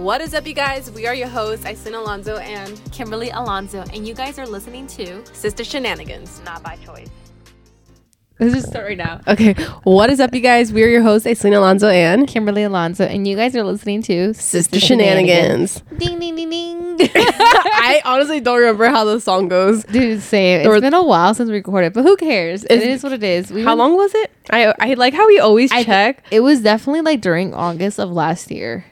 What 0.00 0.20
is 0.20 0.34
up, 0.34 0.46
you 0.46 0.54
guys? 0.54 0.90
We 0.90 1.06
are 1.06 1.14
your 1.14 1.28
hosts, 1.28 1.64
Aislyn 1.64 1.94
Alonso 1.94 2.36
and 2.38 2.80
Kimberly 2.92 3.30
Alonso, 3.30 3.82
and 3.92 4.06
you 4.06 4.14
guys 4.14 4.38
are 4.38 4.46
listening 4.46 4.86
to 4.88 5.24
Sister 5.34 5.64
Shenanigans. 5.64 6.40
Not 6.44 6.62
by 6.62 6.76
Choice. 6.76 7.08
Let's 8.38 8.54
just 8.54 8.68
start 8.68 8.86
right 8.86 8.96
now. 8.96 9.20
Okay, 9.28 9.52
what 9.84 10.08
is 10.08 10.18
up, 10.18 10.34
you 10.34 10.40
guys? 10.40 10.72
We 10.72 10.82
are 10.84 10.88
your 10.88 11.02
hosts, 11.02 11.26
Aislyn 11.26 11.54
Alonso 11.54 11.88
and 11.88 12.26
Kimberly 12.26 12.62
Alonso, 12.62 13.04
and 13.04 13.28
you 13.28 13.36
guys 13.36 13.54
are 13.54 13.62
listening 13.62 14.02
to 14.04 14.32
Sister 14.32 14.80
Shenanigans. 14.80 15.82
Ding 15.98 16.18
ding 16.18 16.34
ding 16.36 16.48
ding. 16.48 16.96
I 17.12 18.00
honestly 18.04 18.40
don't 18.40 18.58
remember 18.58 18.86
how 18.88 19.04
the 19.04 19.20
song 19.20 19.48
goes. 19.48 19.84
Dude, 19.84 20.22
same. 20.22 20.60
It's 20.60 20.68
Or- 20.68 20.80
been 20.80 20.94
a 20.94 21.02
while 21.04 21.34
since 21.34 21.48
we 21.50 21.56
recorded, 21.56 21.92
but 21.92 22.02
who 22.04 22.16
cares? 22.16 22.64
it 22.64 22.72
Is- 22.72 22.84
is 22.98 23.02
what 23.02 23.12
it 23.12 23.22
is. 23.22 23.50
We 23.50 23.62
How 23.62 23.70
went- 23.70 23.78
long 23.80 23.96
was 23.96 24.14
it? 24.14 24.30
I 24.48 24.72
I 24.80 24.94
like 24.94 25.12
how 25.14 25.26
we 25.26 25.38
always 25.38 25.70
I- 25.72 25.84
check. 25.84 26.24
It 26.30 26.40
was 26.40 26.60
definitely 26.62 27.02
like 27.02 27.20
during 27.20 27.52
August 27.52 27.98
of 28.00 28.10
last 28.10 28.50
year. 28.50 28.86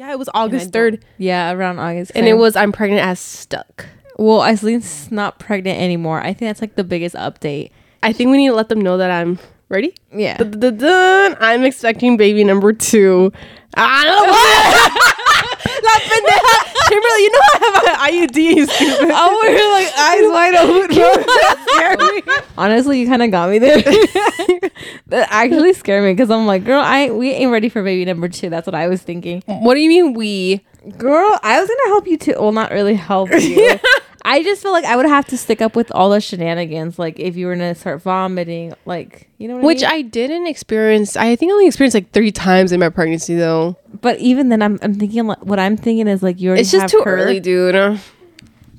Yeah, 0.00 0.12
it 0.12 0.18
was 0.18 0.30
August 0.32 0.72
3rd. 0.72 1.02
Yeah, 1.18 1.52
around 1.52 1.78
August. 1.78 2.12
And 2.14 2.26
it 2.26 2.32
was 2.32 2.56
I'm 2.56 2.72
pregnant 2.72 3.04
as 3.04 3.20
stuck. 3.20 3.84
well, 4.16 4.40
Aislyn's 4.40 5.10
not 5.12 5.38
pregnant 5.38 5.78
anymore. 5.78 6.22
I 6.22 6.32
think 6.32 6.48
that's 6.48 6.62
like 6.62 6.74
the 6.74 6.84
biggest 6.84 7.14
update. 7.16 7.70
I 8.02 8.14
think 8.14 8.30
we 8.30 8.38
need 8.38 8.48
to 8.48 8.54
let 8.54 8.70
them 8.70 8.80
know 8.80 8.96
that 8.96 9.10
I'm 9.10 9.38
ready. 9.68 9.92
Yeah. 10.10 10.38
I'm 10.40 11.64
expecting 11.64 12.16
baby 12.16 12.44
number 12.44 12.72
two. 12.72 13.30
I 13.74 14.04
don't 14.06 14.26
know 14.26 14.32
what. 14.32 15.84
La 15.84 15.92
pendeja. 16.00 16.69
Kimberly, 16.90 17.22
you 17.22 17.30
know 17.30 17.38
I 17.40 17.58
have 17.62 17.84
an 17.84 18.28
IUD, 18.28 18.56
you 18.56 18.66
stupid. 18.66 19.10
Oh, 19.12 19.40
we're 19.42 19.72
like 19.72 19.90
eyes 19.96 20.26
wide 20.32 20.54
open. 20.56 20.90
Scare 21.68 21.96
me. 21.96 22.44
Honestly, 22.58 22.98
you 23.00 23.06
kind 23.06 23.22
of 23.22 23.30
got 23.30 23.48
me 23.48 23.60
there. 23.60 23.76
that 25.06 25.28
actually 25.30 25.72
scared 25.72 26.02
me 26.02 26.12
because 26.12 26.30
I'm 26.32 26.46
like, 26.46 26.64
girl, 26.64 26.80
I 26.80 27.10
we 27.10 27.30
ain't 27.30 27.52
ready 27.52 27.68
for 27.68 27.82
baby 27.84 28.04
number 28.04 28.28
two. 28.28 28.50
That's 28.50 28.66
what 28.66 28.74
I 28.74 28.88
was 28.88 29.02
thinking. 29.02 29.42
What 29.46 29.74
do 29.74 29.80
you 29.80 29.88
mean 29.88 30.14
we? 30.14 30.64
Girl, 30.98 31.38
I 31.44 31.60
was 31.60 31.68
gonna 31.68 31.88
help 31.90 32.08
you 32.08 32.16
too. 32.16 32.34
Well, 32.40 32.52
not 32.52 32.72
really 32.72 32.94
help 32.94 33.30
you. 33.30 33.78
I 34.24 34.42
just 34.42 34.62
feel 34.62 34.72
like 34.72 34.84
I 34.84 34.96
would 34.96 35.06
have 35.06 35.26
to 35.28 35.36
stick 35.38 35.60
up 35.62 35.74
with 35.76 35.90
all 35.92 36.10
the 36.10 36.20
shenanigans. 36.20 36.98
Like 36.98 37.18
if 37.18 37.36
you 37.36 37.46
were 37.46 37.54
gonna 37.54 37.74
start 37.74 38.02
vomiting, 38.02 38.74
like 38.84 39.28
you 39.38 39.48
know, 39.48 39.56
what 39.56 39.64
Which 39.64 39.82
I 39.84 39.96
mean? 39.96 40.06
I 40.06 40.08
didn't 40.08 40.46
experience. 40.46 41.16
I 41.16 41.36
think 41.36 41.50
I 41.50 41.52
only 41.54 41.66
experienced 41.66 41.94
like 41.94 42.12
three 42.12 42.30
times 42.32 42.72
in 42.72 42.80
my 42.80 42.88
pregnancy, 42.88 43.34
though. 43.34 43.76
But 44.00 44.18
even 44.18 44.48
then, 44.48 44.62
I'm 44.62 44.78
I'm 44.82 44.94
thinking 44.94 45.26
like 45.26 45.44
what 45.44 45.58
I'm 45.58 45.76
thinking 45.76 46.08
is 46.08 46.22
like 46.22 46.40
you 46.40 46.48
already 46.50 46.62
It's 46.62 46.70
just 46.70 46.82
have 46.82 46.90
too 46.90 47.02
her. 47.04 47.16
early, 47.16 47.40
dude. 47.40 47.74
Uh, 47.74 47.96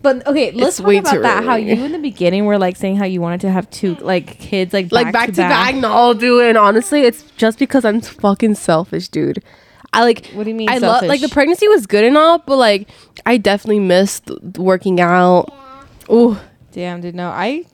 but 0.01 0.25
okay, 0.25 0.51
let's 0.51 0.77
talk 0.77 0.87
way 0.87 0.97
about 0.97 1.21
that. 1.21 1.43
How 1.43 1.55
you 1.55 1.73
in 1.73 1.91
the 1.91 1.99
beginning 1.99 2.45
were 2.45 2.57
like 2.57 2.75
saying 2.75 2.97
how 2.97 3.05
you 3.05 3.21
wanted 3.21 3.41
to 3.41 3.51
have 3.51 3.69
two 3.69 3.95
like 3.95 4.39
kids 4.39 4.73
like 4.73 4.91
Like 4.91 5.13
back, 5.13 5.27
to 5.27 5.35
back. 5.35 5.75
No, 5.75 6.13
dude. 6.13 6.45
And 6.47 6.57
honestly, 6.57 7.01
it's 7.01 7.23
just 7.37 7.59
because 7.59 7.85
I'm 7.85 8.01
fucking 8.01 8.55
selfish, 8.55 9.09
dude. 9.09 9.43
I 9.93 10.03
like. 10.03 10.27
What 10.27 10.43
do 10.43 10.49
you 10.49 10.55
mean 10.55 10.69
I 10.69 10.77
love 10.77 11.03
like 11.03 11.21
the 11.21 11.29
pregnancy 11.29 11.67
was 11.67 11.85
good 11.85 12.03
and 12.05 12.17
all, 12.17 12.39
but 12.39 12.55
like 12.57 12.87
I 13.25 13.37
definitely 13.37 13.79
missed 13.79 14.29
working 14.57 14.99
out. 15.01 15.53
Ooh, 16.11 16.37
Damn, 16.71 17.01
dude. 17.01 17.15
No, 17.15 17.29
I. 17.29 17.65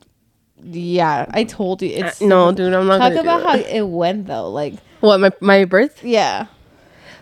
Yeah, 0.60 1.26
I 1.30 1.44
told 1.44 1.82
you. 1.82 1.88
It's 1.90 2.20
Uh, 2.20 2.26
no, 2.26 2.50
dude. 2.52 2.74
I'm 2.74 2.86
not 2.88 2.98
Talk 2.98 3.12
about 3.20 3.42
how 3.44 3.54
it. 3.54 3.66
it 3.68 3.86
went 3.88 4.26
though. 4.26 4.50
Like, 4.50 4.74
What 5.00 5.20
my 5.20 5.30
my 5.40 5.64
birth? 5.64 6.02
yeah. 6.02 6.46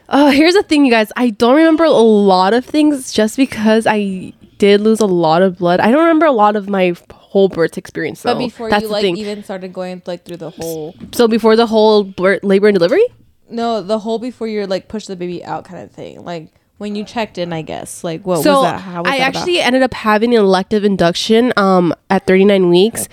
Oh, 0.09 0.31
here's 0.31 0.55
the 0.55 0.63
thing, 0.63 0.85
you 0.87 0.91
guys. 0.93 1.11
I 1.17 1.31
don't 1.31 1.57
remember 1.57 1.83
a 1.85 1.91
lot 1.91 2.55
of 2.55 2.65
things 2.65 3.13
just 3.13 3.37
because 3.37 3.87
I 3.89 4.33
did 4.57 4.81
lose 4.81 5.01
a 5.01 5.07
lot 5.07 5.43
of 5.43 5.59
blood. 5.59 5.81
I 5.81 5.91
don't 5.91 6.01
remember 6.01 6.27
a 6.27 6.33
lot 6.33 6.55
of 6.57 6.69
my 6.69 6.95
whole 7.13 7.49
birth 7.49 7.77
experience. 7.77 8.23
Though. 8.23 8.33
But 8.35 8.39
before 8.39 8.71
That's 8.71 8.85
you 8.85 8.89
like 8.89 9.03
thing. 9.03 9.17
even 9.17 9.43
started 9.43 9.73
going 9.73 10.01
like 10.07 10.25
through 10.25 10.37
the 10.39 10.51
whole 10.51 10.95
so 11.13 11.27
before 11.29 11.57
the 11.57 11.67
whole 11.67 12.05
birth, 12.05 12.43
labor 12.45 12.69
and 12.69 12.75
delivery. 12.79 13.05
No 13.51 13.83
the 13.83 13.99
whole 14.01 14.19
before 14.19 14.47
you're 14.49 14.67
like 14.67 14.89
push 14.89 15.07
the 15.07 15.17
baby 15.17 15.45
out 15.45 15.65
kind 15.65 15.83
of 15.83 15.91
thing 15.91 16.25
like 16.25 16.49
when 16.79 16.95
you 16.95 17.05
checked 17.05 17.39
in 17.39 17.53
I 17.53 17.63
guess 17.63 18.05
like 18.05 18.27
what 18.27 18.43
so 18.43 18.55
was 18.55 18.62
that 18.65 18.81
how 18.81 19.03
was 19.03 19.11
I 19.12 19.19
that 19.19 19.31
about? 19.31 19.41
actually 19.41 19.61
ended 19.61 19.83
up 19.83 19.95
having 19.95 20.34
an 20.34 20.41
elective 20.41 20.84
induction 20.84 21.53
um 21.56 21.95
at 22.11 22.27
39 22.27 22.69
weeks. 22.69 23.09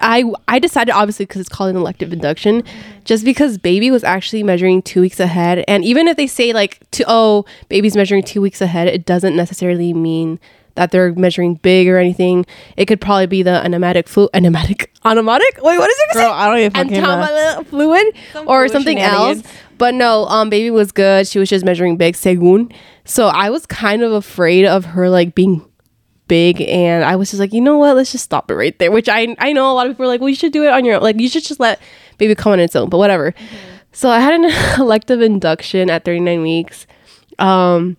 I 0.00 0.24
I 0.48 0.58
decided 0.58 0.92
obviously 0.92 1.26
because 1.26 1.40
it's 1.42 1.50
called 1.50 1.68
an 1.70 1.76
elective 1.76 2.10
induction, 2.12 2.62
just 3.04 3.22
because 3.22 3.58
baby 3.58 3.90
was 3.90 4.02
actually 4.02 4.42
measuring 4.42 4.80
two 4.80 5.02
weeks 5.02 5.20
ahead, 5.20 5.62
and 5.68 5.84
even 5.84 6.08
if 6.08 6.16
they 6.16 6.26
say 6.26 6.54
like 6.54 6.80
to 6.92 7.04
oh 7.06 7.44
baby's 7.68 7.94
measuring 7.94 8.22
two 8.22 8.40
weeks 8.40 8.62
ahead, 8.62 8.88
it 8.88 9.04
doesn't 9.04 9.36
necessarily 9.36 9.92
mean 9.92 10.40
that 10.76 10.90
they're 10.90 11.12
measuring 11.12 11.56
big 11.56 11.86
or 11.86 11.98
anything. 11.98 12.46
It 12.78 12.86
could 12.86 13.00
probably 13.00 13.26
be 13.26 13.42
the 13.42 13.62
anematic 13.64 14.08
fluid, 14.08 14.30
anematic 14.32 14.90
anematic. 15.04 15.58
Wait, 15.62 15.78
what 15.78 15.90
is 15.90 15.96
it? 15.98 16.14
Girl, 16.14 16.32
I 16.32 16.46
don't 16.48 16.58
even 16.58 16.72
fucking 16.72 17.02
know. 17.02 17.64
Fluid 17.68 18.06
Some 18.32 18.48
or 18.48 18.60
fluid 18.60 18.72
something 18.72 18.98
else. 19.00 19.42
But 19.78 19.94
no, 19.94 20.26
um, 20.26 20.50
baby 20.50 20.70
was 20.70 20.92
good. 20.92 21.26
She 21.26 21.38
was 21.38 21.48
just 21.48 21.64
measuring 21.64 21.96
big, 21.96 22.14
según. 22.14 22.72
So 23.04 23.28
I 23.28 23.50
was 23.50 23.66
kind 23.66 24.02
of 24.02 24.12
afraid 24.12 24.66
of 24.66 24.84
her 24.84 25.08
like 25.08 25.34
being 25.34 25.64
big, 26.28 26.60
and 26.62 27.04
I 27.04 27.16
was 27.16 27.30
just 27.30 27.40
like, 27.40 27.52
you 27.52 27.60
know 27.60 27.78
what? 27.78 27.96
Let's 27.96 28.12
just 28.12 28.24
stop 28.24 28.50
it 28.50 28.54
right 28.54 28.78
there. 28.78 28.90
Which 28.90 29.08
I 29.08 29.34
I 29.38 29.52
know 29.52 29.70
a 29.70 29.74
lot 29.74 29.86
of 29.86 29.92
people 29.92 30.06
are 30.06 30.08
like, 30.08 30.20
well, 30.20 30.30
you 30.30 30.36
should 30.36 30.52
do 30.52 30.64
it 30.64 30.70
on 30.70 30.84
your 30.84 30.96
own. 30.96 31.02
Like 31.02 31.20
you 31.20 31.28
should 31.28 31.44
just 31.44 31.60
let 31.60 31.80
baby 32.18 32.34
come 32.34 32.52
on 32.52 32.60
its 32.60 32.76
own. 32.76 32.88
But 32.88 32.98
whatever. 32.98 33.34
So 33.92 34.08
I 34.08 34.20
had 34.20 34.34
an 34.34 34.44
elective 34.80 35.20
induction 35.20 35.88
at 35.90 36.04
39 36.04 36.42
weeks. 36.42 36.86
Um, 37.38 37.96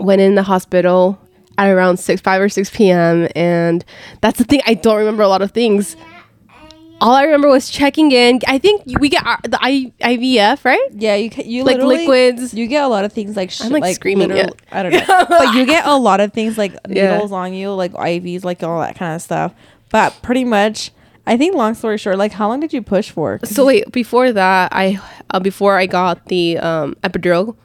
went 0.00 0.20
in 0.20 0.34
the 0.34 0.42
hospital 0.42 1.18
at 1.58 1.68
around 1.70 1.98
six, 1.98 2.20
five 2.20 2.40
or 2.40 2.48
six 2.48 2.70
p.m. 2.70 3.28
And 3.34 3.84
that's 4.20 4.38
the 4.38 4.44
thing. 4.44 4.60
I 4.66 4.74
don't 4.74 4.96
remember 4.96 5.22
a 5.22 5.28
lot 5.28 5.42
of 5.42 5.52
things. 5.52 5.96
All 7.00 7.12
I 7.12 7.24
remember 7.24 7.48
was 7.48 7.68
checking 7.68 8.10
in. 8.10 8.40
I 8.48 8.56
think 8.58 8.82
we 8.98 9.08
get 9.10 9.24
our, 9.26 9.38
the 9.42 9.58
I, 9.60 9.92
IVF, 10.00 10.64
right? 10.64 10.80
yeah 10.92 11.14
you 11.14 11.28
ca- 11.30 11.44
you 11.44 11.62
Like 11.64 11.78
liquids. 11.78 12.54
you 12.54 12.66
get 12.66 12.84
a 12.84 12.88
lot 12.88 13.04
of 13.04 13.12
things 13.12 13.36
like 13.36 13.50
sh- 13.50 13.60
I'm, 13.62 13.70
like, 13.70 13.94
screaming, 13.94 14.28
literal- 14.30 14.56
yeah. 14.72 14.78
I 14.78 14.82
don't 14.82 14.92
know 14.92 15.26
but 15.28 15.54
you 15.54 15.66
get 15.66 15.84
a 15.86 15.94
lot 15.96 16.20
of 16.20 16.32
things 16.32 16.56
like 16.56 16.72
Yeah. 16.88 17.12
needles 17.14 17.32
on 17.32 17.52
you 17.52 17.72
like 17.74 17.92
IVs 17.92 18.44
like 18.44 18.62
all 18.62 18.80
that 18.80 18.96
kind 18.96 19.14
of 19.14 19.20
stuff 19.20 19.52
but 19.90 20.16
pretty 20.22 20.44
much 20.44 20.90
I 21.26 21.36
think 21.36 21.54
long 21.54 21.74
story 21.74 21.98
short 21.98 22.16
like 22.16 22.32
how 22.32 22.48
long 22.48 22.60
did 22.60 22.72
you 22.72 22.80
push 22.80 23.10
for 23.10 23.40
So 23.44 23.66
wait, 23.66 23.92
before 23.92 24.32
that, 24.32 24.72
I 24.72 24.98
uh, 25.30 25.40
before 25.40 25.76
I 25.76 25.84
got 25.86 26.26
the 26.26 26.56
um, 26.58 26.94
epidural, 27.02 27.56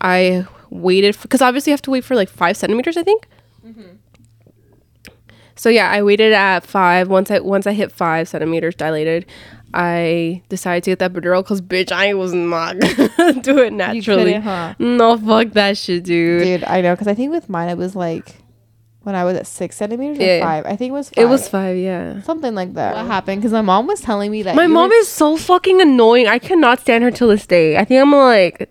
I 0.00 0.46
waited 0.70 1.16
because 1.20 1.42
obviously 1.42 1.72
you 1.72 1.74
have 1.74 1.82
to 1.82 1.90
wait 1.90 2.04
for 2.04 2.14
like 2.14 2.28
five 2.30 2.56
centimeters, 2.56 2.96
I 2.96 3.02
think. 3.02 3.26
So 5.56 5.68
yeah, 5.70 5.90
I 5.90 6.02
waited 6.02 6.32
at 6.32 6.64
five. 6.66 7.08
Once 7.08 7.30
I 7.30 7.40
once 7.40 7.66
I 7.66 7.72
hit 7.72 7.90
five 7.90 8.28
centimeters 8.28 8.74
dilated, 8.74 9.26
I 9.74 10.42
decided 10.48 10.84
to 10.84 10.90
get 10.90 10.98
that 11.00 11.12
epidural 11.12 11.42
because 11.42 11.60
bitch, 11.60 11.90
I 11.92 12.14
was 12.14 12.32
not 12.32 12.78
gonna 13.16 13.40
do 13.40 13.58
it 13.58 13.72
naturally. 13.72 14.24
couldn't, 14.24 14.42
huh? 14.42 14.74
No, 14.78 15.16
fuck 15.18 15.52
that 15.54 15.76
shit, 15.76 16.04
dude. 16.04 16.42
dude 16.42 16.64
I 16.64 16.80
know 16.80 16.94
because 16.94 17.08
I 17.08 17.14
think 17.14 17.30
with 17.32 17.48
mine 17.48 17.68
it 17.68 17.76
was 17.78 17.96
like 17.96 18.36
when 19.02 19.14
I 19.14 19.24
was 19.24 19.36
at 19.36 19.46
six 19.46 19.76
centimeters 19.76 20.18
or 20.18 20.40
five 20.40 20.66
I 20.66 20.76
think 20.76 20.90
it 20.90 20.92
was 20.92 21.10
It 21.16 21.26
was 21.26 21.42
five. 21.42 21.50
five, 21.50 21.76
yeah. 21.78 22.20
something 22.22 22.54
like 22.54 22.74
that 22.74 22.94
what 22.96 23.06
happened 23.06 23.40
because 23.40 23.52
my 23.52 23.62
mom 23.62 23.86
was 23.86 24.00
telling 24.00 24.30
me 24.30 24.42
that 24.42 24.56
My 24.56 24.66
mom 24.66 24.88
were- 24.90 24.96
is 24.96 25.08
so 25.08 25.36
fucking 25.36 25.80
annoying. 25.80 26.26
I 26.26 26.38
cannot 26.38 26.80
stand 26.80 27.04
her 27.04 27.10
till 27.10 27.28
this 27.28 27.46
day. 27.46 27.76
I 27.76 27.84
think 27.84 28.00
I'm 28.02 28.12
like, 28.12 28.68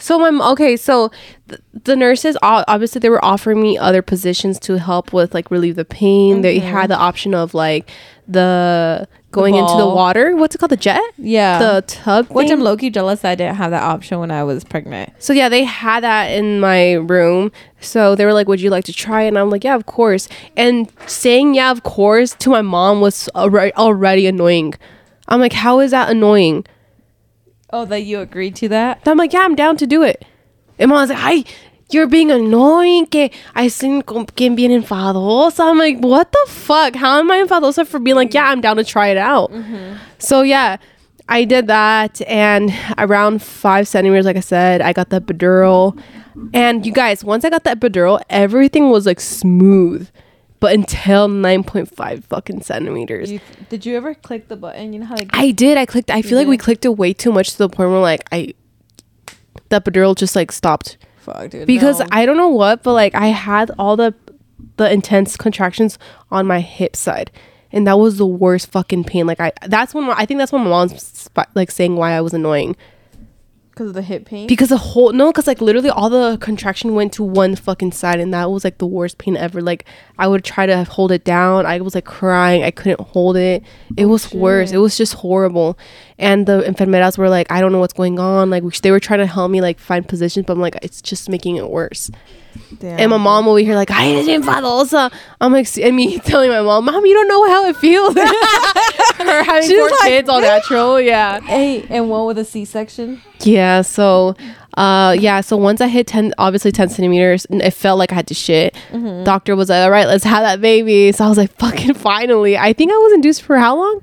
so 0.00 0.18
my 0.18 0.50
okay. 0.52 0.76
So 0.76 1.10
th- 1.48 1.60
the 1.84 1.94
nurses 1.94 2.36
obviously 2.42 2.98
they 2.98 3.10
were 3.10 3.24
offering 3.24 3.60
me 3.60 3.78
other 3.78 4.02
positions 4.02 4.58
to 4.60 4.78
help 4.78 5.12
with 5.12 5.34
like 5.34 5.50
relieve 5.50 5.76
the 5.76 5.84
pain. 5.84 6.40
They 6.40 6.58
mm-hmm. 6.58 6.68
had 6.68 6.90
the 6.90 6.96
option 6.96 7.34
of 7.34 7.54
like 7.54 7.90
the 8.26 9.06
going 9.30 9.54
into 9.54 9.76
the 9.76 9.86
water. 9.86 10.34
What's 10.36 10.54
it 10.54 10.58
called? 10.58 10.70
The 10.70 10.76
jet. 10.76 11.02
yeah 11.18 11.58
The 11.58 11.82
tub. 11.82 12.28
Which 12.28 12.48
thing? 12.48 12.58
I'm 12.58 12.60
low 12.64 12.76
key 12.76 12.90
jealous 12.90 13.24
I 13.24 13.34
didn't 13.34 13.56
have 13.56 13.70
that 13.72 13.82
option 13.82 14.18
when 14.18 14.30
I 14.30 14.42
was 14.42 14.64
pregnant. 14.64 15.12
So 15.18 15.32
yeah, 15.32 15.48
they 15.48 15.64
had 15.64 16.02
that 16.02 16.26
in 16.26 16.60
my 16.60 16.94
room. 16.94 17.52
So 17.80 18.14
they 18.14 18.24
were 18.24 18.32
like, 18.32 18.48
"Would 18.48 18.60
you 18.60 18.70
like 18.70 18.84
to 18.84 18.92
try?" 18.92 19.22
it?" 19.22 19.28
And 19.28 19.38
I'm 19.38 19.50
like, 19.50 19.64
"Yeah, 19.64 19.76
of 19.76 19.86
course." 19.86 20.28
And 20.56 20.90
saying 21.06 21.54
"yeah, 21.54 21.70
of 21.70 21.82
course" 21.82 22.34
to 22.40 22.50
my 22.50 22.62
mom 22.62 23.00
was 23.00 23.28
already 23.34 23.74
already 23.74 24.26
annoying. 24.26 24.74
I'm 25.28 25.40
like, 25.40 25.52
"How 25.52 25.80
is 25.80 25.90
that 25.90 26.10
annoying?" 26.10 26.64
Oh, 27.72 27.84
that 27.86 28.02
you 28.02 28.20
agreed 28.20 28.56
to 28.56 28.68
that? 28.68 29.00
I'm 29.06 29.16
like, 29.16 29.32
"Yeah, 29.32 29.40
I'm 29.40 29.54
down 29.54 29.76
to 29.78 29.86
do 29.86 30.02
it." 30.02 30.24
And 30.78 30.90
mom's 30.90 31.10
like, 31.10 31.18
"Ay, 31.20 31.44
you're 31.90 32.06
being 32.06 32.30
annoying. 32.30 33.06
Que 33.06 33.30
I 33.54 33.68
seen 33.68 34.02
quien 34.02 34.54
bien 34.56 34.70
enfadosa." 34.70 35.70
I'm 35.70 35.78
like, 35.78 35.98
"What 35.98 36.32
the 36.32 36.44
fuck? 36.48 36.94
How 36.94 37.18
am 37.18 37.30
I 37.30 37.38
enfadosa 37.44 37.86
for 37.86 37.98
being 37.98 38.16
like, 38.16 38.34
yeah, 38.34 38.50
I'm 38.50 38.60
down 38.60 38.76
to 38.76 38.84
try 38.84 39.08
it 39.08 39.16
out?" 39.16 39.52
Mm-hmm. 39.52 39.96
So 40.18 40.42
yeah. 40.42 40.76
I 41.32 41.44
did 41.44 41.68
that, 41.68 42.20
and 42.22 42.74
around 42.98 43.40
five 43.40 43.86
centimeters, 43.86 44.26
like 44.26 44.36
I 44.36 44.40
said, 44.40 44.80
I 44.80 44.92
got 44.92 45.10
the 45.10 45.20
epidural. 45.20 45.96
And 46.52 46.84
you 46.84 46.90
guys, 46.92 47.22
once 47.22 47.44
I 47.44 47.50
got 47.50 47.62
the 47.62 47.70
epidural, 47.70 48.20
everything 48.28 48.90
was 48.90 49.06
like 49.06 49.20
smooth, 49.20 50.08
but 50.60 50.74
until 50.74 51.26
nine 51.26 51.64
point 51.64 51.94
five 51.94 52.24
fucking 52.26 52.62
centimeters. 52.62 53.32
You, 53.32 53.40
did 53.70 53.84
you 53.86 53.96
ever 53.96 54.14
click 54.14 54.48
the 54.48 54.56
button? 54.56 54.92
You 54.92 55.00
know 55.00 55.06
how 55.06 55.16
like 55.16 55.30
I 55.32 55.50
did. 55.50 55.78
I 55.78 55.86
clicked. 55.86 56.10
I 56.10 56.22
feel 56.22 56.38
like 56.38 56.46
we 56.46 56.58
clicked 56.58 56.84
it 56.84 56.96
way 56.96 57.12
too 57.12 57.32
much 57.32 57.52
to 57.52 57.58
the 57.58 57.68
point 57.68 57.90
where 57.90 58.00
like 58.00 58.22
I, 58.30 58.54
the 59.70 59.80
epidural 59.80 60.14
just 60.14 60.36
like 60.36 60.52
stopped 60.52 60.98
fuck, 61.18 61.50
dude. 61.50 61.66
because 61.66 62.00
no. 62.00 62.06
I 62.12 62.26
don't 62.26 62.36
know 62.36 62.48
what, 62.48 62.82
but 62.82 62.92
like 62.92 63.14
I 63.14 63.28
had 63.28 63.70
all 63.78 63.96
the 63.96 64.14
the 64.76 64.92
intense 64.92 65.36
contractions 65.36 65.98
on 66.30 66.46
my 66.46 66.60
hip 66.60 66.94
side, 66.94 67.30
and 67.72 67.86
that 67.86 67.98
was 67.98 68.18
the 68.18 68.26
worst 68.26 68.70
fucking 68.70 69.04
pain. 69.04 69.26
Like 69.26 69.40
I, 69.40 69.52
that's 69.66 69.94
when 69.94 70.10
I 70.10 70.26
think 70.26 70.38
that's 70.38 70.52
when 70.52 70.62
my 70.62 70.70
mom's 70.70 71.02
sp- 71.02 71.50
like 71.54 71.70
saying 71.70 71.96
why 71.96 72.12
I 72.12 72.20
was 72.20 72.34
annoying. 72.34 72.76
Because 73.80 73.88
of 73.88 73.94
the 73.94 74.02
hip 74.02 74.26
pain. 74.26 74.46
because 74.46 74.68
the 74.68 74.76
whole 74.76 75.10
no 75.12 75.32
because 75.32 75.46
like 75.46 75.62
literally 75.62 75.88
all 75.88 76.10
the 76.10 76.36
contraction 76.38 76.94
went 76.94 77.14
to 77.14 77.22
one 77.22 77.56
fucking 77.56 77.92
side 77.92 78.20
and 78.20 78.34
that 78.34 78.50
was 78.50 78.62
like 78.62 78.76
the 78.76 78.86
worst 78.86 79.16
pain 79.16 79.38
ever. 79.38 79.62
Like 79.62 79.86
i 80.18 80.28
would 80.28 80.44
try 80.44 80.66
to 80.66 80.84
hold 80.84 81.10
it 81.10 81.24
down. 81.24 81.64
I 81.64 81.80
was 81.80 81.94
like 81.94 82.04
crying. 82.04 82.62
I 82.62 82.70
couldn't 82.70 83.00
hold 83.00 83.38
it. 83.38 83.62
It 83.96 84.04
oh, 84.04 84.08
was 84.08 84.32
worse. 84.34 84.70
it 84.72 84.76
was 84.76 84.98
just 84.98 85.14
horrible 85.14 85.78
and 86.20 86.46
the 86.46 86.62
enfermeras 86.62 87.18
were 87.18 87.28
like 87.28 87.50
i 87.50 87.60
don't 87.60 87.72
know 87.72 87.80
what's 87.80 87.92
going 87.94 88.18
on 88.18 88.50
like 88.50 88.62
they 88.82 88.90
were 88.90 89.00
trying 89.00 89.18
to 89.18 89.26
help 89.26 89.50
me 89.50 89.60
like 89.60 89.78
find 89.78 90.06
positions 90.06 90.46
but 90.46 90.52
i'm 90.52 90.60
like 90.60 90.76
it's 90.82 91.02
just 91.02 91.28
making 91.28 91.56
it 91.56 91.68
worse 91.68 92.10
Damn. 92.78 92.98
and 92.98 93.10
my 93.10 93.16
mom 93.16 93.48
over 93.48 93.58
here 93.58 93.74
like 93.74 93.90
I 93.90 94.12
didn't 94.22 94.44
fadosa. 94.44 95.12
I'm 95.40 95.52
like 95.52 95.68
and 95.78 95.94
me 95.94 96.18
telling 96.24 96.50
my 96.50 96.60
mom, 96.60 96.84
Mom, 96.84 97.04
you 97.06 97.14
don't 97.14 97.28
know 97.28 97.48
how 97.48 97.66
it 97.66 97.76
feels. 97.76 98.14
Her 98.14 99.44
having 99.44 99.68
She's 99.68 99.78
four 99.78 99.88
like, 99.90 100.00
kids 100.00 100.28
all 100.28 100.40
natural, 100.40 101.00
yeah. 101.00 101.40
Hey, 101.40 101.84
and 101.88 102.10
one 102.10 102.26
with 102.26 102.38
a 102.38 102.44
C-section. 102.44 103.20
Yeah, 103.40 103.82
so 103.82 104.34
uh 104.74 105.16
yeah, 105.18 105.40
so 105.40 105.56
once 105.56 105.80
I 105.80 105.88
hit 105.88 106.06
10 106.06 106.34
obviously 106.38 106.72
10 106.72 106.88
centimeters, 106.88 107.46
it 107.50 107.70
felt 107.72 107.98
like 107.98 108.12
I 108.12 108.16
had 108.16 108.26
to 108.28 108.34
shit. 108.34 108.74
Mm-hmm. 108.90 109.24
Doctor 109.24 109.56
was 109.56 109.68
like, 109.68 109.84
All 109.84 109.90
right, 109.90 110.06
let's 110.06 110.24
have 110.24 110.42
that 110.42 110.60
baby. 110.60 111.12
So 111.12 111.24
I 111.24 111.28
was 111.28 111.38
like, 111.38 111.56
fucking 111.58 111.94
finally. 111.94 112.56
I 112.56 112.72
think 112.72 112.92
I 112.92 112.96
was 112.96 113.12
induced 113.12 113.42
for 113.42 113.58
how 113.58 113.76
long? 113.76 114.02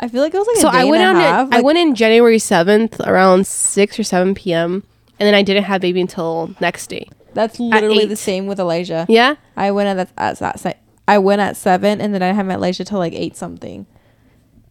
I 0.00 0.08
feel 0.08 0.22
like 0.22 0.34
it 0.34 0.38
was 0.38 0.46
like 0.46 0.56
so 0.56 0.68
a 0.68 0.72
day 0.72 0.78
I 0.78 0.84
went 0.84 1.02
on 1.02 1.16
half. 1.16 1.48
I 1.52 1.60
went 1.60 1.78
in 1.78 1.94
January 1.94 2.38
7th 2.38 3.06
around 3.06 3.46
6 3.46 3.98
or 3.98 4.02
7 4.02 4.34
p.m. 4.34 4.82
And 5.18 5.26
then 5.26 5.34
I 5.34 5.42
didn't 5.42 5.64
have 5.64 5.82
baby 5.82 6.00
until 6.00 6.54
next 6.60 6.86
day. 6.86 7.06
That's 7.34 7.60
literally 7.60 8.06
the 8.06 8.16
same 8.16 8.46
with 8.46 8.58
Elijah. 8.58 9.04
Yeah? 9.08 9.36
I 9.56 9.70
went 9.70 9.98
at 9.98 10.08
that, 10.16 10.38
at 10.40 10.62
that 10.62 10.78
I 11.06 11.18
went 11.18 11.40
at 11.40 11.56
seven, 11.56 12.00
and 12.00 12.14
then 12.14 12.22
I 12.22 12.32
had 12.32 12.46
my 12.46 12.54
Elijah 12.54 12.84
till 12.84 12.98
like 12.98 13.12
eight 13.12 13.36
something. 13.36 13.86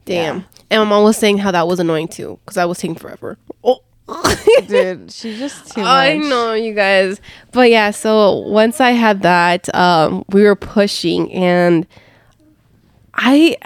Damn. 0.05 0.37
Yeah. 0.37 0.43
And 0.71 0.83
my 0.83 0.89
mom 0.89 1.03
was 1.03 1.17
saying 1.17 1.37
how 1.37 1.51
that 1.51 1.67
was 1.67 1.79
annoying 1.79 2.07
too, 2.07 2.39
because 2.43 2.57
I 2.57 2.65
was 2.65 2.79
taking 2.79 2.95
forever. 2.95 3.37
Oh. 3.63 3.81
Dude, 4.67 5.11
she's 5.11 5.37
just 5.37 5.73
too 5.73 5.81
much. 5.81 5.87
I 5.87 6.17
know 6.17 6.53
you 6.53 6.73
guys. 6.73 7.21
But 7.51 7.69
yeah, 7.69 7.91
so 7.91 8.39
once 8.39 8.81
I 8.81 8.91
had 8.91 9.21
that, 9.21 9.73
um, 9.75 10.25
we 10.29 10.43
were 10.43 10.55
pushing 10.55 11.31
and 11.31 11.85
I 13.13 13.57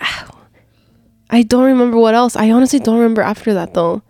I 1.34 1.42
don't 1.42 1.64
remember 1.66 1.98
what 1.98 2.14
else. 2.14 2.36
I 2.36 2.52
honestly 2.52 2.80
don't 2.80 2.98
remember 2.98 3.22
after 3.22 3.54
that 3.56 3.74
though. 3.74 4.04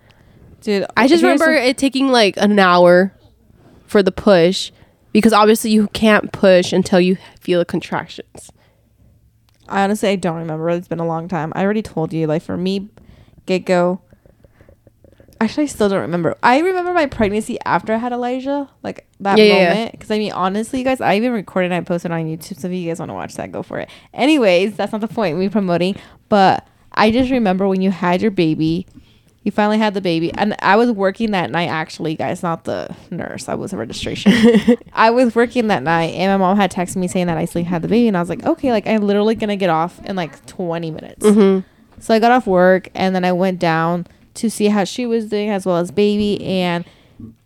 Dude, 0.62 0.86
I 0.98 1.08
just 1.08 1.24
remember 1.24 1.46
some- 1.46 1.54
it 1.64 1.78
taking 1.78 2.10
like 2.10 2.36
an 2.38 2.60
hour 2.60 3.14
for 3.88 4.04
the 4.04 4.12
push 4.12 4.72
because 5.14 5.32
obviously 5.34 5.72
you 5.72 5.88
can't 5.94 6.32
push 6.32 6.74
until 6.74 7.00
you 7.00 7.18
feel 7.40 7.60
the 7.60 7.66
contractions. 7.66 8.52
I 9.70 9.84
honestly 9.84 10.10
I 10.10 10.16
don't 10.18 10.38
remember. 10.38 10.70
It's 10.70 10.88
been 10.88 11.00
a 11.00 11.06
long 11.08 11.28
time. 11.30 11.54
I 11.56 11.64
already 11.64 11.82
told 11.82 12.12
you. 12.14 12.28
Like 12.28 12.42
for 12.42 12.58
me, 12.58 12.90
get 13.46 13.66
go. 13.66 14.02
Actually, 15.40 15.64
I 15.64 15.68
still 15.68 15.90
don't 15.90 16.02
remember. 16.02 16.38
I 16.44 16.60
remember 16.60 16.94
my 16.94 17.06
pregnancy 17.06 17.58
after 17.66 17.94
I 17.94 17.98
had 17.98 18.12
Elijah, 18.14 18.70
like 18.82 19.06
that 19.20 19.38
Yeah, 19.38 19.44
yeah, 19.46 19.54
yeah. 19.56 19.70
moment. 19.74 19.92
Because 19.94 20.12
I 20.12 20.18
mean, 20.18 20.32
honestly, 20.32 20.80
you 20.80 20.86
guys, 20.86 21.02
I 21.02 21.16
even 21.16 21.32
recorded 21.32 21.72
and 21.72 21.76
I 21.76 21.82
posted 21.82 22.12
on 22.12 22.22
YouTube. 22.26 22.60
So 22.60 22.68
if 22.68 22.74
you 22.74 22.88
guys 22.90 23.00
want 23.00 23.10
to 23.10 23.14
watch 23.14 23.36
that, 23.36 23.52
go 23.52 23.62
for 23.64 23.80
it. 23.80 23.90
Anyways, 24.14 24.76
that's 24.76 24.92
not 24.92 25.02
the 25.02 25.08
point. 25.08 25.38
Me 25.38 25.50
promoting, 25.50 25.96
but 26.30 26.66
I 26.94 27.12
just 27.12 27.32
remember 27.32 27.68
when 27.68 27.82
you 27.82 27.92
had 27.92 28.22
your 28.22 28.32
baby. 28.32 28.86
You 29.44 29.52
finally 29.52 29.78
had 29.78 29.94
the 29.94 30.00
baby, 30.00 30.32
and 30.34 30.56
I 30.60 30.78
was 30.78 30.90
working 30.92 31.32
that 31.32 31.52
night. 31.52 31.68
Actually, 31.68 32.16
guys, 32.16 32.42
not 32.44 32.64
the 32.64 32.96
nurse. 33.12 33.50
I 33.50 33.56
was 33.56 33.74
a 33.74 33.78
registration. 33.78 34.32
I 34.94 35.10
was 35.10 35.36
working 35.36 35.68
that 35.68 35.84
night, 35.84 36.14
and 36.14 36.32
my 36.32 36.38
mom 36.46 36.56
had 36.56 36.72
texted 36.72 36.96
me 36.96 37.10
saying 37.10 37.28
that 37.28 37.38
I 37.38 37.44
still 37.44 37.64
had 37.66 37.82
the 37.82 37.90
baby, 37.90 38.08
and 38.08 38.16
I 38.16 38.22
was 38.22 38.30
like, 38.30 38.46
okay, 38.46 38.72
like 38.72 38.88
I'm 38.88 39.02
literally 39.02 39.36
gonna 39.36 39.58
get 39.58 39.70
off 39.70 40.00
in 40.06 40.16
like 40.16 40.46
20 40.46 40.92
minutes. 40.92 41.26
Mm-hmm. 41.26 41.68
So 42.00 42.14
I 42.14 42.20
got 42.20 42.32
off 42.32 42.48
work, 42.48 42.88
and 42.96 43.14
then 43.14 43.26
I 43.26 43.34
went 43.34 43.60
down 43.60 44.08
to 44.36 44.50
see 44.50 44.68
how 44.68 44.86
she 44.86 45.06
was 45.06 45.28
doing 45.28 45.50
as 45.50 45.66
well 45.66 45.76
as 45.78 45.92
baby, 45.92 46.42
and 46.46 46.86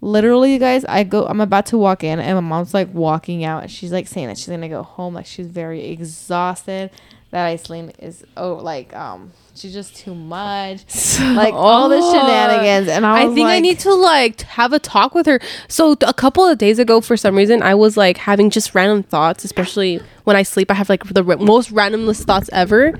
literally, 0.02 0.54
you 0.54 0.60
guys, 0.60 0.86
I 0.86 1.04
go, 1.04 1.26
I'm 1.26 1.42
about 1.42 1.66
to 1.68 1.80
walk 1.80 2.04
in, 2.04 2.20
and 2.20 2.36
my 2.36 2.42
mom's 2.42 2.76
like 2.76 2.94
walking 2.94 3.44
out, 3.44 3.64
and 3.64 3.72
she's 3.72 3.92
like 3.92 4.08
saying 4.08 4.28
that 4.28 4.38
she's 4.38 4.50
gonna 4.50 4.70
go 4.70 4.84
home, 4.84 5.16
like 5.16 5.26
she's 5.26 5.48
very 5.48 5.86
exhausted. 5.86 6.92
That 7.38 7.56
Aislyn 7.56 7.94
is 8.00 8.26
oh 8.36 8.56
like 8.56 8.96
um 8.96 9.32
she's 9.54 9.72
just 9.72 9.96
too 9.96 10.16
much, 10.16 10.84
like 11.20 11.54
all 11.54 11.88
the 11.88 12.02
shenanigans, 12.12 12.88
and 12.88 13.06
I, 13.06 13.26
I 13.26 13.34
think 13.36 13.48
I 13.48 13.60
need 13.60 13.78
to 13.82 13.94
like 13.94 14.42
have 14.42 14.74
a 14.74 14.80
talk 14.80 15.14
with 15.14 15.28
her. 15.28 15.40
So 15.68 15.96
a 16.02 16.16
couple 16.16 16.44
of 16.44 16.58
days 16.58 16.80
ago, 16.80 17.00
for 17.00 17.16
some 17.16 17.36
reason, 17.36 17.62
I 17.62 17.76
was 17.76 17.96
like 17.96 18.18
having 18.18 18.50
just 18.50 18.74
random 18.74 19.04
thoughts, 19.04 19.46
especially 19.46 20.02
when 20.24 20.36
I 20.36 20.42
sleep. 20.42 20.72
I 20.72 20.74
have 20.74 20.90
like 20.90 21.04
the 21.04 21.24
r- 21.24 21.38
most 21.38 21.72
randomest 21.72 22.24
thoughts 22.24 22.50
ever, 22.52 23.00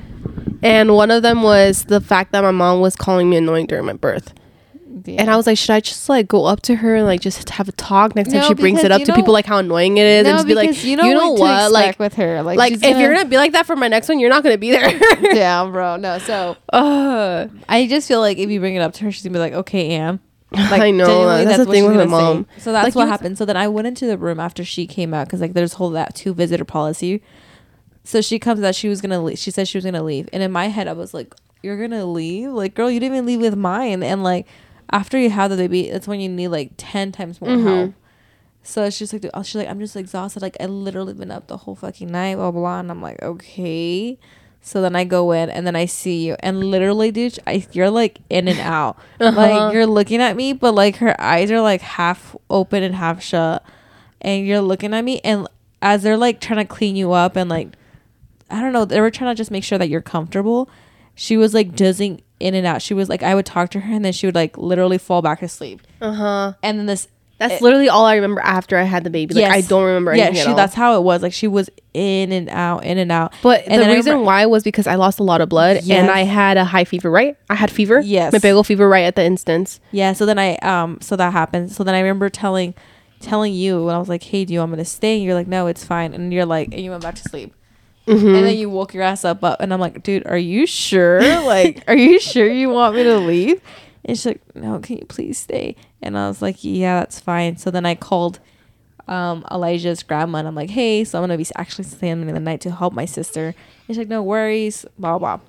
and 0.62 0.94
one 0.94 1.10
of 1.10 1.24
them 1.24 1.42
was 1.42 1.86
the 1.86 2.00
fact 2.00 2.32
that 2.34 2.42
my 2.42 2.52
mom 2.52 2.80
was 2.80 2.96
calling 2.96 3.32
me 3.32 3.38
annoying 3.38 3.66
during 3.66 3.86
my 3.86 3.94
birth. 3.94 4.36
And 5.08 5.30
I 5.30 5.36
was 5.36 5.46
like, 5.48 5.58
should 5.58 5.72
I 5.72 5.80
just 5.80 6.10
like 6.10 6.28
go 6.28 6.46
up 6.46 6.62
to 6.64 6.76
her 6.76 6.96
and 6.96 7.06
like 7.06 7.22
just 7.22 7.50
have 7.52 7.68
a 7.68 7.72
talk 7.74 8.16
next 8.16 8.32
time 8.32 8.44
she 8.44 8.54
brings 8.54 8.84
it 8.84 8.92
up 8.92 9.02
to 9.04 9.08
know- 9.12 9.16
people 9.16 9.34
like 9.34 9.46
how 9.46 9.58
annoying 9.58 9.98
it 9.98 10.06
is 10.06 10.24
No, 10.24 10.30
and 10.32 10.38
just 10.38 10.48
be 10.48 10.56
like, 10.56 10.84
you 10.84 10.96
know, 10.96 11.04
to 11.36 11.42
what, 11.42 11.54
expect 11.66 11.72
like, 11.74 12.00
with 12.00 12.14
her, 12.16 12.42
like, 12.44 12.58
like 12.58 12.74
if 12.74 12.84
you're 12.98 13.14
gonna 13.14 13.28
be 13.30 13.38
like 13.38 13.52
that 13.54 13.66
for 13.66 13.76
my 13.76 13.88
next 13.88 14.10
one, 14.10 14.20
you're 14.20 14.30
not 14.30 14.44
gonna 14.44 14.58
be 14.58 14.72
there. 14.72 14.98
damn, 15.22 15.72
bro, 15.74 15.96
no. 15.98 16.20
So 16.20 16.58
Ugh. 16.74 17.50
I 17.70 17.88
just 17.88 18.08
feel 18.08 18.20
like 18.20 18.38
if 18.38 18.50
you 18.50 18.60
bring 18.60 18.76
it 18.76 18.80
up 18.82 18.94
to 18.94 19.04
her, 19.06 19.12
she's 19.12 19.24
gonna 19.24 19.34
be 19.34 19.40
like, 19.40 19.54
okay, 19.54 19.90
Am. 19.92 20.20
Like, 20.52 20.82
I 20.82 20.92
know, 20.92 21.06
genuinely, 21.06 21.46
that's 21.46 21.58
the 21.58 21.66
thing 21.66 21.84
with 21.84 21.96
my 21.98 22.06
gonna 22.06 22.18
say. 22.18 22.24
mom. 22.34 22.48
So 22.60 22.72
that's 22.72 22.86
Like, 22.86 22.96
what 22.96 23.04
you- 23.04 23.10
happened. 23.10 23.38
So 23.38 23.44
then 23.46 23.58
I 23.58 23.68
went 23.68 23.88
into 23.88 24.06
the 24.08 24.18
room 24.18 24.40
after 24.40 24.64
she 24.64 24.88
came 24.88 25.14
out 25.14 25.28
because 25.28 25.42
like 25.42 25.54
there's 25.54 25.74
whole 25.74 25.90
that 25.92 26.16
two 26.16 26.34
visitor 26.34 26.64
policy. 26.66 27.22
So 28.06 28.22
she 28.22 28.40
comes 28.40 28.64
out. 28.64 28.74
She 28.74 28.88
was 28.88 29.02
gonna. 29.02 29.22
leave. 29.22 29.38
She 29.38 29.52
said 29.52 29.68
she 29.68 29.78
was 29.78 29.84
gonna 29.84 30.04
leave, 30.04 30.30
and 30.32 30.42
in 30.42 30.50
my 30.54 30.68
head 30.70 30.88
I 30.88 30.94
was 30.94 31.14
like, 31.14 31.34
"You're 31.62 31.78
gonna 31.78 32.06
leave? 32.06 32.52
Like, 32.52 32.74
girl, 32.76 32.90
you 32.90 33.02
didn't 33.02 33.16
even 33.16 33.26
leave 33.26 33.42
with 33.42 33.58
mine." 33.58 34.02
And 34.04 34.24
like 34.24 34.48
after 34.92 35.18
you 35.20 35.30
have 35.30 35.50
the 35.52 35.58
baby, 35.58 35.90
that's 35.90 36.08
when 36.08 36.20
you 36.20 36.30
need 36.30 36.48
like 36.50 36.72
ten 36.78 37.12
times 37.12 37.42
more 37.42 37.50
Mm-hmm. 37.52 37.68
help. 37.68 37.94
So 38.64 38.90
she's 38.90 39.14
like, 39.14 39.24
she's 39.44 39.56
like, 39.56 39.70
I'm 39.70 39.80
just 39.80 39.96
exhausted. 39.96 40.42
Like 40.42 40.58
I 40.60 40.66
literally 40.66 41.14
been 41.14 41.32
up 41.32 41.48
the 41.48 41.58
whole 41.58 41.76
fucking 41.76 42.12
night, 42.12 42.36
blah 42.36 42.52
blah. 42.52 42.62
blah. 42.62 42.80
And 42.80 42.92
I'm 42.92 43.02
like, 43.02 43.22
okay. 43.22 44.18
So 44.60 44.82
then 44.82 44.96
I 44.96 45.06
go 45.06 45.32
in 45.32 45.50
and 45.50 45.66
then 45.66 45.78
I 45.78 45.86
see 45.86 46.26
you, 46.28 46.36
and 46.42 46.62
literally, 46.62 47.10
dude, 47.12 47.40
I 47.48 47.66
you're 47.72 47.90
like 47.90 48.20
in 48.30 48.48
and 48.50 48.60
out. 48.76 48.98
Uh-huh. 49.20 49.36
Like 49.40 49.74
you're 49.74 49.86
looking 49.86 50.20
at 50.22 50.36
me, 50.36 50.52
but 50.52 50.74
like 50.76 50.98
her 50.98 51.20
eyes 51.22 51.50
are 51.52 51.62
like 51.62 51.80
half 51.82 52.36
open 52.50 52.84
and 52.84 52.94
half 52.96 53.22
shut, 53.24 53.64
and 54.22 54.46
you're 54.46 54.60
looking 54.62 54.94
at 54.94 55.04
me, 55.06 55.22
and 55.24 55.48
as 55.82 56.04
they're 56.04 56.18
like 56.18 56.42
trying 56.42 56.58
to 56.60 56.66
clean 56.66 56.96
you 56.98 57.14
up 57.14 57.38
and 57.38 57.50
like, 57.50 57.70
I 58.50 58.60
don't 58.60 58.74
know, 58.74 58.84
they 58.84 59.00
were 59.00 59.12
trying 59.12 59.32
to 59.34 59.38
just 59.38 59.52
make 59.52 59.64
sure 59.64 59.78
that 59.78 59.88
you're 59.90 60.02
comfortable. 60.02 60.70
She 61.20 61.36
was 61.36 61.54
like 61.54 61.76
dozing 61.76 62.22
in 62.40 62.54
and 62.54 62.66
out. 62.66 62.82
She 62.82 62.94
was 62.94 63.10
like, 63.10 63.24
I 63.24 63.34
would 63.36 63.46
talk 63.46 63.72
to 63.72 63.80
her, 63.82 63.94
and 63.94 64.06
then 64.06 64.14
she 64.14 64.28
would 64.28 64.36
like 64.36 64.58
literally 64.58 64.98
fall 65.00 65.22
back 65.22 65.42
asleep. 65.42 65.82
Uh 66.00 66.14
huh. 66.14 66.54
And 66.64 66.78
then 66.80 66.86
this 66.86 67.08
That's 67.40 67.56
it- 67.56 67.62
literally 67.64 67.90
all 67.90 68.06
I 68.06 68.16
remember 68.16 68.40
after 68.42 68.78
I 68.78 68.84
had 68.84 69.04
the 69.04 69.10
baby. 69.10 69.34
Like 69.34 69.46
I 69.52 69.62
don't 69.62 69.84
remember 69.84 70.16
Yeah, 70.16 70.26
anything 70.26 70.36
she, 70.36 70.42
at 70.44 70.48
all. 70.50 70.56
that's 70.56 70.76
how 70.76 70.96
it 70.98 71.02
was. 71.04 71.24
Like 71.24 71.34
she 71.34 71.48
was 71.48 71.70
in 71.96 72.32
and 72.32 72.48
out, 72.50 72.84
in 72.86 73.00
and 73.00 73.12
out. 73.12 73.34
But 73.42 73.64
And 73.68 73.82
the 73.82 73.88
reason 73.88 74.12
remember- 74.14 74.26
why 74.28 74.46
was 74.46 74.64
because 74.64 74.86
I 74.86 74.96
lost 74.96 75.20
a 75.20 75.24
lot 75.24 75.42
of 75.42 75.50
blood 75.50 75.78
and 75.90 76.12
I 76.12 76.20
had 76.22 76.58
a 76.58 76.64
high 76.66 76.84
fever, 76.86 77.10
right? 77.10 77.36
I 77.50 77.56
had 77.56 77.72
fever. 77.72 78.00
Yes. 78.00 78.32
My 78.32 78.38
bagel 78.40 78.64
fever 78.64 78.88
right 78.88 79.06
at 79.06 79.16
the 79.16 79.24
instance. 79.26 79.80
Yeah, 79.92 80.14
so 80.14 80.26
then 80.28 80.38
I 80.38 80.56
um 80.58 81.00
so 81.02 81.16
that 81.16 81.34
happened. 81.34 81.72
So 81.72 81.84
then 81.84 81.96
I 81.96 82.00
remember 82.02 82.30
telling 82.30 82.76
telling 83.20 83.52
you 83.56 83.84
when 83.86 83.96
I 83.96 83.98
was 83.98 84.10
like, 84.10 84.22
"Hey, 84.22 84.46
do 84.46 84.54
you 84.54 84.60
want 84.60 84.74
me 84.74 84.78
to 84.78 84.86
stay?" 84.86 85.16
And 85.16 85.24
you're 85.26 85.34
like, 85.34 85.48
"No, 85.48 85.66
it's 85.66 85.84
fine." 85.84 86.14
And 86.14 86.32
you're 86.32 86.46
like, 86.46 86.68
and 86.72 86.82
you 86.82 86.92
went 86.92 87.02
back 87.02 87.16
to 87.16 87.24
sleep. 87.28 87.52
Mm-hmm. 88.08 88.36
And 88.36 88.46
then 88.46 88.58
you 88.58 88.70
woke 88.70 88.94
your 88.94 89.04
ass 89.04 89.26
up, 89.26 89.44
up, 89.44 89.60
and 89.60 89.74
I'm 89.74 89.82
like, 89.82 90.02
"Dude, 90.02 90.26
are 90.26 90.38
you 90.38 90.66
sure? 90.66 91.20
like, 91.44 91.84
are 91.88 91.96
you 91.96 92.20
sure 92.20 92.48
you 92.48 92.70
want 92.70 92.96
me 92.96 93.04
to 93.04 93.18
leave?" 93.18 93.62
And 94.06 94.18
she's 94.18 94.26
like, 94.26 94.42
"No, 94.56 94.80
can 94.80 94.98
you 94.98 95.06
please 95.06 95.38
stay?" 95.38 95.76
And 96.02 96.18
I 96.18 96.30
was 96.30 96.42
like, 96.42 96.58
"Yeah, 96.62 97.02
that's 97.02 97.20
fine." 97.20 97.58
So 97.58 97.70
then 97.70 97.86
I 97.86 97.96
called 97.96 98.40
um 99.10 99.46
Elijah's 99.52 100.04
grandma, 100.04 100.40
and 100.40 100.48
I'm 100.48 100.56
like, 100.56 100.70
"Hey, 100.70 101.04
so 101.04 101.18
I'm 101.18 101.24
gonna 101.24 101.38
be 101.38 101.46
actually 101.56 101.84
staying 101.84 102.22
in 102.22 102.34
the 102.34 102.40
night 102.40 102.62
to 102.62 102.72
help 102.72 102.94
my 102.94 103.06
sister." 103.06 103.48
And 103.48 103.56
she's 103.88 103.98
like, 103.98 104.08
"No 104.08 104.24
worries." 104.24 104.86
Blah 104.98 105.20
blah. 105.20 105.40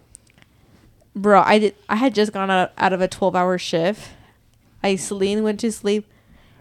Bro, 1.14 1.42
I 1.44 1.58
did. 1.60 1.74
I 1.88 1.96
had 1.96 2.14
just 2.14 2.32
gone 2.32 2.50
out, 2.50 2.72
out 2.76 2.92
of 2.92 3.00
a 3.00 3.08
12 3.08 3.36
hour 3.36 3.56
shift. 3.56 4.10
Aislyn 4.84 5.42
went 5.42 5.60
to 5.60 5.72
sleep, 5.72 6.08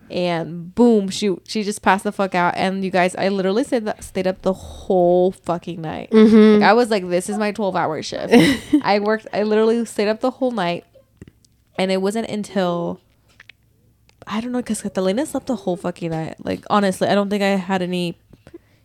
and 0.09 0.73
boom, 0.75 1.09
she 1.09 1.35
she 1.47 1.63
just 1.63 1.81
passed 1.81 2.03
the 2.03 2.11
fuck 2.11 2.33
out. 2.35 2.53
And 2.55 2.83
you 2.83 2.91
guys, 2.91 3.15
I 3.15 3.29
literally 3.29 3.63
stayed 3.63 3.85
that, 3.85 4.03
stayed 4.03 4.27
up 4.27 4.41
the 4.41 4.53
whole 4.53 5.31
fucking 5.31 5.81
night. 5.81 6.11
Mm-hmm. 6.11 6.61
Like, 6.61 6.69
I 6.69 6.73
was 6.73 6.89
like, 6.89 7.07
this 7.09 7.29
is 7.29 7.37
my 7.37 7.51
12 7.51 7.75
hour 7.75 8.01
shift. 8.01 8.33
I 8.83 8.99
worked. 8.99 9.27
I 9.33 9.43
literally 9.43 9.83
stayed 9.85 10.07
up 10.07 10.21
the 10.21 10.31
whole 10.31 10.51
night, 10.51 10.85
and 11.77 11.91
it 11.91 12.01
wasn't 12.01 12.29
until 12.29 13.01
I 14.25 14.41
don't 14.41 14.51
know 14.51 14.59
because 14.59 14.81
Catalina 14.81 15.25
slept 15.25 15.47
the 15.47 15.55
whole 15.55 15.77
fucking 15.77 16.11
night. 16.11 16.35
Like 16.43 16.63
honestly, 16.69 17.07
I 17.07 17.15
don't 17.15 17.29
think 17.29 17.43
I 17.43 17.49
had 17.55 17.81
any. 17.81 18.17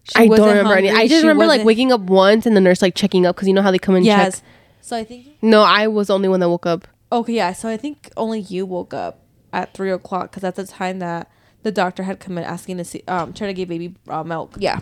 she 0.05 0.13
I 0.17 0.27
don't 0.27 0.49
remember 0.49 0.75
any. 0.75 0.91
I 0.91 1.09
just 1.09 1.23
remember 1.23 1.47
like 1.47 1.65
waking 1.65 1.93
up 1.93 2.01
once 2.03 2.47
and 2.47 2.57
the 2.57 2.61
nurse 2.61 2.83
like 2.83 2.95
checking 2.95 3.27
up 3.27 3.37
because 3.37 3.49
you 3.49 3.55
know 3.55 3.63
how 3.63 3.71
they 3.71 3.79
come 3.79 3.95
and 3.95 4.05
Yes. 4.05 4.37
check. 4.41 4.49
So 4.81 4.97
I 4.97 5.05
think 5.05 5.27
No, 5.43 5.63
I 5.63 5.87
was 5.87 6.09
the 6.09 6.15
only 6.15 6.29
one 6.29 6.41
that 6.41 6.49
woke 6.49 6.67
up. 6.67 6.87
Okay, 7.11 7.35
yeah. 7.35 7.53
So 7.53 7.69
I 7.69 7.77
think 7.77 8.11
only 8.17 8.41
you 8.41 8.67
woke 8.67 8.95
up 8.95 9.21
at 9.53 9.75
three 9.75 9.91
o'clock 9.91 10.31
because 10.31 10.43
that's 10.43 10.57
the 10.57 10.67
time 10.67 10.99
that 11.01 11.31
the 11.63 11.73
doctor 11.73 12.03
had 12.03 12.21
come 12.21 12.39
in 12.39 12.45
asking 12.45 12.79
to 12.79 12.85
see, 12.85 13.03
um, 13.09 13.33
trying 13.33 13.51
to 13.51 13.55
give 13.55 13.69
baby 13.69 13.95
uh, 14.09 14.25
milk. 14.25 14.55
Yeah. 14.59 14.81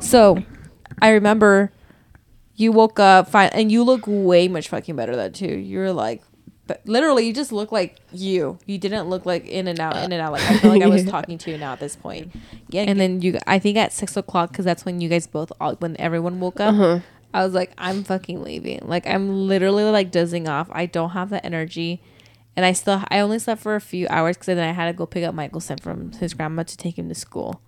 So 0.00 0.42
I 1.00 1.10
remember 1.10 1.72
you 2.54 2.72
woke 2.72 2.98
up 2.98 3.28
fine, 3.28 3.50
and 3.52 3.70
you 3.70 3.82
look 3.82 4.04
way 4.06 4.48
much 4.48 4.68
fucking 4.68 4.96
better 4.96 5.16
than 5.16 5.32
too. 5.32 5.58
You're 5.58 5.92
like 5.92 6.22
but 6.66 6.82
literally 6.84 7.26
you 7.26 7.32
just 7.32 7.52
look 7.52 7.70
like 7.70 8.00
you. 8.12 8.58
You 8.66 8.78
didn't 8.78 9.08
look 9.08 9.24
like 9.24 9.46
in 9.46 9.68
and 9.68 9.78
out, 9.78 9.96
in 9.96 10.10
and 10.12 10.20
out. 10.20 10.32
Like 10.32 10.42
I 10.42 10.58
feel 10.58 10.70
like 10.70 10.82
I 10.82 10.88
was 10.88 11.04
talking 11.08 11.38
to 11.38 11.50
you 11.50 11.58
now 11.58 11.72
at 11.72 11.80
this 11.80 11.94
point. 11.94 12.34
Yeah, 12.70 12.82
and 12.82 12.98
then 12.98 13.22
you, 13.22 13.38
I 13.46 13.58
think 13.58 13.76
at 13.78 13.92
six 13.92 14.16
o'clock 14.16 14.50
because 14.50 14.64
that's 14.64 14.84
when 14.84 15.00
you 15.00 15.08
guys 15.08 15.26
both, 15.26 15.52
all, 15.60 15.74
when 15.76 15.96
everyone 16.00 16.40
woke 16.40 16.60
up. 16.60 16.74
Uh-huh. 16.74 17.00
I 17.32 17.44
was 17.44 17.54
like, 17.54 17.72
I'm 17.78 18.02
fucking 18.02 18.42
leaving. 18.42 18.80
Like 18.82 19.06
I'm 19.06 19.46
literally 19.46 19.84
like 19.84 20.10
dozing 20.10 20.48
off. 20.48 20.68
I 20.72 20.86
don't 20.86 21.10
have 21.10 21.30
the 21.30 21.44
energy. 21.44 22.02
And 22.56 22.64
I 22.64 22.72
still, 22.72 23.02
I 23.10 23.20
only 23.20 23.38
slept 23.38 23.60
for 23.60 23.74
a 23.76 23.80
few 23.80 24.06
hours 24.08 24.36
because 24.36 24.46
then 24.46 24.58
I 24.58 24.72
had 24.72 24.86
to 24.86 24.92
go 24.94 25.04
pick 25.06 25.24
up 25.24 25.34
Michelson 25.34 25.76
from 25.78 26.12
his 26.12 26.32
grandma 26.32 26.62
to 26.62 26.76
take 26.76 26.98
him 26.98 27.08
to 27.10 27.14
school. 27.14 27.60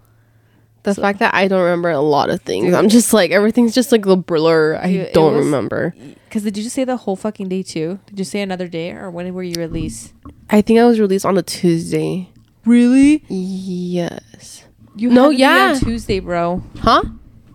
The 0.84 0.94
fact 0.94 1.18
that 1.18 1.34
I 1.34 1.48
don't 1.48 1.60
remember 1.62 1.90
a 1.90 2.00
lot 2.00 2.30
of 2.30 2.40
things, 2.40 2.72
I'm 2.72 2.88
just 2.88 3.12
like 3.12 3.30
everything's 3.30 3.74
just 3.74 3.92
like 3.92 4.06
a 4.06 4.16
blur. 4.16 4.76
I 4.76 4.92
Dude, 4.92 5.12
don't 5.12 5.34
was- 5.34 5.44
remember. 5.44 5.94
Because 6.24 6.42
did 6.44 6.56
you 6.56 6.70
say 6.70 6.84
the 6.84 6.96
whole 6.96 7.16
fucking 7.16 7.48
day 7.48 7.62
too? 7.62 7.98
Did 8.06 8.18
you 8.18 8.24
say 8.24 8.40
another 8.40 8.68
day 8.68 8.92
or 8.92 9.10
when 9.10 9.32
were 9.34 9.42
you 9.42 9.54
released? 9.58 10.14
I 10.48 10.62
think 10.62 10.78
I 10.78 10.84
was 10.84 10.98
released 11.00 11.26
on 11.26 11.36
a 11.36 11.42
Tuesday. 11.42 12.30
Really? 12.64 13.24
Yes. 13.28 14.64
You 14.96 15.10
No, 15.10 15.24
had 15.24 15.28
the 15.30 15.30
baby 15.34 15.40
yeah. 15.40 15.72
on 15.74 15.78
Tuesday, 15.80 16.20
bro. 16.20 16.62
Huh? 16.80 17.02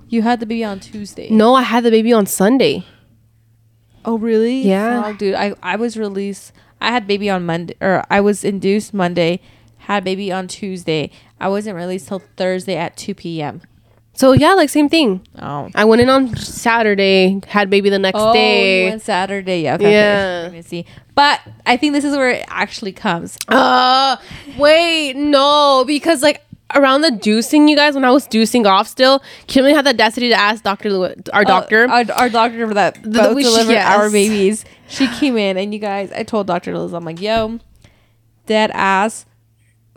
You 0.10 0.22
had 0.22 0.40
the 0.40 0.46
baby 0.46 0.63
on 0.63 0.80
Tuesday. 0.80 1.30
No, 1.32 1.56
I 1.56 1.63
had 1.63 1.84
the 1.84 1.92
baby 1.92 2.13
on 2.13 2.25
Sunday. 2.28 2.86
Oh, 4.06 4.18
really? 4.18 4.62
Yeah. 4.62 5.02
Fuck, 5.02 5.18
dude. 5.18 5.34
I 5.36 5.54
I 5.63 5.75
was 5.78 5.98
released. 5.98 6.52
I 6.84 6.92
had 6.92 7.08
baby 7.08 7.30
on 7.30 7.46
Monday, 7.46 7.75
or 7.82 8.04
I 8.10 8.22
was 8.22 8.44
induced 8.44 8.94
Monday, 8.94 9.40
had 9.80 10.04
baby 10.04 10.32
on 10.32 10.48
Tuesday. 10.48 11.10
I 11.40 11.48
wasn't 11.50 11.75
released 11.75 12.08
till 12.10 12.22
Thursday 12.38 12.75
at 12.75 12.96
two 12.98 13.16
p.m. 13.16 13.62
So 14.16 14.34
yeah, 14.34 14.54
like 14.54 14.70
same 14.70 14.90
thing. 14.90 15.25
Oh. 15.42 15.70
I 15.74 15.86
went 15.86 16.02
in 16.02 16.10
on 16.10 16.36
Saturday, 16.36 17.42
had 17.48 17.70
baby 17.72 17.90
the 17.90 17.98
next 17.98 18.20
Oh, 18.20 18.32
day. 18.34 18.90
went 18.90 19.02
Saturday. 19.02 19.62
Yeah. 19.63 19.75
Okay, 19.75 19.92
Yeah. 19.92 20.46
Okay. 20.50 20.62
see. 20.62 20.86
But 21.16 21.40
I 21.66 21.78
think 21.78 21.94
this 21.94 22.04
is 22.04 22.16
where 22.16 22.30
it 22.30 22.46
actually 22.48 22.92
comes. 22.92 23.38
Uh, 23.48 24.18
wait, 24.58 25.13
no, 25.16 25.84
because 25.88 26.22
like 26.22 26.44
around 26.75 27.02
the 27.02 27.10
deucing, 27.10 27.70
you 27.70 27.75
guys, 27.75 27.96
when 27.96 28.06
I 28.06 28.12
was 28.12 28.28
deucing 28.28 28.66
off 28.66 28.88
still, 28.88 29.22
Kimberly 29.48 29.74
had 29.74 29.86
the 29.86 29.90
audacity 29.92 30.30
to 30.30 30.36
ask 30.36 30.63
Doctor 30.63 30.90
Lewis, 30.92 31.16
our 31.34 31.44
doctor. 31.46 31.86
Uh, 31.86 32.04
our, 32.04 32.12
our 32.24 32.30
doctor 32.30 32.68
for 32.68 32.74
that 32.75 33.02
The- 33.04 33.10
both 33.10 33.36
we- 33.36 33.44
delivered 33.44 33.74
yes. 33.74 33.88
our 33.98 34.10
babies. 34.12 34.66
She 34.93 35.07
came 35.19 35.38
in, 35.38 35.57
and 35.57 35.73
you 35.73 35.79
guys, 35.79 36.12
I 36.12 36.23
told 36.23 36.47
Doctor 36.47 36.77
Liz, 36.77 36.93
I'm 36.93 37.03
like, 37.05 37.19
yo, 37.21 37.59
dead 38.45 38.71
ass, 38.73 39.25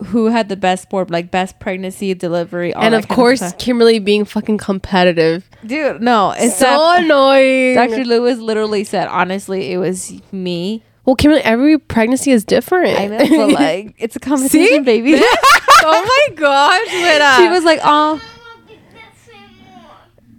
who 0.06 0.26
had 0.26 0.48
the 0.48 0.56
best 0.56 0.82
sport, 0.82 1.10
like 1.10 1.30
best 1.30 1.58
pregnancy, 1.58 2.12
delivery, 2.14 2.74
all 2.74 2.82
and 2.82 2.94
of 2.94 3.08
course, 3.08 3.38
stuff. 3.40 3.58
Kimberly 3.58 3.98
being 3.98 4.24
fucking 4.24 4.58
competitive. 4.58 5.48
dude, 5.64 6.02
no, 6.02 6.32
it's 6.36 6.56
so 6.58 6.92
annoying. 6.96 7.74
Dr. 7.74 8.04
Lewis 8.04 8.38
literally 8.38 8.84
said, 8.84 9.08
honestly, 9.08 9.72
it 9.72 9.78
was 9.78 10.12
me. 10.32 10.82
well, 11.04 11.16
Kimberly, 11.16 11.42
every 11.42 11.78
pregnancy 11.78 12.30
is 12.30 12.44
different. 12.44 12.98
I 12.98 13.06
know, 13.06 13.18
but 13.18 13.52
like, 13.52 13.94
it's 13.98 14.16
a 14.16 14.20
competition, 14.30 14.84
baby. 14.84 15.14
oh 15.20 16.26
my 16.28 16.34
gosh, 16.36 17.38
she 17.38 17.48
was 17.48 17.64
like, 17.64 17.80
oh. 17.82 18.20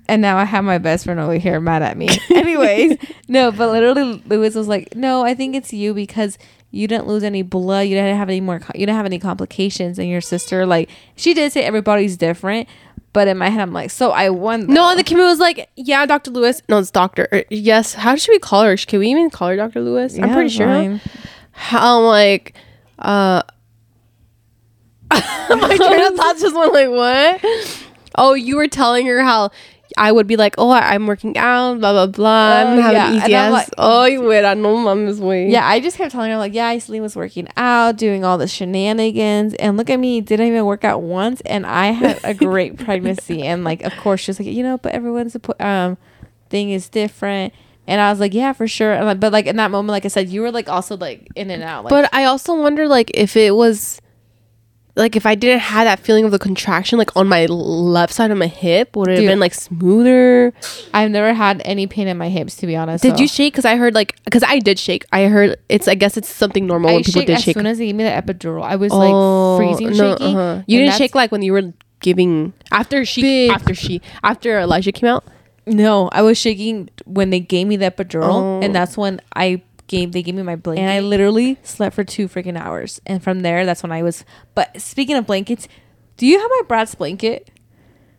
And 0.09 0.21
now 0.21 0.37
I 0.37 0.45
have 0.45 0.63
my 0.63 0.77
best 0.77 1.05
friend 1.05 1.19
over 1.19 1.35
here 1.35 1.59
mad 1.59 1.81
at 1.81 1.97
me. 1.97 2.07
Anyways, 2.33 2.97
no, 3.27 3.51
but 3.51 3.71
literally, 3.71 4.21
Lewis 4.25 4.55
was 4.55 4.67
like, 4.67 4.95
"No, 4.95 5.23
I 5.23 5.33
think 5.33 5.55
it's 5.55 5.73
you 5.73 5.93
because 5.93 6.37
you 6.71 6.87
didn't 6.87 7.07
lose 7.07 7.23
any 7.23 7.41
blood. 7.41 7.87
You 7.87 7.95
didn't 7.95 8.17
have 8.17 8.29
any 8.29 8.41
more. 8.41 8.61
You 8.73 8.85
didn't 8.85 8.95
have 8.95 9.05
any 9.05 9.19
complications. 9.19 9.99
And 9.99 10.09
your 10.09 10.21
sister, 10.21 10.65
like, 10.65 10.89
she 11.15 11.33
did 11.33 11.51
say 11.51 11.63
everybody's 11.63 12.15
different, 12.17 12.69
but 13.13 13.27
in 13.27 13.37
my 13.37 13.49
head, 13.49 13.61
I'm 13.61 13.73
like, 13.73 13.91
so 13.91 14.11
I 14.11 14.29
won. 14.29 14.67
No, 14.67 14.73
though." 14.73 14.89
and 14.91 14.99
the 14.99 15.03
Kimberly 15.03 15.29
was 15.29 15.39
like, 15.39 15.69
"Yeah, 15.75 16.05
Doctor 16.05 16.31
Lewis." 16.31 16.61
No, 16.69 16.77
it's 16.79 16.91
Doctor. 16.91 17.27
er, 17.33 17.43
Yes. 17.49 17.93
How 17.93 18.15
should 18.15 18.31
we 18.31 18.39
call 18.39 18.63
her? 18.63 18.77
Can 18.77 18.99
we 18.99 19.09
even 19.09 19.29
call 19.29 19.49
her 19.49 19.55
Doctor 19.57 19.81
Lewis? 19.81 20.17
I'm 20.17 20.31
pretty 20.31 20.49
sure. 20.49 20.67
fine. 20.67 21.01
How 21.51 21.99
I'm 21.99 22.05
like, 22.05 22.53
uh, 22.99 23.41
my 25.11 25.77
train 25.77 26.05
of 26.05 26.15
thoughts 26.15 26.41
just 26.41 26.55
went 26.55 26.73
like, 26.73 26.89
what? 26.89 27.83
Oh, 28.15 28.33
you 28.33 28.57
were 28.57 28.67
telling 28.67 29.05
her 29.07 29.21
how 29.21 29.51
I 29.97 30.11
would 30.11 30.27
be 30.27 30.35
like, 30.37 30.55
oh, 30.57 30.69
I- 30.69 30.93
I'm 30.93 31.07
working 31.07 31.35
out, 31.37 31.79
blah 31.79 31.91
blah 31.93 32.07
blah. 32.07 32.53
I'm 32.61 32.79
Oh, 32.79 32.81
having 32.81 32.95
yeah, 32.97 33.23
easy 33.25 33.33
ass. 33.35 33.51
like- 33.51 33.69
oh, 33.77 34.05
you 34.05 34.21
would. 34.21 34.45
I 34.45 34.53
know, 34.53 34.77
mom's 34.77 35.19
way. 35.19 35.49
Yeah, 35.49 35.67
I 35.67 35.79
just 35.79 35.97
kept 35.97 36.11
telling 36.11 36.31
her 36.31 36.37
like, 36.37 36.53
yeah, 36.53 36.73
Aislyn 36.73 37.01
was 37.01 37.15
working 37.15 37.47
out, 37.57 37.97
doing 37.97 38.23
all 38.23 38.37
the 38.37 38.47
shenanigans, 38.47 39.53
and 39.55 39.75
look 39.77 39.89
at 39.89 39.99
me, 39.99 40.21
didn't 40.21 40.47
even 40.47 40.65
work 40.65 40.83
out 40.83 41.01
once, 41.01 41.41
and 41.41 41.65
I 41.65 41.87
had 41.87 42.19
a 42.23 42.33
great 42.45 42.77
pregnancy, 42.77 43.43
and 43.43 43.63
like, 43.63 43.81
of 43.83 43.95
course, 43.97 44.21
she 44.21 44.29
was 44.29 44.39
like, 44.39 44.47
you 44.47 44.63
know, 44.63 44.77
but 44.77 44.93
everyone's 44.93 45.35
um 45.59 45.97
thing 46.49 46.69
is 46.71 46.87
different, 46.89 47.53
and 47.87 47.99
I 47.99 48.09
was 48.11 48.19
like, 48.19 48.33
yeah, 48.33 48.53
for 48.53 48.67
sure, 48.67 48.93
and 48.93 49.05
like, 49.05 49.19
but 49.19 49.33
like 49.33 49.47
in 49.47 49.55
that 49.57 49.71
moment, 49.71 49.91
like 49.91 50.05
I 50.05 50.09
said, 50.09 50.29
you 50.29 50.41
were 50.41 50.51
like 50.51 50.69
also 50.69 50.95
like 50.97 51.27
in 51.35 51.49
and 51.51 51.63
out, 51.63 51.83
like, 51.85 51.89
But 51.91 52.09
I 52.13 52.25
also 52.25 52.55
wonder, 52.55 52.87
like, 52.87 53.11
if 53.13 53.35
it 53.35 53.55
was, 53.55 53.99
like, 54.97 55.15
if 55.15 55.25
I 55.25 55.35
didn't 55.35 55.59
have 55.61 55.85
that 55.85 55.99
feeling 55.99 56.25
of 56.25 56.31
the 56.31 56.39
contraction, 56.39 56.97
like, 56.97 57.15
on 57.15 57.27
my 57.27 57.45
left 57.45 58.11
side 58.13 58.31
of 58.31 58.37
my 58.37 58.47
hip, 58.47 58.95
would 58.95 59.07
it 59.09 59.19
have 59.19 59.25
been 59.27 59.39
like 59.39 59.53
smoother? 59.53 60.53
I've 60.93 61.11
never 61.11 61.33
had 61.33 61.61
any 61.63 61.87
pain 61.87 62.07
in 62.07 62.17
my 62.17 62.29
hips, 62.29 62.55
to 62.57 62.67
be 62.67 62.75
honest. 62.75 63.03
Did 63.03 63.15
so. 63.15 63.21
you 63.21 63.27
shake? 63.27 63.53
Because 63.53 63.65
I 63.65 63.75
heard 63.77 63.93
like, 63.93 64.21
because 64.25 64.43
I 64.43 64.59
did 64.59 64.77
shake. 64.79 65.05
I 65.13 65.25
heard 65.27 65.57
it's. 65.69 65.87
I 65.87 65.95
guess 65.95 66.17
it's 66.17 66.27
something 66.27 66.67
normal 66.67 66.89
I 66.89 66.93
when 66.95 67.03
people 67.03 67.21
did 67.21 67.39
shake 67.39 67.55
as 67.55 67.61
soon 67.61 67.65
as 67.67 67.77
they 67.77 67.85
gave 67.87 67.95
me 67.95 68.03
the 68.03 68.09
epidural. 68.09 68.63
I 68.63 68.75
was 68.75 68.91
Oh, 68.91 68.97
like 69.57 69.59
freezing 69.77 69.95
no, 69.97 70.11
shaking. 70.17 70.35
uh-huh. 70.35 70.63
You 70.67 70.79
didn't 70.79 70.95
shake 70.95 71.15
like 71.15 71.31
when 71.31 71.41
you 71.43 71.53
were 71.53 71.73
giving 71.99 72.53
after 72.71 73.05
she 73.05 73.21
Big. 73.21 73.51
after 73.51 73.73
she 73.73 74.01
after 74.23 74.59
Elijah 74.59 74.91
came 74.91 75.09
out. 75.09 75.23
No, 75.65 76.07
I 76.13 76.21
was 76.21 76.37
shaking 76.37 76.89
when 77.05 77.29
they 77.29 77.39
gave 77.41 77.67
me 77.67 77.75
the 77.75 77.91
epidural, 77.91 78.33
Oh. 78.33 78.59
and 78.61 78.73
that's 78.73 78.95
when 78.97 79.19
I 79.35 79.61
gave 79.87 80.11
they 80.11 80.21
gave 80.21 80.35
me 80.35 80.43
my 80.43 80.55
blanket, 80.55 80.81
and 80.81 80.89
I 80.91 80.99
literally 80.99 81.57
slept 81.63 81.95
for 81.95 82.03
two 82.03 82.27
freaking 82.27 82.57
hours. 82.59 83.01
And 83.05 83.23
from 83.23 83.39
there, 83.41 83.65
that's 83.65 83.81
when 83.83 83.91
I 83.91 84.03
was. 84.03 84.23
But 84.55 84.79
speaking 84.81 85.15
of 85.15 85.25
blankets, 85.25 85.67
do 86.17 86.25
you 86.27 86.39
have 86.39 86.49
my 86.49 86.61
Brad's 86.67 86.95
blanket? 86.95 87.49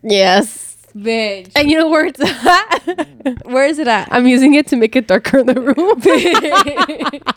Yes, 0.01 0.77
Bitch, 0.95 1.51
and 1.55 1.69
you 1.69 1.77
know 1.77 1.89
where 1.89 2.05
it's 2.05 2.19
at. 2.19 3.45
where 3.45 3.65
is 3.67 3.77
it 3.79 3.87
at? 3.87 4.07
I'm 4.11 4.25
using 4.27 4.53
it 4.55 4.67
to 4.67 4.75
make 4.75 4.95
it 4.95 5.07
darker 5.07 5.39
in 5.39 5.45
the 5.47 5.53
room. 5.61 6.01
and 7.17 7.23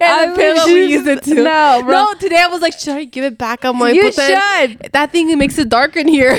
I 0.00 0.26
the 0.28 0.34
pillow 0.36 0.66
we 0.66 0.80
you- 0.82 0.98
use 0.98 1.06
it 1.06 1.22
too. 1.24 1.42
No, 1.44 1.82
bro. 1.84 1.92
no. 1.92 2.14
Today 2.14 2.38
I 2.40 2.46
was 2.48 2.60
like, 2.62 2.72
should 2.78 2.94
I 2.96 3.04
give 3.04 3.24
it 3.24 3.38
back? 3.38 3.64
I'm 3.64 3.78
like, 3.78 3.94
You 3.94 4.10
should. 4.12 4.90
That 4.92 5.10
thing 5.12 5.36
makes 5.38 5.58
it 5.58 5.68
dark 5.68 5.96
in 5.96 6.08
here. 6.08 6.34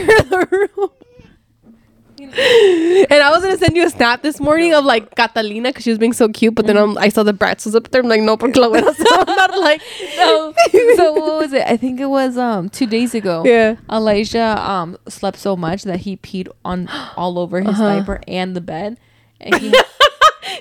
In 2.24 2.32
the 2.32 2.38
room. 2.38 3.06
And 3.10 3.22
I 3.24 3.30
was 3.32 3.44
gonna 3.44 3.58
send 3.58 3.76
you 3.76 3.86
a 3.86 3.90
snap 3.90 4.22
this 4.22 4.40
morning 4.40 4.74
of 4.74 4.86
like 4.86 5.16
Catalina 5.16 5.70
because 5.70 5.84
she 5.84 5.90
was 5.90 6.00
being 6.00 6.14
so 6.14 6.28
cute, 6.30 6.56
but 6.56 6.66
then 6.68 6.78
um, 6.78 6.98
I 6.98 7.10
saw 7.10 7.24
the 7.24 7.34
brats 7.34 7.66
was 7.66 7.76
up 7.76 7.90
there. 7.92 8.02
I'm 8.02 8.08
like, 8.10 8.22
no, 8.22 8.34
la 8.34 8.70
buena 8.70 8.94
so 8.94 9.04
I'm 9.10 9.36
not 9.36 9.58
like, 9.60 9.82
no. 10.18 10.54
so 10.96 11.14
what 11.14 11.40
was 11.42 11.54
it? 11.54 11.64
I 11.68 11.78
think 11.78 12.00
it 12.00 12.08
was 12.08 12.38
um 12.38 12.70
two 12.70 12.86
days 12.88 13.14
ago. 13.16 13.44
Yeah. 13.46 13.76
Elijah 13.92 14.58
um 14.70 14.98
slept 15.08 15.38
so 15.38 15.56
much 15.56 15.84
that 15.84 16.02
he 16.02 16.18
peed 16.18 16.48
on 16.66 16.88
all 17.18 17.38
over 17.40 17.60
his 17.62 17.70
Uh-huh. 17.80 17.84
diaper 18.00 18.22
and 18.28 18.56
the 18.56 18.62
bed, 18.62 18.98
and 19.40 19.56
he 19.56 19.74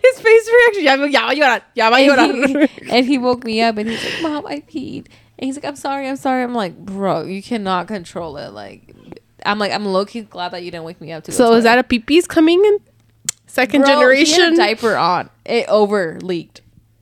His 0.02 0.20
face 0.20 0.48
reaction. 0.48 0.84
Ya, 0.84 0.94
ya 1.06 1.28
va 1.28 1.32
a 1.32 1.34
llorar. 1.36 1.62
Ya 1.74 1.90
va 1.90 1.96
a 1.96 2.08
and 2.08 2.44
llorar. 2.54 2.68
and 2.90 3.06
he 3.06 3.18
woke 3.18 3.44
me 3.44 3.60
up 3.60 3.76
and 3.78 3.88
he's 3.90 4.02
like, 4.02 4.22
"Mom, 4.22 4.46
I 4.46 4.60
peed." 4.60 5.06
And 5.38 5.46
he's 5.46 5.56
like, 5.56 5.64
"I'm 5.64 5.76
sorry, 5.76 6.08
I'm 6.08 6.16
sorry." 6.16 6.42
I'm 6.42 6.54
like, 6.54 6.76
"Bro, 6.78 7.24
you 7.26 7.42
cannot 7.42 7.88
control 7.88 8.36
it." 8.36 8.50
Like, 8.50 8.94
I'm 9.46 9.58
like, 9.58 9.72
I'm 9.72 9.84
low 9.86 10.04
key 10.04 10.22
glad 10.22 10.50
that 10.52 10.62
you 10.62 10.70
didn't 10.70 10.84
wake 10.84 11.00
me 11.00 11.12
up. 11.12 11.24
To 11.24 11.32
So 11.32 11.54
is 11.54 11.64
that 11.64 11.78
a 11.78 11.82
pee's 11.84 12.26
coming 12.26 12.64
in? 12.64 12.78
Second 13.46 13.82
Bro, 13.82 13.88
he 13.88 13.92
had 13.92 13.98
a 13.98 14.00
generation. 14.00 14.56
diaper 14.56 14.96
on? 14.96 15.28
It 15.44 15.68
over 15.68 16.18
leaked. 16.22 16.60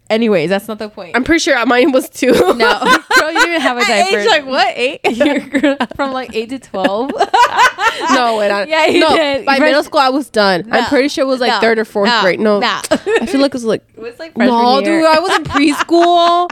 Anyways, 0.09 0.51
that's 0.51 0.67
not 0.67 0.81
the 0.81 0.89
point. 0.89 1.15
I'm 1.15 1.23
pretty 1.23 1.39
sure 1.39 1.65
mine 1.67 1.93
was 1.93 2.11
two. 2.11 2.33
no, 2.33 2.55
girl, 2.57 3.33
you 3.33 3.41
didn't 3.47 3.61
have 3.61 3.77
a 3.79 3.83
diaper. 3.85 4.19
age 4.19 4.27
like 4.27 4.45
what? 4.47 4.77
Eight? 4.77 5.87
From 5.97 6.13
like 6.13 6.35
eight 6.35 6.49
to 6.49 6.59
twelve. 6.59 7.11
no, 7.13 8.37
wait. 8.39 8.51
I, 8.51 8.65
Yeah, 8.67 8.87
you 8.87 8.99
no, 9.01 9.15
did. 9.15 9.47
By 9.47 9.61
middle 9.61 9.85
school, 9.85 10.01
I 10.01 10.09
was 10.09 10.29
done. 10.29 10.69
I'm 10.73 10.87
pretty 10.87 11.07
sure 11.09 11.23
it 11.25 11.29
was 11.29 11.39
like 11.41 11.51
No. 11.53 11.61
third 11.61 11.79
or 11.79 11.85
fourth 11.85 12.09
No. 12.09 12.23
grade. 12.23 12.41
No, 12.41 12.59
No. 12.59 12.81
I 12.91 13.27
feel 13.27 13.41
like 13.41 13.51
it 13.51 13.55
was 13.55 13.65
like 13.65 13.85
it 13.95 14.01
was 14.01 14.19
like 14.19 14.37
no, 14.37 14.81
year. 14.81 15.01
dude. 15.01 15.05
I 15.09 15.21
was 15.21 15.37
in 15.37 15.45
preschool. 15.45 16.49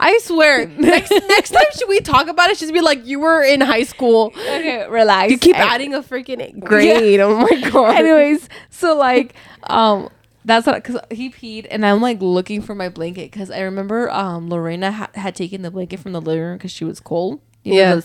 I 0.00 0.18
swear. 0.22 0.66
Next 0.78 1.10
next 1.10 1.50
time 1.50 1.64
should 1.78 1.88
we 1.88 2.00
talk 2.00 2.28
about 2.28 2.50
it? 2.50 2.58
Just 2.58 2.72
be 2.72 2.80
like 2.80 3.06
you 3.06 3.20
were 3.20 3.42
in 3.42 3.60
high 3.60 3.84
school. 3.84 4.32
okay, 4.36 4.86
relax. 4.88 5.30
You 5.30 5.38
keep 5.38 5.56
I- 5.56 5.74
adding 5.74 5.94
a 5.94 6.02
freaking 6.02 6.60
grade. 6.60 7.20
Oh 7.20 7.36
my 7.38 7.60
god. 7.70 7.96
Anyways, 7.96 8.48
so 8.70 8.96
like, 8.96 9.34
um, 9.64 10.08
that's 10.44 10.66
what 10.66 10.82
because 10.82 11.00
he 11.10 11.30
peed, 11.30 11.66
and 11.70 11.84
I'm 11.86 12.00
like 12.02 12.20
looking 12.20 12.60
for 12.62 12.74
my 12.74 12.88
blanket 12.88 13.30
because 13.30 13.50
I 13.50 13.60
remember 13.60 14.10
um 14.10 14.48
Lorena 14.48 14.92
ha- 14.92 15.10
had 15.14 15.34
taken 15.34 15.62
the 15.62 15.70
blanket 15.70 16.00
from 16.00 16.12
the 16.12 16.20
living 16.20 16.42
room 16.42 16.58
because 16.58 16.70
she 16.72 16.84
was 16.84 17.00
cold. 17.00 17.40
You 17.62 17.72
know, 17.74 17.78
Yeah. 17.78 18.00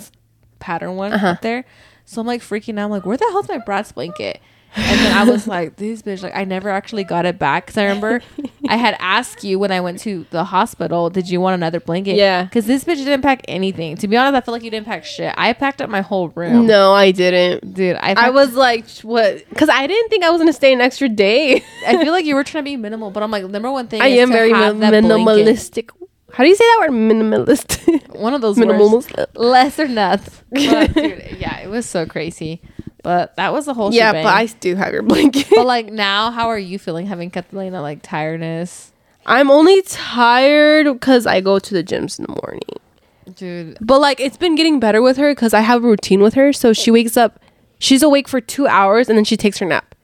pattern 0.60 0.96
one 0.96 1.12
Uh-huh. 1.14 1.28
up 1.28 1.42
there. 1.42 1.66
So 2.06 2.22
I'm 2.22 2.28
like 2.28 2.42
freaking 2.42 2.80
out. 2.80 2.86
I'm 2.86 2.92
like, 2.92 3.06
where 3.06 3.18
the 3.18 3.26
hell's 3.32 3.48
my 3.50 3.58
Brad's 3.60 3.92
blanket? 3.92 4.40
And 4.76 5.00
then 5.00 5.18
I 5.18 5.24
was 5.30 5.48
like, 5.48 5.78
this 5.78 6.02
bitch, 6.04 6.22
like 6.22 6.36
I 6.36 6.44
never 6.44 6.70
actually 6.70 7.04
got 7.04 7.26
it 7.26 7.40
back 7.40 7.66
because 7.66 7.78
I 7.78 7.84
remember 7.86 8.22
I 8.68 8.76
had 8.78 8.96
asked 9.00 9.44
you 9.44 9.58
when 9.60 9.72
I 9.72 9.82
went 9.82 10.00
to 10.02 10.26
the 10.30 10.44
hospital, 10.44 11.10
did 11.10 11.28
you 11.30 11.42
want 11.42 11.56
another 11.56 11.80
blanket? 11.80 12.16
Yeah. 12.16 12.44
Because 12.44 12.66
this 12.68 12.84
bitch 12.84 12.98
didn't 12.98 13.22
pack 13.24 13.42
anything. 13.48 13.98
To 13.98 14.08
be 14.08 14.16
honest, 14.16 14.36
I 14.36 14.42
feel 14.46 14.54
like 14.54 14.64
you 14.64 14.70
didn't 14.70 14.86
pack 14.86 15.06
shit. 15.06 15.34
I 15.38 15.54
packed 15.54 15.82
up 15.82 15.90
my 15.90 16.02
whole 16.02 16.30
room. 16.30 16.68
No, 16.68 16.94
I 16.94 17.12
didn't. 17.12 17.74
Dude, 17.74 17.96
I, 18.00 18.14
I 18.18 18.30
was 18.30 18.54
like, 18.54 18.88
what? 19.02 19.44
Because 19.50 19.70
I 19.70 19.88
didn't 19.88 20.10
think 20.10 20.24
I 20.24 20.30
was 20.30 20.40
gonna 20.40 20.54
stay 20.54 20.72
an 20.72 20.82
extra 20.82 21.10
day. 21.10 21.64
I 21.88 22.04
feel 22.04 22.14
like 22.14 22.26
you 22.26 22.36
were 22.36 22.44
trying 22.44 22.64
to 22.64 22.70
be 22.70 22.78
minimal, 22.78 23.10
but 23.12 23.24
I'm 23.24 23.32
like, 23.32 23.46
number 23.46 23.72
one 23.72 23.88
thing 23.88 24.02
I 24.02 24.08
am 24.08 24.30
to 24.30 24.34
very 24.34 24.52
min- 24.54 24.80
that 24.82 24.92
blanket. 25.04 25.06
minimalistic. 25.48 25.90
How 26.32 26.44
do 26.44 26.48
you 26.50 26.56
say 26.56 26.64
that 26.64 26.78
word? 26.82 26.92
Minimalist. 26.92 28.16
One 28.20 28.36
of 28.36 28.42
those 28.42 28.56
Minimalist. 28.60 29.18
words. 29.18 29.32
Less 29.36 29.80
or 29.80 29.88
nothing. 29.88 30.46
Dude, 30.54 31.38
yeah, 31.40 31.60
it 31.60 31.70
was 31.70 31.88
so 31.88 32.06
crazy. 32.06 32.62
But 33.04 33.36
that 33.38 33.54
was 33.54 33.66
the 33.66 33.74
whole 33.74 33.94
yeah, 33.94 34.10
shebang. 34.10 34.24
but 34.24 34.34
I 34.34 34.46
do 34.46 34.76
have 34.76 34.94
your 34.94 35.04
blanket. 35.04 35.48
but 35.50 35.66
like 35.66 35.92
now, 35.92 36.32
how 36.32 36.48
are 36.48 36.60
you 36.60 36.78
feeling 36.78 37.06
having 37.06 37.30
Catalina 37.32 37.82
like 37.82 38.02
tiredness? 38.02 38.92
I'm 39.26 39.52
only 39.52 39.82
tired 39.84 40.92
because 40.92 41.28
I 41.28 41.42
go 41.42 41.60
to 41.60 41.74
the 41.74 41.84
gyms 41.84 42.20
in 42.20 42.26
the 42.26 42.42
morning. 42.42 42.62
Dude, 43.36 43.78
But 43.80 44.00
like, 44.00 44.20
it's 44.20 44.38
been 44.38 44.56
getting 44.56 44.80
better 44.80 45.02
with 45.02 45.18
her 45.18 45.32
because 45.34 45.54
I 45.54 45.62
have 45.62 45.84
a 45.84 45.88
routine 45.88 46.22
with 46.22 46.34
her. 46.34 46.52
So 46.52 46.74
she 46.74 46.92
wakes 46.92 47.16
up, 47.16 47.40
she's 47.78 48.02
awake 48.02 48.28
for 48.28 48.42
two 48.42 48.68
hours, 48.68 49.08
and 49.08 49.18
then 49.18 49.26
she 49.26 49.38
takes 49.38 49.60
her 49.60 49.66
nap 49.66 49.96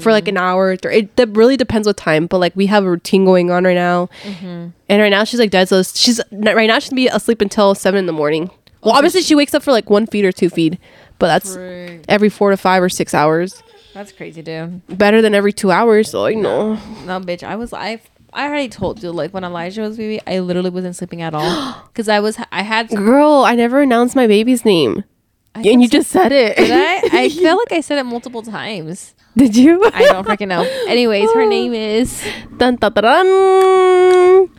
for 0.00 0.12
like 0.12 0.28
an 0.28 0.36
mm. 0.36 0.40
hour. 0.40 0.68
Or 0.68 0.76
th- 0.76 1.04
it 1.04 1.16
that 1.16 1.28
really 1.30 1.56
depends 1.56 1.86
what 1.86 1.96
time. 1.96 2.26
But 2.26 2.38
like, 2.38 2.54
we 2.54 2.66
have 2.66 2.84
a 2.84 2.90
routine 2.90 3.24
going 3.24 3.50
on 3.50 3.64
right 3.64 3.74
now, 3.74 4.08
mm-hmm. 4.22 4.68
and 4.88 5.02
right 5.02 5.10
now 5.10 5.24
she's 5.24 5.40
like 5.40 5.50
dead. 5.50 5.68
So 5.68 5.82
she's 5.82 6.20
right 6.30 6.66
now 6.66 6.78
she's 6.78 6.90
gonna 6.90 6.96
be 6.96 7.08
asleep 7.08 7.40
until 7.40 7.74
seven 7.74 7.98
in 7.98 8.06
the 8.06 8.12
morning. 8.12 8.50
Well, 8.82 8.94
obviously 8.94 9.22
she 9.22 9.34
wakes 9.34 9.54
up 9.54 9.62
for 9.62 9.72
like 9.72 9.90
one 9.90 10.06
feed 10.06 10.24
or 10.24 10.32
two 10.32 10.48
feed, 10.48 10.78
but 11.18 11.26
that's 11.28 11.56
every 12.08 12.28
four 12.28 12.50
to 12.50 12.56
five 12.56 12.82
or 12.82 12.88
six 12.88 13.14
hours. 13.14 13.62
that's 13.94 14.12
crazy, 14.12 14.42
dude. 14.42 14.80
Better 14.98 15.20
than 15.22 15.34
every 15.34 15.52
two 15.52 15.70
hours. 15.70 16.10
So 16.10 16.26
I 16.26 16.34
know. 16.34 16.74
No, 17.04 17.20
bitch, 17.20 17.42
I 17.42 17.56
was 17.56 17.72
I. 17.72 18.00
I 18.30 18.46
already 18.46 18.68
told 18.68 19.02
you, 19.02 19.10
like 19.10 19.32
when 19.32 19.42
Elijah 19.42 19.80
was 19.80 19.96
baby, 19.96 20.20
I 20.26 20.40
literally 20.40 20.68
wasn't 20.70 20.94
sleeping 20.96 21.22
at 21.22 21.32
all 21.34 21.82
because 21.92 22.08
I 22.10 22.20
was 22.20 22.38
I 22.52 22.62
had. 22.62 22.88
Girl, 22.90 23.42
I 23.46 23.54
never 23.54 23.80
announced 23.80 24.14
my 24.14 24.26
baby's 24.26 24.64
name, 24.66 25.02
I 25.54 25.62
and 25.62 25.80
you 25.82 25.88
just 25.88 26.10
said 26.10 26.30
it. 26.30 26.56
did 26.56 26.70
I? 26.70 27.24
I 27.24 27.28
feel 27.30 27.56
like 27.56 27.72
I 27.72 27.80
said 27.80 27.98
it 27.98 28.04
multiple 28.04 28.42
times. 28.42 29.14
Did 29.36 29.56
you? 29.56 29.82
I 29.84 30.04
don't 30.06 30.26
freaking 30.26 30.48
know. 30.48 30.62
Anyways, 30.88 31.32
her 31.32 31.46
name 31.46 31.72
is 31.88 32.22
Dun, 32.58 32.76
dun, 32.76 32.92
dun, 32.92 33.02
dun. 33.04 34.50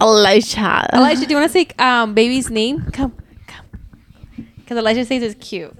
Elisha. 0.00 0.88
Elijah. 0.92 1.26
Do 1.26 1.30
you 1.34 1.36
want 1.40 1.52
to 1.52 1.58
say 1.58 1.66
um 1.78 2.14
baby's 2.14 2.50
name? 2.50 2.80
Come, 2.92 2.92
come. 2.92 3.12
Because 4.62 4.78
Elijah 4.78 5.04
says 5.04 5.22
it's 5.22 5.46
cute. 5.46 5.74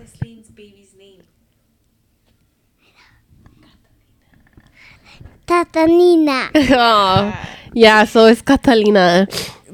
Tatanina. 5.46 6.50
oh, 6.54 7.48
yeah, 7.74 8.04
so 8.04 8.26
it's 8.26 8.42
Catalina. 8.42 9.26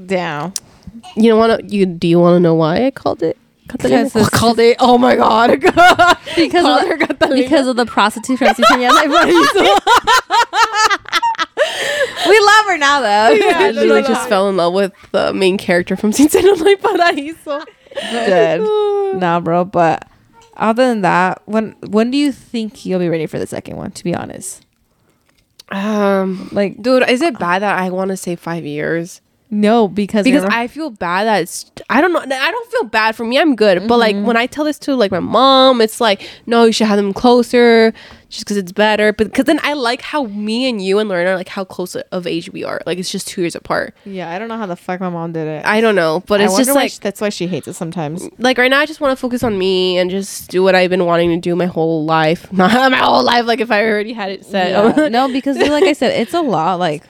Down. 0.06 0.52
You 1.16 1.30
don't 1.30 1.38
want 1.38 1.60
to. 1.60 1.66
You 1.76 1.86
do 1.86 2.08
you 2.08 2.18
want 2.20 2.36
to 2.36 2.40
know 2.40 2.54
why 2.54 2.86
I 2.86 2.90
called 2.90 3.22
it 3.22 3.36
Catalina? 3.68 4.04
Because 4.04 4.16
it's- 4.16 4.30
called 4.40 4.58
it. 4.58 4.76
Oh 4.80 4.96
my 4.98 5.16
god! 5.16 5.60
Because 6.36 6.62
Call 6.62 6.78
of, 6.80 6.86
her 6.88 6.96
Catalina. 6.98 7.42
because 7.42 7.66
of 7.66 7.76
the 7.76 7.86
prostitute 7.86 8.38
from 8.38 8.48
Ciseñas 8.48 8.90
we 12.28 12.40
love 12.40 12.66
her 12.66 12.78
now 12.78 13.00
though. 13.00 13.30
Yeah, 13.34 13.72
she 13.72 13.86
like 13.90 14.06
just 14.06 14.28
fell 14.28 14.48
in 14.48 14.56
love 14.56 14.72
with 14.72 14.92
the 15.10 15.32
main 15.34 15.58
character 15.58 15.96
from 15.96 16.12
Sin 16.12 16.28
Senos 16.28 16.60
No 16.60 16.76
Paraíso. 16.76 17.64
Good. 18.00 18.60
nah, 19.20 19.40
bro. 19.40 19.64
But 19.64 20.06
other 20.56 20.86
than 20.88 21.02
that, 21.02 21.42
when 21.46 21.72
when 21.86 22.10
do 22.10 22.18
you 22.18 22.32
think 22.32 22.84
you'll 22.86 23.00
be 23.00 23.08
ready 23.08 23.26
for 23.26 23.38
the 23.38 23.46
second 23.46 23.76
one? 23.76 23.90
To 23.92 24.04
be 24.04 24.14
honest, 24.14 24.64
Um, 25.70 26.48
like 26.52 26.80
dude, 26.82 27.08
is 27.08 27.20
it 27.22 27.38
bad 27.38 27.62
that 27.62 27.78
I 27.78 27.90
want 27.90 28.08
to 28.10 28.16
say 28.16 28.36
five 28.36 28.64
years? 28.64 29.20
no, 29.50 29.88
because 29.88 30.24
because 30.24 30.42
remember- 30.42 30.56
I 30.62 30.66
feel 30.68 30.90
bad 30.90 31.24
that 31.24 31.40
it's 31.42 31.70
I 31.88 32.02
don't 32.02 32.12
know 32.12 32.20
I 32.20 32.50
don't 32.50 32.70
feel 32.70 32.84
bad 32.84 33.16
for 33.16 33.24
me 33.24 33.38
I'm 33.38 33.56
good 33.56 33.88
but 33.88 33.96
like 33.98 34.14
when 34.14 34.36
I 34.36 34.44
tell 34.46 34.62
this 34.66 34.78
to 34.80 34.94
like 34.94 35.10
my 35.10 35.20
mom 35.20 35.80
it's 35.80 36.02
like 36.02 36.28
no 36.44 36.64
you 36.64 36.72
should 36.72 36.86
have 36.86 36.98
them 36.98 37.14
closer 37.14 37.94
just 38.28 38.44
because 38.44 38.56
it's 38.56 38.72
better 38.72 39.12
but 39.12 39.26
because 39.28 39.44
then 39.46 39.58
I 39.62 39.72
like 39.72 40.02
how 40.02 40.24
me 40.24 40.68
and 40.68 40.84
you 40.84 40.98
and 40.98 41.08
Lorena 41.08 41.30
are 41.30 41.36
like 41.36 41.48
how 41.48 41.64
close 41.64 41.94
of 41.96 42.26
age 42.26 42.52
we 42.52 42.62
are 42.64 42.80
like 42.86 42.98
it's 42.98 43.10
just 43.10 43.26
two 43.28 43.40
years 43.40 43.54
apart 43.56 43.94
yeah, 44.04 44.30
I 44.30 44.38
don't 44.38 44.48
know 44.48 44.58
how 44.58 44.66
the 44.66 44.76
fuck 44.76 45.00
my 45.00 45.08
mom 45.08 45.32
did 45.32 45.46
it. 45.48 45.64
I 45.64 45.80
don't 45.80 45.94
know 45.94 46.22
but 46.26 46.40
I 46.40 46.44
it's 46.44 46.56
just 46.56 46.74
like 46.74 46.90
she- 46.90 46.98
that's 47.00 47.20
why 47.20 47.30
she 47.30 47.46
hates 47.46 47.68
it 47.68 47.72
sometimes. 47.74 48.28
like 48.38 48.58
right 48.58 48.70
now 48.70 48.80
I 48.80 48.86
just 48.86 49.00
want 49.00 49.12
to 49.12 49.16
focus 49.16 49.42
on 49.42 49.56
me 49.58 49.96
and 49.98 50.10
just 50.10 50.50
do 50.50 50.62
what 50.62 50.74
I've 50.74 50.90
been 50.90 51.06
wanting 51.06 51.30
to 51.30 51.36
do 51.38 51.56
my 51.56 51.66
whole 51.66 52.04
life 52.04 52.52
not 52.52 52.90
my 52.92 52.98
whole 52.98 53.22
life 53.22 53.46
like 53.46 53.60
if 53.60 53.70
I 53.70 53.82
already 53.84 54.12
had 54.12 54.30
it 54.30 54.44
set 54.44 54.70
Yeah. 54.70 55.08
no, 55.18 55.32
because 55.32 55.56
like 55.56 55.84
I 55.84 55.92
said, 55.92 56.20
it's 56.20 56.34
a 56.34 56.40
lot. 56.40 56.78
Like 56.78 57.02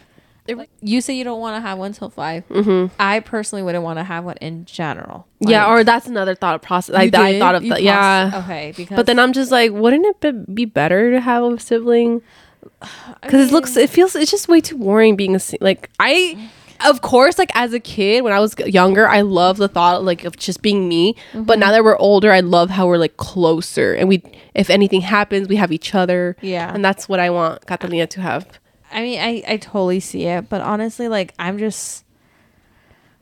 you 0.80 1.00
say 1.00 1.14
you 1.14 1.24
don't 1.24 1.40
want 1.40 1.56
to 1.56 1.60
have 1.60 1.78
one 1.78 1.92
till 1.92 2.10
5 2.10 2.48
Mhm. 2.48 2.90
I 2.98 3.20
personally 3.20 3.62
wouldn't 3.62 3.84
want 3.84 3.98
to 3.98 4.04
have 4.04 4.24
one 4.24 4.36
in 4.40 4.64
general. 4.64 5.26
yeah 5.40 5.68
or 5.70 5.84
that's 5.84 6.06
another 6.06 6.34
thought 6.34 6.62
process 6.62 6.94
like 6.94 7.12
that 7.12 7.20
I 7.20 7.38
thought 7.38 7.54
of 7.54 7.62
that 7.68 7.82
yeah 7.82 8.42
Okay, 8.44 8.72
because 8.76 8.96
But 8.96 9.06
then 9.06 9.18
I'm 9.18 9.32
just 9.32 9.50
like, 9.50 9.72
wouldn't 9.72 10.06
it 10.06 10.20
be- 10.20 10.52
be 10.54 10.64
better 10.64 11.10
to 11.12 11.20
have 11.20 11.42
a 11.44 11.58
sibling? 11.60 12.22
Because 13.22 13.48
it 13.48 13.52
looks, 13.52 13.76
it 13.76 13.90
feels, 13.90 14.14
it's 14.16 14.30
just 14.30 14.48
way 14.48 14.60
too 14.60 14.76
boring 14.76 15.16
being 15.16 15.34
a 15.36 15.40
like 15.60 15.90
I. 16.00 16.48
Of 16.86 17.00
course, 17.02 17.38
like 17.38 17.50
as 17.56 17.72
a 17.72 17.80
kid, 17.80 18.22
when 18.22 18.32
I 18.32 18.38
was 18.38 18.54
younger, 18.60 19.08
I 19.08 19.22
love 19.22 19.56
the 19.56 19.66
thought 19.66 20.04
like 20.04 20.24
of 20.24 20.36
just 20.36 20.62
being 20.62 20.88
me. 20.88 21.16
But 21.34 21.58
now 21.58 21.72
that 21.72 21.82
we're 21.82 21.96
older, 21.98 22.30
I 22.30 22.38
love 22.38 22.70
how 22.70 22.86
we're 22.86 22.98
like 22.98 23.16
closer, 23.16 23.94
and 23.94 24.08
we, 24.08 24.22
if 24.54 24.70
anything 24.70 25.00
happens, 25.00 25.48
we 25.48 25.56
have 25.56 25.72
each 25.72 25.92
other. 25.94 26.36
Yeah. 26.40 26.72
and 26.72 26.84
that's 26.84 27.08
what 27.08 27.18
I 27.18 27.30
want 27.30 27.66
Catalina 27.66 28.06
to 28.06 28.20
have. 28.20 28.46
I 28.92 29.02
mean, 29.02 29.20
I, 29.20 29.42
I 29.46 29.56
totally 29.58 30.00
see 30.00 30.24
it, 30.24 30.48
but 30.48 30.60
honestly, 30.60 31.08
like, 31.08 31.34
I'm 31.38 31.58
just, 31.58 32.04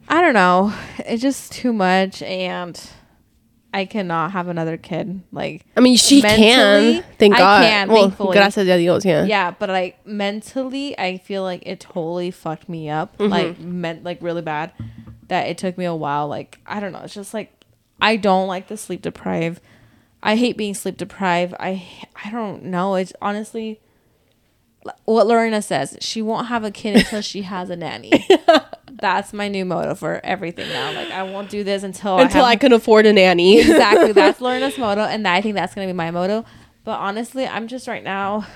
I 0.09 0.21
don't 0.21 0.35
know. 0.35 0.73
It's 0.99 1.23
just 1.23 1.53
too 1.53 1.73
much, 1.73 2.23
and 2.23 2.81
I 3.75 3.85
cannot 3.85 4.33
have 4.33 4.49
another 4.49 4.77
kid. 4.77 5.23
Like, 5.33 5.67
I 5.77 5.81
mean, 5.81 5.97
she 5.97 6.23
Mentally, 6.23 6.95
can. 6.95 7.05
Thank 7.19 7.35
I 7.35 7.39
God. 7.39 7.63
can, 7.63 7.89
well, 7.89 8.03
thankfully. 8.05 8.37
gracias 8.37 8.69
a 8.69 8.79
Dios. 8.79 9.05
Yeah. 9.05 9.25
yeah, 9.25 9.51
but 9.51 9.69
like 9.69 10.07
mentally, 10.07 10.99
I 10.99 11.19
feel 11.19 11.43
like 11.43 11.63
it 11.67 11.81
totally 11.81 12.31
fucked 12.31 12.69
me 12.69 12.89
up. 12.89 13.19
Mm-hmm. 13.19 13.31
Like, 13.31 13.59
meant 13.59 14.05
like 14.05 14.23
really 14.23 14.43
bad. 14.43 14.73
That 15.29 15.49
it 15.49 15.59
took 15.59 15.77
me 15.77 15.85
a 15.85 15.95
while. 15.95 16.29
Like, 16.29 16.59
I 16.67 16.79
don't 16.79 16.93
know. 16.93 17.01
It's 17.01 17.13
just 17.15 17.35
like 17.35 17.65
I 18.01 18.17
don't 18.17 18.47
like 18.47 18.69
the 18.69 18.77
sleep 18.77 19.03
deprived. 19.03 19.61
I 20.23 20.37
hate 20.37 20.57
being 20.57 20.75
sleep 20.75 20.97
deprived. 20.97 21.55
I 21.59 21.87
I 22.25 22.31
don't 22.31 22.65
know. 22.65 22.95
It's 22.95 23.13
honestly 23.21 23.81
what 25.05 25.27
Lorena 25.27 25.63
says. 25.63 25.97
She 26.01 26.23
won't 26.23 26.49
have 26.49 26.65
a 26.65 26.71
kid 26.71 26.97
until 26.97 27.21
she 27.21 27.43
has 27.43 27.71
a 27.71 27.77
nanny. 27.77 28.27
That's 28.93 29.33
my 29.33 29.49
new 29.49 29.65
motto 29.65 29.95
for 29.95 30.21
everything 30.25 30.69
now. 30.71 30.93
Like 30.93 31.11
I 31.11 31.23
won't 31.23 31.51
do 31.51 31.63
this 31.63 31.83
until 31.83 32.19
Until 32.19 32.45
I, 32.45 32.53
I 32.53 32.57
can 32.57 32.73
afford 32.73 33.07
a 33.07 33.13
nanny. 33.13 33.61
exactly. 33.61 34.13
That's 34.13 34.41
Lorena's 34.41 34.79
motto, 34.79 35.03
and 35.03 35.27
I 35.29 35.41
think 35.41 35.55
that's 35.55 35.75
gonna 35.75 35.87
be 35.87 35.93
my 35.93 36.11
motto. 36.11 36.45
But 36.85 36.99
honestly, 36.99 37.47
I'm 37.47 37.69
just 37.69 37.89
right 37.89 38.03
now. 38.03 38.47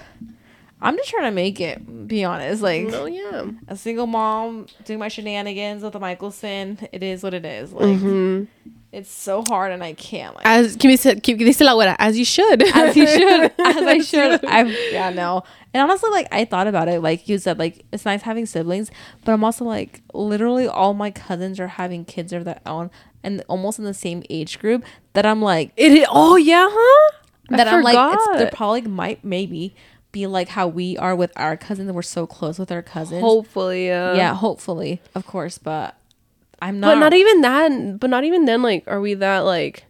I'm 0.82 0.96
just 0.96 1.10
trying 1.10 1.24
to 1.24 1.30
make 1.30 1.60
it. 1.60 2.08
Be 2.08 2.24
honest, 2.24 2.62
like 2.62 2.86
oh 2.90 3.04
yeah. 3.04 3.50
a 3.68 3.76
single 3.76 4.06
mom 4.06 4.66
doing 4.84 4.98
my 4.98 5.08
shenanigans 5.08 5.82
with 5.82 5.92
the 5.92 6.00
Michelson. 6.00 6.78
It 6.90 7.02
is 7.02 7.22
what 7.22 7.34
it 7.34 7.44
is. 7.44 7.72
Like 7.72 7.84
Mm-hmm. 7.84 8.70
It's 8.92 9.10
so 9.10 9.42
hard, 9.48 9.72
and 9.72 9.84
I 9.84 9.92
can't. 9.92 10.34
Like, 10.34 10.44
As 10.44 10.76
que 10.76 10.88
me 10.88 10.96
que 10.96 11.36
dice 11.36 11.60
la 11.60 11.74
abuela, 11.74 11.94
as 11.98 12.18
you 12.18 12.24
should. 12.24 12.62
as 12.74 12.96
you 12.96 13.06
should, 13.06 13.52
as 13.58 13.76
I 13.76 13.98
should. 13.98 14.44
I'm 14.44 14.68
yeah, 14.90 15.10
no. 15.10 15.44
And 15.72 15.82
honestly, 15.82 16.10
like 16.10 16.26
I 16.32 16.44
thought 16.44 16.66
about 16.66 16.88
it, 16.88 17.00
like 17.00 17.28
you 17.28 17.38
said, 17.38 17.58
like 17.58 17.84
it's 17.92 18.04
nice 18.04 18.22
having 18.22 18.46
siblings, 18.46 18.90
but 19.24 19.32
I'm 19.32 19.44
also 19.44 19.64
like 19.64 20.02
literally 20.12 20.66
all 20.66 20.94
my 20.94 21.10
cousins 21.10 21.60
are 21.60 21.68
having 21.68 22.04
kids 22.04 22.32
of 22.32 22.44
their 22.44 22.60
own 22.66 22.90
and 23.22 23.44
almost 23.48 23.78
in 23.78 23.84
the 23.84 23.94
same 23.94 24.24
age 24.30 24.58
group 24.58 24.84
that 25.12 25.24
I'm 25.24 25.42
like 25.42 25.72
It 25.76 26.06
oh 26.10 26.36
yeah, 26.36 26.66
huh? 26.68 27.12
That 27.50 27.68
I'm 27.68 27.82
like 27.82 27.96
it's 28.14 28.38
they're 28.38 28.50
probably 28.50 28.82
might 28.82 29.24
maybe 29.24 29.74
be 30.12 30.26
like 30.26 30.48
how 30.48 30.66
we 30.66 30.96
are 30.98 31.14
with 31.14 31.32
our 31.36 31.56
cousins 31.56 31.90
we're 31.92 32.02
so 32.02 32.26
close 32.26 32.58
with 32.58 32.72
our 32.72 32.82
cousins. 32.82 33.20
hopefully, 33.20 33.86
yeah. 33.86 34.14
yeah, 34.14 34.34
hopefully, 34.34 35.00
of 35.14 35.26
course, 35.26 35.58
but 35.58 35.96
I'm 36.62 36.80
not 36.80 36.94
But 36.94 37.00
not 37.00 37.12
even 37.14 37.40
that. 37.42 38.00
But 38.00 38.10
not 38.10 38.24
even 38.24 38.44
then. 38.44 38.62
Like, 38.62 38.84
are 38.86 39.00
we 39.00 39.14
that 39.14 39.40
like? 39.40 39.84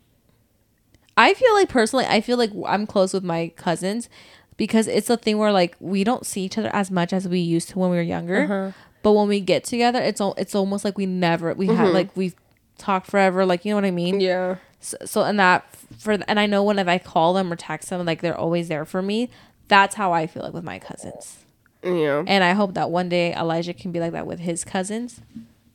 I 1.17 1.35
feel 1.35 1.53
like 1.55 1.69
personally, 1.69 2.07
I 2.07 2.21
feel 2.21 2.39
like 2.39 2.51
I'm 2.67 2.87
close 2.87 3.13
with 3.13 3.25
my 3.25 3.53
cousins 3.57 4.09
because 4.57 4.87
it's 4.87 5.11
a 5.11 5.17
thing 5.17 5.39
where 5.39 5.53
like 5.53 5.77
we 5.81 6.05
don't 6.05 6.25
see 6.25 6.43
each 6.43 6.57
other 6.57 6.71
as 6.73 6.91
much 6.91 7.13
as 7.13 7.29
we 7.29 7.41
used 7.41 7.71
to 7.71 7.79
when 7.79 7.91
we 7.91 7.97
were 7.97 8.03
younger. 8.03 8.43
Uh-huh. 8.45 8.73
But 9.03 9.13
when 9.13 9.29
we 9.29 9.41
get 9.41 9.65
together, 9.65 10.01
it's 10.01 10.21
al- 10.21 10.35
it's 10.39 10.55
almost 10.55 10.85
like 10.85 10.97
we 10.97 11.07
never 11.07 11.53
we 11.55 11.67
have 11.67 11.93
like 11.93 12.15
we've 12.17 12.35
talked 12.79 13.07
forever. 13.07 13.45
Like 13.45 13.65
you 13.65 13.73
know 13.73 13.77
what 13.77 13.85
I 13.85 13.91
mean? 13.91 14.15
Mm-hmm. 14.17 14.21
Yeah. 14.23 14.57
So, 14.81 14.97
so 15.05 15.23
and 15.25 15.39
that 15.39 15.65
for 15.99 16.13
and 16.27 16.39
I 16.41 16.47
know 16.47 16.63
when 16.63 16.79
if 16.79 16.89
I 16.89 16.99
call 16.99 17.35
them 17.35 17.53
or 17.53 17.57
text 17.57 17.91
them, 17.91 18.05
like 18.07 18.21
they're 18.23 18.37
always 18.37 18.69
there 18.69 18.85
for 18.85 19.03
me. 19.03 19.29
That's 19.69 19.95
how 19.97 20.13
I 20.13 20.27
feel 20.27 20.43
like 20.43 20.53
with 20.53 20.65
my 20.65 20.79
cousins, 20.81 21.39
Yeah. 21.85 22.25
and 22.27 22.43
I 22.43 22.53
hope 22.55 22.75
that 22.75 22.91
one 22.91 23.09
day 23.09 23.33
Elijah 23.35 23.73
can 23.73 23.93
be 23.93 24.01
like 24.01 24.13
that 24.13 24.27
with 24.27 24.41
his 24.41 24.65
cousins. 24.65 25.21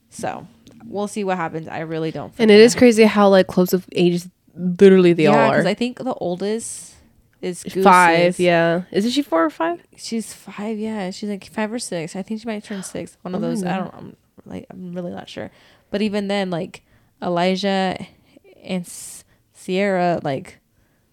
So 0.09 0.47
we'll 0.87 1.07
see 1.07 1.23
what 1.23 1.37
happens. 1.37 1.67
I 1.67 1.79
really 1.79 2.11
don't. 2.11 2.33
And 2.39 2.49
it 2.51 2.59
is 2.59 2.75
crazy 2.75 3.03
how 3.03 3.29
like 3.29 3.47
close 3.47 3.73
of 3.73 3.85
ages 3.93 4.27
literally 4.55 5.13
they 5.13 5.27
all 5.27 5.35
are. 5.35 5.65
I 5.65 5.73
think 5.73 5.97
the 5.97 6.13
oldest 6.13 6.93
is 7.41 7.63
Goose's. 7.63 7.83
five. 7.83 8.39
Yeah, 8.39 8.83
isn't 8.91 9.11
she 9.11 9.21
four 9.21 9.43
or 9.45 9.49
five? 9.49 9.81
She's 9.97 10.33
five. 10.33 10.77
Yeah, 10.79 11.11
she's 11.11 11.29
like 11.29 11.45
five 11.45 11.71
or 11.71 11.79
six. 11.79 12.15
I 12.15 12.21
think 12.21 12.41
she 12.41 12.47
might 12.47 12.63
turn 12.63 12.83
six. 12.83 13.17
One 13.21 13.35
of 13.35 13.43
Oh 13.43 13.47
those. 13.47 13.63
I 13.63 13.77
don't. 13.77 13.93
I'm 13.93 14.15
like. 14.45 14.65
I'm 14.69 14.93
really 14.93 15.11
not 15.11 15.27
sure. 15.29 15.51
But 15.91 16.01
even 16.01 16.27
then, 16.27 16.49
like 16.49 16.83
Elijah 17.21 17.97
and 18.63 18.85
S- 18.85 19.23
Sierra, 19.53 20.19
like 20.23 20.59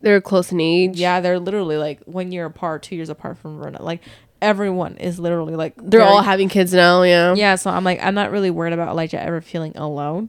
They're 0.00 0.20
close 0.20 0.50
in 0.52 0.60
age. 0.60 0.98
yeah, 0.98 1.20
they're 1.20 1.38
literally 1.38 1.76
like 1.76 2.00
one 2.04 2.32
year 2.32 2.46
apart, 2.46 2.82
two 2.82 2.96
years 2.96 3.08
apart 3.08 3.38
from 3.38 3.58
Verona. 3.58 3.82
Like 3.82 4.00
everyone 4.42 4.96
is 4.96 5.18
literally 5.18 5.54
like 5.56 5.74
they're 5.76 6.00
very- 6.00 6.04
all 6.04 6.20
having 6.22 6.50
kids 6.50 6.74
now. 6.74 7.02
Yeah. 7.02 7.34
Yeah, 7.34 7.54
so 7.54 7.70
I'm 7.70 7.84
like, 7.84 8.02
I'm 8.02 8.14
not 8.14 8.30
really 8.30 8.50
worried 8.50 8.74
about 8.74 8.88
Elijah 8.88 9.22
ever 9.22 9.40
feeling 9.40 9.72
alone. 9.76 10.28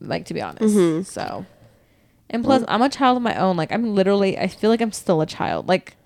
Like 0.00 0.26
to 0.26 0.34
be 0.34 0.40
honest. 0.42 0.74
Mm-hmm. 0.76 1.02
So, 1.02 1.46
and 2.30 2.44
plus, 2.44 2.64
I'm 2.68 2.82
a 2.82 2.88
child 2.88 3.16
of 3.16 3.22
my 3.22 3.36
own. 3.36 3.56
Like 3.56 3.72
I'm 3.72 3.94
literally, 3.94 4.38
I 4.38 4.46
feel 4.48 4.70
like 4.70 4.80
I'm 4.80 4.92
still 4.92 5.20
a 5.20 5.26
child. 5.26 5.68
Like 5.68 5.96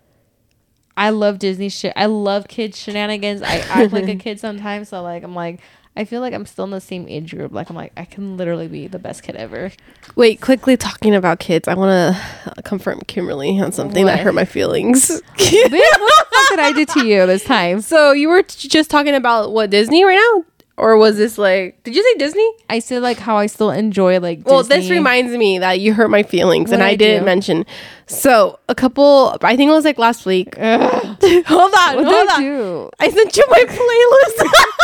I 0.97 1.11
love 1.11 1.39
Disney 1.39 1.69
shit. 1.69 1.93
I 1.97 2.07
love 2.07 2.49
kids 2.49 2.79
shenanigans. 2.79 3.41
I 3.43 3.59
act 3.59 3.93
like 3.93 4.09
a 4.09 4.17
kid 4.25 4.41
sometimes. 4.41 4.89
So 4.91 5.03
like, 5.03 5.23
I'm 5.23 5.35
like, 5.35 5.61
I 5.99 6.05
feel 6.05 6.21
like 6.21 6.33
I'm 6.33 6.47
still 6.47 6.65
in 6.65 6.71
the 6.71 6.81
same 6.81 7.09
age 7.09 7.35
group. 7.35 7.51
Like 7.53 7.69
I'm 7.71 7.77
like, 7.77 7.93
I 7.97 8.05
can 8.05 8.37
literally 8.37 8.69
be 8.69 8.87
the 8.87 9.01
best 9.01 9.25
kid 9.25 9.35
ever. 9.35 9.73
Wait, 10.15 10.41
quickly 10.41 10.77
talking 10.77 11.13
about 11.15 11.41
kids, 11.41 11.67
I 11.67 11.75
want 11.75 12.17
to 12.17 12.63
confirm 12.63 13.01
Kimberly 13.09 13.61
on 13.61 13.73
something 13.73 14.07
that 14.07 14.21
hurt 14.21 14.33
my 14.35 14.45
feelings. 14.45 15.09
Bitch, 15.11 15.63
what 15.71 15.71
the 15.71 16.27
fuck 16.33 16.49
did 16.51 16.61
I 16.61 16.73
do 16.73 16.85
to 16.87 17.07
you 17.07 17.27
this 17.27 17.43
time? 17.45 17.81
so 17.81 18.13
you 18.13 18.29
were 18.29 18.45
t- 18.45 18.69
just 18.69 18.91
talking 18.91 19.15
about 19.17 19.53
what 19.53 19.71
Disney 19.71 20.05
right 20.05 20.15
now, 20.15 20.45
or 20.77 20.97
was 20.97 21.17
this 21.17 21.37
like? 21.37 21.83
Did 21.83 21.97
you 21.97 22.03
say 22.05 22.19
Disney? 22.19 22.49
I 22.71 22.79
said 22.79 23.03
like 23.03 23.19
how 23.19 23.37
I 23.37 23.47
still 23.47 23.73
enjoy 23.73 24.21
like. 24.21 24.43
Well, 24.47 24.63
this 24.63 24.89
reminds 24.91 25.33
me 25.37 25.59
that 25.59 25.81
you 25.81 25.93
hurt 25.95 26.11
my 26.11 26.23
feelings, 26.23 26.71
and 26.71 26.79
What'd 26.81 26.91
I, 26.91 26.93
I 26.93 26.95
didn't 26.95 27.23
do? 27.23 27.27
mention. 27.27 27.67
So 28.07 28.61
a 28.69 28.75
couple, 28.77 29.37
I 29.43 29.57
think 29.57 29.69
it 29.69 29.73
was 29.75 29.85
like 29.85 29.99
last 29.99 30.25
week. 30.25 30.55
hold 30.57 30.65
on, 30.71 31.97
What 31.97 32.05
hold 32.07 32.29
on. 32.37 32.41
do? 32.41 32.91
I 33.01 33.11
sent 33.11 33.37
you 33.37 33.45
my 33.51 33.65
playlist. 33.65 34.51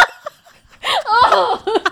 Oh, 0.86 1.62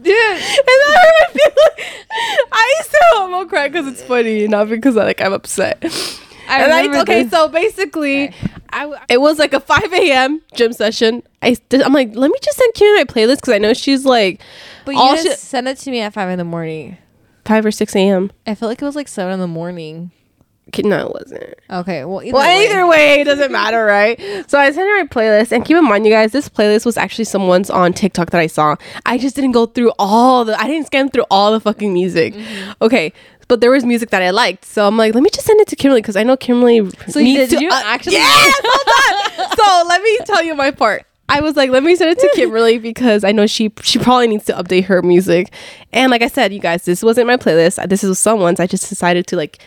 dude, 0.00 0.16
and 0.16 0.40
hurt 0.40 1.14
my 1.20 1.26
feelings. 1.32 2.46
I 2.52 2.74
still 2.82 3.00
almost 3.22 3.48
cry 3.48 3.68
because 3.68 3.86
it's 3.86 4.02
funny, 4.02 4.46
not 4.48 4.68
because 4.68 4.94
like 4.94 5.20
I'm 5.20 5.32
upset. 5.32 5.78
I 6.48 6.62
and 6.62 6.72
I, 6.72 7.00
okay, 7.02 7.22
this. 7.24 7.32
so 7.32 7.48
basically, 7.48 8.32
I 8.70 8.82
w- 8.82 9.00
it 9.08 9.20
was 9.20 9.38
like 9.38 9.52
a 9.52 9.58
5 9.60 9.92
a.m. 9.92 10.40
gym 10.54 10.72
session. 10.72 11.22
I 11.42 11.56
I'm 11.72 11.92
like, 11.92 12.14
let 12.14 12.30
me 12.30 12.38
just 12.42 12.56
send 12.58 12.72
Kim 12.74 12.94
my 12.94 13.04
playlist 13.04 13.36
because 13.36 13.54
I 13.54 13.58
know 13.58 13.74
she's 13.74 14.04
like 14.04 14.40
But 14.84 14.92
you 14.94 15.00
all 15.00 15.16
didn't 15.16 15.38
send 15.38 15.66
it 15.66 15.78
to 15.78 15.90
me 15.90 16.00
at 16.00 16.12
five 16.14 16.28
in 16.28 16.38
the 16.38 16.44
morning. 16.44 16.98
5 17.46 17.66
or 17.66 17.70
6 17.70 17.94
a.m. 17.96 18.30
I 18.46 18.54
feel 18.54 18.68
like 18.68 18.82
it 18.82 18.84
was 18.84 18.96
like 18.96 19.08
seven 19.08 19.34
in 19.34 19.40
the 19.40 19.46
morning. 19.46 20.10
No, 20.84 21.06
it 21.06 21.12
wasn't. 21.12 21.54
Okay, 21.70 22.04
well, 22.04 22.22
either 22.22 22.32
Well, 22.34 22.46
way. 22.46 22.66
either 22.68 22.86
way, 22.86 23.20
it 23.20 23.24
doesn't 23.24 23.52
matter, 23.52 23.84
right? 23.86 24.18
So 24.50 24.58
I 24.58 24.70
sent 24.72 24.88
her 24.88 24.98
my 25.04 25.06
playlist, 25.08 25.52
and 25.52 25.64
keep 25.64 25.76
in 25.76 25.84
mind, 25.84 26.04
you 26.04 26.12
guys, 26.12 26.32
this 26.32 26.48
playlist 26.48 26.84
was 26.84 26.96
actually 26.96 27.24
someone's 27.24 27.70
on 27.70 27.92
TikTok 27.92 28.30
that 28.30 28.40
I 28.40 28.46
saw. 28.48 28.76
I 29.06 29.16
just 29.16 29.36
didn't 29.36 29.52
go 29.52 29.66
through 29.66 29.92
all 29.98 30.44
the, 30.44 30.58
I 30.60 30.66
didn't 30.66 30.86
scan 30.86 31.08
through 31.08 31.24
all 31.30 31.52
the 31.52 31.60
fucking 31.60 31.92
music. 31.92 32.34
Mm-hmm. 32.34 32.72
Okay, 32.82 33.12
but 33.48 33.60
there 33.60 33.70
was 33.70 33.84
music 33.84 34.10
that 34.10 34.22
I 34.22 34.30
liked, 34.30 34.64
so 34.64 34.86
I'm 34.86 34.96
like, 34.96 35.14
let 35.14 35.22
me 35.22 35.30
just 35.30 35.46
send 35.46 35.60
it 35.60 35.68
to 35.68 35.76
Kimberly 35.76 36.02
because 36.02 36.16
I 36.16 36.24
know 36.24 36.36
Kimberly. 36.36 36.90
So 37.08 37.20
you 37.20 37.36
did- 37.38 37.50
to, 37.50 37.60
you 37.60 37.68
uh, 37.70 37.82
actually- 37.84 38.14
Yes, 38.14 38.60
hold 38.64 39.50
on. 39.50 39.56
so 39.56 39.88
let 39.88 40.02
me 40.02 40.18
tell 40.26 40.42
you 40.42 40.54
my 40.56 40.72
part. 40.72 41.06
I 41.28 41.40
was 41.40 41.56
like, 41.56 41.70
let 41.70 41.82
me 41.82 41.96
send 41.96 42.10
it 42.10 42.18
to 42.20 42.30
Kimberly 42.34 42.78
because 42.90 43.24
I 43.24 43.32
know 43.32 43.46
she 43.46 43.72
she 43.82 43.98
probably 43.98 44.28
needs 44.28 44.44
to 44.46 44.52
update 44.52 44.84
her 44.84 45.00
music. 45.02 45.52
And 45.92 46.10
like 46.10 46.22
I 46.22 46.28
said, 46.28 46.52
you 46.52 46.60
guys, 46.60 46.84
this 46.84 47.02
wasn't 47.02 47.26
my 47.28 47.36
playlist. 47.36 47.88
This 47.88 48.02
was 48.04 48.18
someone's. 48.18 48.60
I 48.60 48.66
just 48.68 48.88
decided 48.88 49.26
to 49.28 49.36
like 49.36 49.58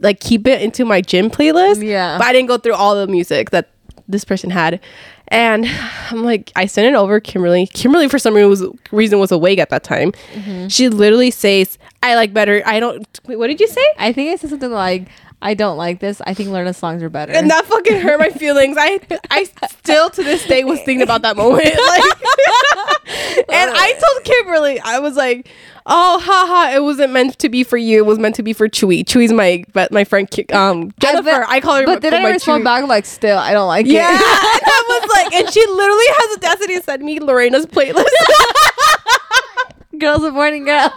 like 0.00 0.20
keep 0.20 0.46
it 0.46 0.62
into 0.62 0.84
my 0.84 1.00
gym 1.00 1.30
playlist. 1.30 1.86
Yeah. 1.86 2.18
But 2.18 2.26
I 2.26 2.32
didn't 2.32 2.48
go 2.48 2.58
through 2.58 2.74
all 2.74 2.94
the 2.94 3.06
music 3.06 3.50
that 3.50 3.70
this 4.08 4.24
person 4.24 4.50
had. 4.50 4.80
And 5.28 5.66
I'm 6.10 6.24
like, 6.24 6.52
I 6.56 6.66
sent 6.66 6.94
it 6.94 6.96
over 6.96 7.18
Kimberly. 7.18 7.66
Kimberly, 7.68 8.08
for 8.08 8.18
some 8.18 8.34
reason, 8.34 8.50
was, 8.50 8.66
reason 8.90 9.18
was 9.18 9.32
awake 9.32 9.58
at 9.58 9.70
that 9.70 9.82
time. 9.82 10.12
Mm-hmm. 10.34 10.68
She 10.68 10.88
literally 10.90 11.30
says, 11.30 11.78
I 12.02 12.16
like 12.16 12.34
better. 12.34 12.62
I 12.66 12.80
don't. 12.80 13.06
Wait, 13.26 13.36
what 13.36 13.46
did 13.46 13.60
you 13.60 13.68
say? 13.68 13.84
I 13.98 14.12
think 14.12 14.30
I 14.30 14.36
said 14.36 14.50
something 14.50 14.70
like, 14.70 15.08
"I 15.42 15.54
don't 15.54 15.76
like 15.76 16.00
this. 16.00 16.22
I 16.26 16.32
think 16.34 16.48
Lorena's 16.48 16.76
songs 16.78 17.02
are 17.02 17.10
better." 17.10 17.32
And 17.32 17.50
that 17.50 17.66
fucking 17.66 18.00
hurt 18.00 18.18
my 18.18 18.30
feelings. 18.30 18.76
I 18.78 19.00
I 19.30 19.44
still 19.68 20.08
to 20.10 20.22
this 20.22 20.46
day 20.46 20.64
was 20.64 20.78
thinking 20.80 21.02
about 21.02 21.22
that 21.22 21.36
moment. 21.36 21.64
Like, 21.82 22.02
and 23.48 23.70
I 23.74 23.92
told 23.92 24.24
Kimberly, 24.24 24.78
I 24.80 24.98
was 25.00 25.16
like, 25.16 25.48
"Oh, 25.84 26.18
haha! 26.22 26.74
It 26.74 26.82
wasn't 26.82 27.12
meant 27.12 27.38
to 27.40 27.48
be 27.48 27.64
for 27.64 27.76
you. 27.76 27.98
It 27.98 28.06
was 28.06 28.18
meant 28.18 28.36
to 28.36 28.42
be 28.42 28.52
for 28.52 28.68
Chewy. 28.68 29.04
Chewy's 29.04 29.32
my 29.32 29.64
but 29.72 29.90
my 29.92 30.04
friend 30.04 30.28
um 30.52 30.92
Jennifer. 31.00 31.44
I, 31.48 31.60
call 31.60 31.76
her. 31.76 31.84
But 31.86 32.02
then 32.02 32.12
my 32.22 32.28
I 32.28 32.32
respond 32.32 32.62
Chewy. 32.62 32.64
back 32.64 32.88
like, 32.88 33.04
"Still, 33.04 33.38
I 33.38 33.52
don't 33.52 33.66
like 33.66 33.86
Yeah, 33.86 34.08
and 34.10 34.20
it." 34.20 34.62
I 34.64 34.84
was 34.88 35.10
like, 35.10 35.34
and 35.34 35.52
she 35.52 35.66
literally 35.66 36.04
has 36.08 36.38
the 36.38 36.46
audacity 36.46 36.74
to 36.76 36.82
send 36.82 37.02
me 37.02 37.18
Lorena's 37.20 37.66
playlist. 37.66 38.04
Girls 39.98 40.22
of 40.24 40.34
morning 40.34 40.64
girl. 40.64 40.90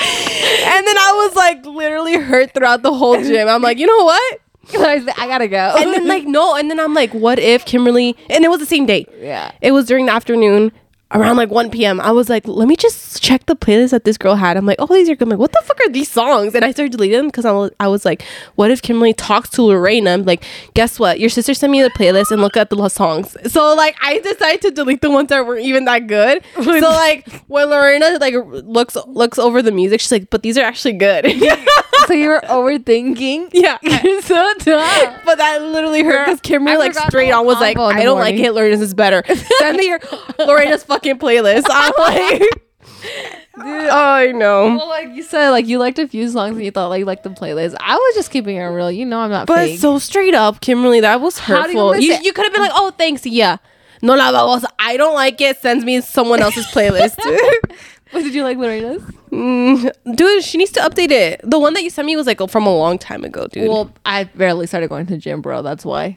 And 0.00 0.86
then 0.86 0.98
I 0.98 1.12
was 1.26 1.36
like, 1.36 1.64
literally 1.66 2.14
hurt 2.16 2.54
throughout 2.54 2.82
the 2.82 2.92
whole 2.92 3.22
gym. 3.22 3.48
I'm 3.48 3.62
like, 3.62 3.78
you 3.78 3.86
know 3.86 4.04
what? 4.04 4.40
I 4.74 5.26
gotta 5.26 5.48
go. 5.48 5.74
And 5.78 5.92
then 5.94 6.06
like 6.06 6.24
no, 6.24 6.54
and 6.56 6.70
then 6.70 6.78
I'm 6.78 6.94
like, 6.94 7.12
what 7.14 7.38
if 7.38 7.64
Kimberly? 7.64 8.16
And 8.28 8.44
it 8.44 8.48
was 8.48 8.60
the 8.60 8.66
same 8.66 8.86
day. 8.86 9.06
yeah. 9.20 9.52
It 9.62 9.72
was 9.72 9.86
during 9.86 10.06
the 10.06 10.12
afternoon, 10.12 10.72
around 11.12 11.36
like 11.36 11.50
1 11.50 11.70
p.m. 11.70 12.00
I 12.00 12.10
was 12.12 12.28
like, 12.28 12.46
let 12.46 12.68
me 12.68 12.76
just 12.76 13.22
check 13.22 13.46
the 13.46 13.56
playlist 13.56 13.90
that 13.90 14.04
this 14.04 14.18
girl 14.18 14.34
had. 14.34 14.56
I'm 14.56 14.66
like, 14.66 14.76
oh, 14.78 14.86
these 14.86 15.08
are 15.08 15.14
good. 15.16 15.24
I'm 15.26 15.30
like, 15.30 15.38
what 15.38 15.52
the 15.52 15.62
fuck 15.64 15.80
are 15.80 15.88
these 15.88 16.10
songs? 16.10 16.54
And 16.54 16.64
I 16.64 16.70
started 16.70 16.92
deleting 16.92 17.16
them 17.16 17.26
because 17.28 17.44
I 17.46 17.52
was, 17.52 17.70
I 17.80 17.88
was 17.88 18.04
like, 18.04 18.22
what 18.56 18.70
if 18.70 18.82
Kimberly 18.82 19.14
talks 19.14 19.48
to 19.50 19.62
Lorena? 19.62 20.10
I'm 20.10 20.24
like, 20.24 20.44
guess 20.74 20.98
what? 20.98 21.18
Your 21.18 21.30
sister 21.30 21.54
sent 21.54 21.70
me 21.70 21.82
the 21.82 21.90
playlist 21.90 22.30
and 22.30 22.42
look 22.42 22.56
at 22.56 22.68
the 22.70 22.88
songs. 22.88 23.36
So 23.50 23.74
like, 23.74 23.96
I 24.02 24.18
decided 24.18 24.60
to 24.62 24.70
delete 24.70 25.00
the 25.00 25.10
ones 25.10 25.28
that 25.30 25.46
weren't 25.46 25.64
even 25.64 25.86
that 25.86 26.06
good. 26.08 26.42
so 26.54 26.62
like, 26.80 27.26
when 27.46 27.70
Lorena 27.70 28.18
like 28.20 28.34
looks 28.46 28.96
looks 29.06 29.38
over 29.38 29.62
the 29.62 29.72
music, 29.72 30.00
she's 30.00 30.12
like, 30.12 30.28
but 30.30 30.42
these 30.42 30.58
are 30.58 30.64
actually 30.64 30.92
good. 30.94 31.24
so 32.06 32.12
you 32.12 32.28
were 32.28 32.40
overthinking. 32.44 33.50
yeah. 33.52 33.78
So 34.28 34.34
dumb. 34.58 35.14
But 35.24 35.38
that 35.38 35.62
literally 35.62 36.02
hurt 36.02 36.26
because 36.26 36.40
Kimberly 36.40 36.74
I 36.74 36.78
like 36.78 36.94
straight 36.94 37.30
on 37.30 37.46
was 37.46 37.60
like, 37.60 37.76
combo 37.76 37.90
in 37.90 37.96
the 37.96 38.02
I 38.02 38.04
don't 38.04 38.18
like 38.18 38.34
morning. 38.34 38.44
it. 38.44 38.52
Lorena's 38.52 38.80
is 38.82 38.92
better. 38.94 39.22
Send 39.58 39.76
me 39.78 39.86
your 39.86 40.00
Lorena's 40.38 40.82
fucking 40.84 40.97
playlist. 41.02 41.64
I'm 41.68 41.92
like, 41.98 42.40
dude, 42.40 43.88
I 43.90 44.32
know. 44.32 44.76
Well, 44.76 44.88
like 44.88 45.14
you 45.14 45.22
said, 45.22 45.50
like 45.50 45.66
you 45.66 45.78
liked 45.78 45.98
a 45.98 46.06
few 46.08 46.28
songs 46.28 46.56
and 46.56 46.64
you 46.64 46.70
thought 46.70 46.88
like 46.88 47.00
you 47.00 47.04
liked 47.04 47.24
the 47.24 47.30
playlist. 47.30 47.74
I 47.80 47.94
was 47.94 48.14
just 48.14 48.30
keeping 48.30 48.56
it 48.56 48.62
real. 48.64 48.90
You 48.90 49.06
know, 49.06 49.20
I'm 49.20 49.30
not 49.30 49.46
But 49.46 49.66
fake. 49.68 49.80
so 49.80 49.98
straight 49.98 50.34
up, 50.34 50.60
Kimberly, 50.60 51.00
that 51.00 51.20
was 51.20 51.36
do 51.36 51.52
you 51.52 51.58
hurtful. 51.58 51.96
You, 51.96 52.18
you 52.22 52.32
could 52.32 52.44
have 52.44 52.52
been 52.52 52.62
like, 52.62 52.72
oh, 52.74 52.90
thanks, 52.92 53.26
yeah. 53.26 53.56
No, 54.02 54.14
la 54.14 54.32
babosa. 54.32 54.66
I 54.78 54.96
don't 54.96 55.14
like 55.14 55.40
it. 55.40 55.58
Sends 55.58 55.84
me 55.84 56.00
someone 56.00 56.40
else's 56.40 56.66
playlist. 56.66 57.16
what 58.10 58.22
did 58.22 58.34
you 58.34 58.44
like 58.44 58.56
Lorena's? 58.58 59.02
Mm, 59.30 59.90
dude, 60.14 60.44
she 60.44 60.56
needs 60.56 60.70
to 60.72 60.80
update 60.80 61.10
it. 61.10 61.40
The 61.44 61.58
one 61.58 61.74
that 61.74 61.82
you 61.82 61.90
sent 61.90 62.06
me 62.06 62.16
was 62.16 62.26
like 62.26 62.40
from 62.48 62.66
a 62.66 62.74
long 62.74 62.98
time 62.98 63.24
ago, 63.24 63.46
dude. 63.48 63.68
Well, 63.68 63.92
I 64.06 64.24
barely 64.24 64.66
started 64.66 64.88
going 64.88 65.06
to 65.06 65.14
the 65.14 65.18
gym, 65.18 65.42
bro. 65.42 65.62
That's 65.62 65.84
why. 65.84 66.16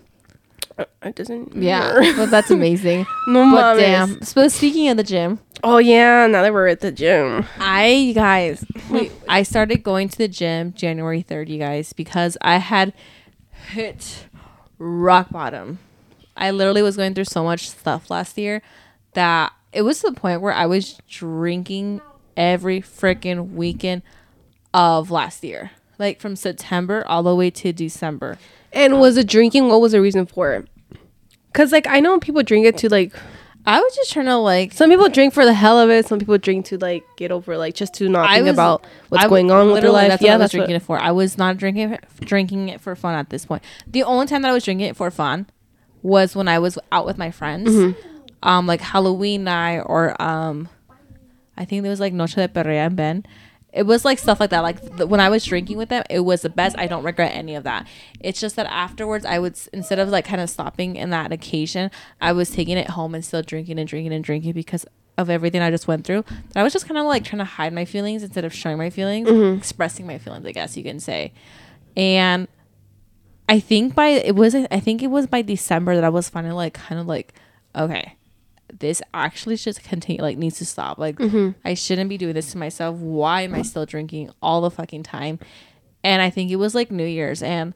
Uh, 0.78 0.86
it 1.04 1.16
doesn't. 1.16 1.56
Yeah, 1.56 2.14
but 2.16 2.30
that's 2.30 2.52
amazing. 2.52 3.06
no, 3.28 3.52
but 3.52 3.76
mames. 3.76 3.80
damn. 3.80 4.22
So 4.22 4.48
speaking 4.48 4.90
of 4.90 4.98
the 4.98 5.04
gym, 5.04 5.40
Oh 5.64 5.78
yeah, 5.78 6.26
now 6.26 6.42
that 6.42 6.54
we're 6.54 6.68
at 6.68 6.80
the 6.80 6.92
gym. 6.92 7.46
I 7.60 7.88
you 7.88 8.14
guys, 8.16 8.66
wait, 8.90 9.12
I 9.30 9.44
started 9.44 9.84
going 9.84 10.10
to 10.10 10.18
the 10.18 10.28
gym 10.28 10.74
January 10.74 11.22
third, 11.22 11.50
you 11.50 11.60
guys, 11.60 11.94
because 11.94 12.36
I 12.42 12.58
had 12.58 12.94
hit 13.70 14.26
rock 14.80 15.30
bottom. 15.30 15.78
I 16.36 16.50
literally 16.50 16.82
was 16.82 16.98
going 16.98 17.14
through 17.14 17.26
so 17.26 17.44
much 17.44 17.70
stuff 17.70 18.10
last 18.10 18.38
year 18.38 18.64
that 19.14 19.54
it 19.72 19.84
was 19.84 20.02
to 20.02 20.10
the 20.10 20.20
point 20.20 20.42
where 20.42 20.54
I 20.54 20.66
was 20.66 20.98
drinking 21.08 22.02
every 22.36 22.82
freaking 22.82 23.54
weekend 23.54 24.02
of 24.74 25.12
last 25.12 25.44
year, 25.44 25.72
like 26.00 26.20
from 26.20 26.36
September 26.36 27.06
all 27.06 27.22
the 27.22 27.36
way 27.36 27.52
to 27.52 27.72
December. 27.72 28.40
And 28.74 29.00
was 29.00 29.18
it 29.18 29.28
drinking? 29.28 29.68
What 29.68 29.82
was 29.82 29.92
the 29.92 30.02
reason 30.02 30.26
for 30.26 30.54
it? 30.54 30.68
Cause 31.54 31.72
like 31.72 31.88
I 31.88 32.00
know 32.00 32.18
people 32.20 32.44
drink 32.44 32.66
it 32.66 32.78
to 32.78 32.90
like 32.90 33.14
I 33.66 33.80
was 33.80 33.94
just 33.96 34.12
trying 34.14 34.26
to 34.28 34.38
like 34.38 34.72
some 34.72 34.90
people 34.90 35.10
drink 35.10 35.34
for 35.34 35.44
the 35.46 35.54
hell 35.54 35.78
of 35.80 35.90
it. 35.90 36.08
Some 36.08 36.18
people 36.18 36.38
drink 36.38 36.66
to 36.68 36.78
like 36.78 37.04
get 37.18 37.30
over 37.32 37.58
like 37.58 37.76
just 37.76 37.94
to 37.96 38.08
not 38.08 38.30
I 38.30 38.36
think 38.36 38.46
was- 38.46 38.54
about 38.54 38.86
what's 39.10 39.26
I 39.26 39.28
going 39.28 39.52
on 39.52 39.72
with 39.72 39.82
their 39.82 39.92
life. 39.92 40.08
That's 40.08 40.22
yeah, 40.22 40.30
what 40.32 40.34
I 40.34 40.38
was 40.38 40.42
that's 40.44 40.52
drinking 40.54 40.74
what, 40.76 40.82
it 40.82 40.86
for. 40.86 40.98
I 41.00 41.12
was 41.12 41.38
not 41.38 41.58
drinking 41.58 41.98
drinking 42.22 42.70
it 42.70 42.80
for 42.80 42.96
fun 42.96 43.16
at 43.16 43.30
this 43.30 43.46
point. 43.46 43.64
The 43.86 44.04
only 44.04 44.28
time 44.28 44.42
that 44.44 44.50
I 44.50 44.54
was 44.54 44.64
drinking 44.64 44.88
it 44.88 44.96
for 44.96 45.12
fun 45.12 45.48
was 46.02 46.36
when 46.36 46.48
I 46.48 46.58
was 46.60 46.80
out 46.92 47.06
with 47.06 47.18
my 47.18 47.30
friends, 47.32 47.70
Mm-hmm. 47.70 48.48
um, 48.48 48.66
like 48.66 48.80
Halloween 48.82 49.44
night 49.44 49.82
or 49.82 50.20
um, 50.22 50.70
I 51.58 51.66
think 51.66 51.84
there 51.84 51.92
was 51.92 52.00
like 52.00 52.14
Noche 52.14 52.36
de 52.36 52.48
Perrea 52.48 52.86
and 52.88 52.96
Ben. 52.96 53.26
It 53.74 53.84
was 53.84 54.04
like 54.04 54.20
stuff 54.20 54.40
like 54.40 54.50
that. 54.50 54.62
Like 54.62 54.82
th- 54.98 55.10
when 55.10 55.20
I 55.20 55.30
was 55.30 55.46
drinking 55.46 55.78
with 55.78 55.90
them, 55.90 56.04
it 56.10 56.22
was 56.22 56.42
the 56.42 56.50
best. 56.50 56.78
I 56.78 56.88
don't 56.88 57.04
regret 57.04 57.32
any 57.34 57.56
of 57.56 57.64
that. 57.64 57.88
It's 58.20 58.40
just 58.40 58.56
that 58.58 58.66
afterwards, 58.68 59.26
I 59.26 59.40
would 59.40 59.54
s- 59.54 59.68
instead 59.72 59.98
of 60.00 60.10
like 60.10 60.26
kind 60.26 60.42
of 60.42 60.50
stopping 60.50 60.96
in 60.98 61.10
that 61.12 61.32
occasion, 61.32 61.90
I 62.20 62.34
was 62.34 62.50
taking 62.50 62.78
it 62.78 62.90
home 62.92 63.16
and 63.16 63.24
still 63.24 63.42
drinking 63.42 63.80
and 63.80 63.88
drinking 63.88 64.14
and 64.14 64.24
drinking 64.24 64.54
because 64.54 64.86
of 65.18 65.30
everything 65.30 65.62
I 65.62 65.72
just 65.72 65.88
went 65.88 66.06
through. 66.06 66.24
That 66.50 66.58
I 66.58 66.64
was 66.64 66.74
just 66.74 66.88
kind 66.88 66.98
of 66.98 67.06
like 67.06 67.24
trying 67.24 67.40
to 67.40 67.46
hide 67.46 67.72
my 67.74 67.86
feelings 67.86 68.24
instead 68.24 68.44
of 68.44 68.54
showing 68.54 68.78
my 68.78 68.90
feelings, 68.90 69.30
mm-hmm. 69.30 69.58
expressing 69.58 70.06
my 70.06 70.18
feelings. 70.18 70.46
I 70.46 70.52
guess 70.52 70.76
you 70.76 70.84
can 70.84 71.00
say. 71.00 71.32
and 71.96 72.48
I 73.50 73.60
think 73.60 73.96
by 73.96 74.08
it 74.08 74.36
was 74.36 74.56
I 74.56 74.80
think 74.80 75.04
it 75.04 75.08
was 75.08 75.28
by 75.28 75.42
December 75.42 75.96
that 75.96 76.06
I 76.06 76.10
was 76.10 76.30
finally 76.30 76.54
like 76.54 76.74
kind 76.74 77.02
of 77.02 77.08
like 77.08 77.34
okay 77.76 78.16
this 78.80 79.02
actually 79.14 79.58
should 79.58 79.82
continue 79.84 80.22
like 80.22 80.38
needs 80.38 80.58
to 80.60 80.66
stop. 80.66 80.98
Like 80.98 81.18
mm-hmm. 81.18 81.52
I 81.66 81.74
shouldn't 81.74 82.10
be 82.10 82.18
doing 82.18 82.34
this 82.34 82.52
to 82.52 82.58
myself. 82.58 82.98
Why 82.98 83.42
am 83.42 83.54
I 83.54 83.62
still 83.62 83.86
drinking 83.86 84.32
all 84.42 84.62
the 84.62 84.72
fucking 84.72 85.04
time? 85.04 85.40
And 86.04 86.22
I 86.22 86.30
think 86.30 86.52
it 86.52 86.56
was 86.56 86.74
like 86.74 86.92
New 86.92 87.06
Year's 87.06 87.44
and 87.44 87.74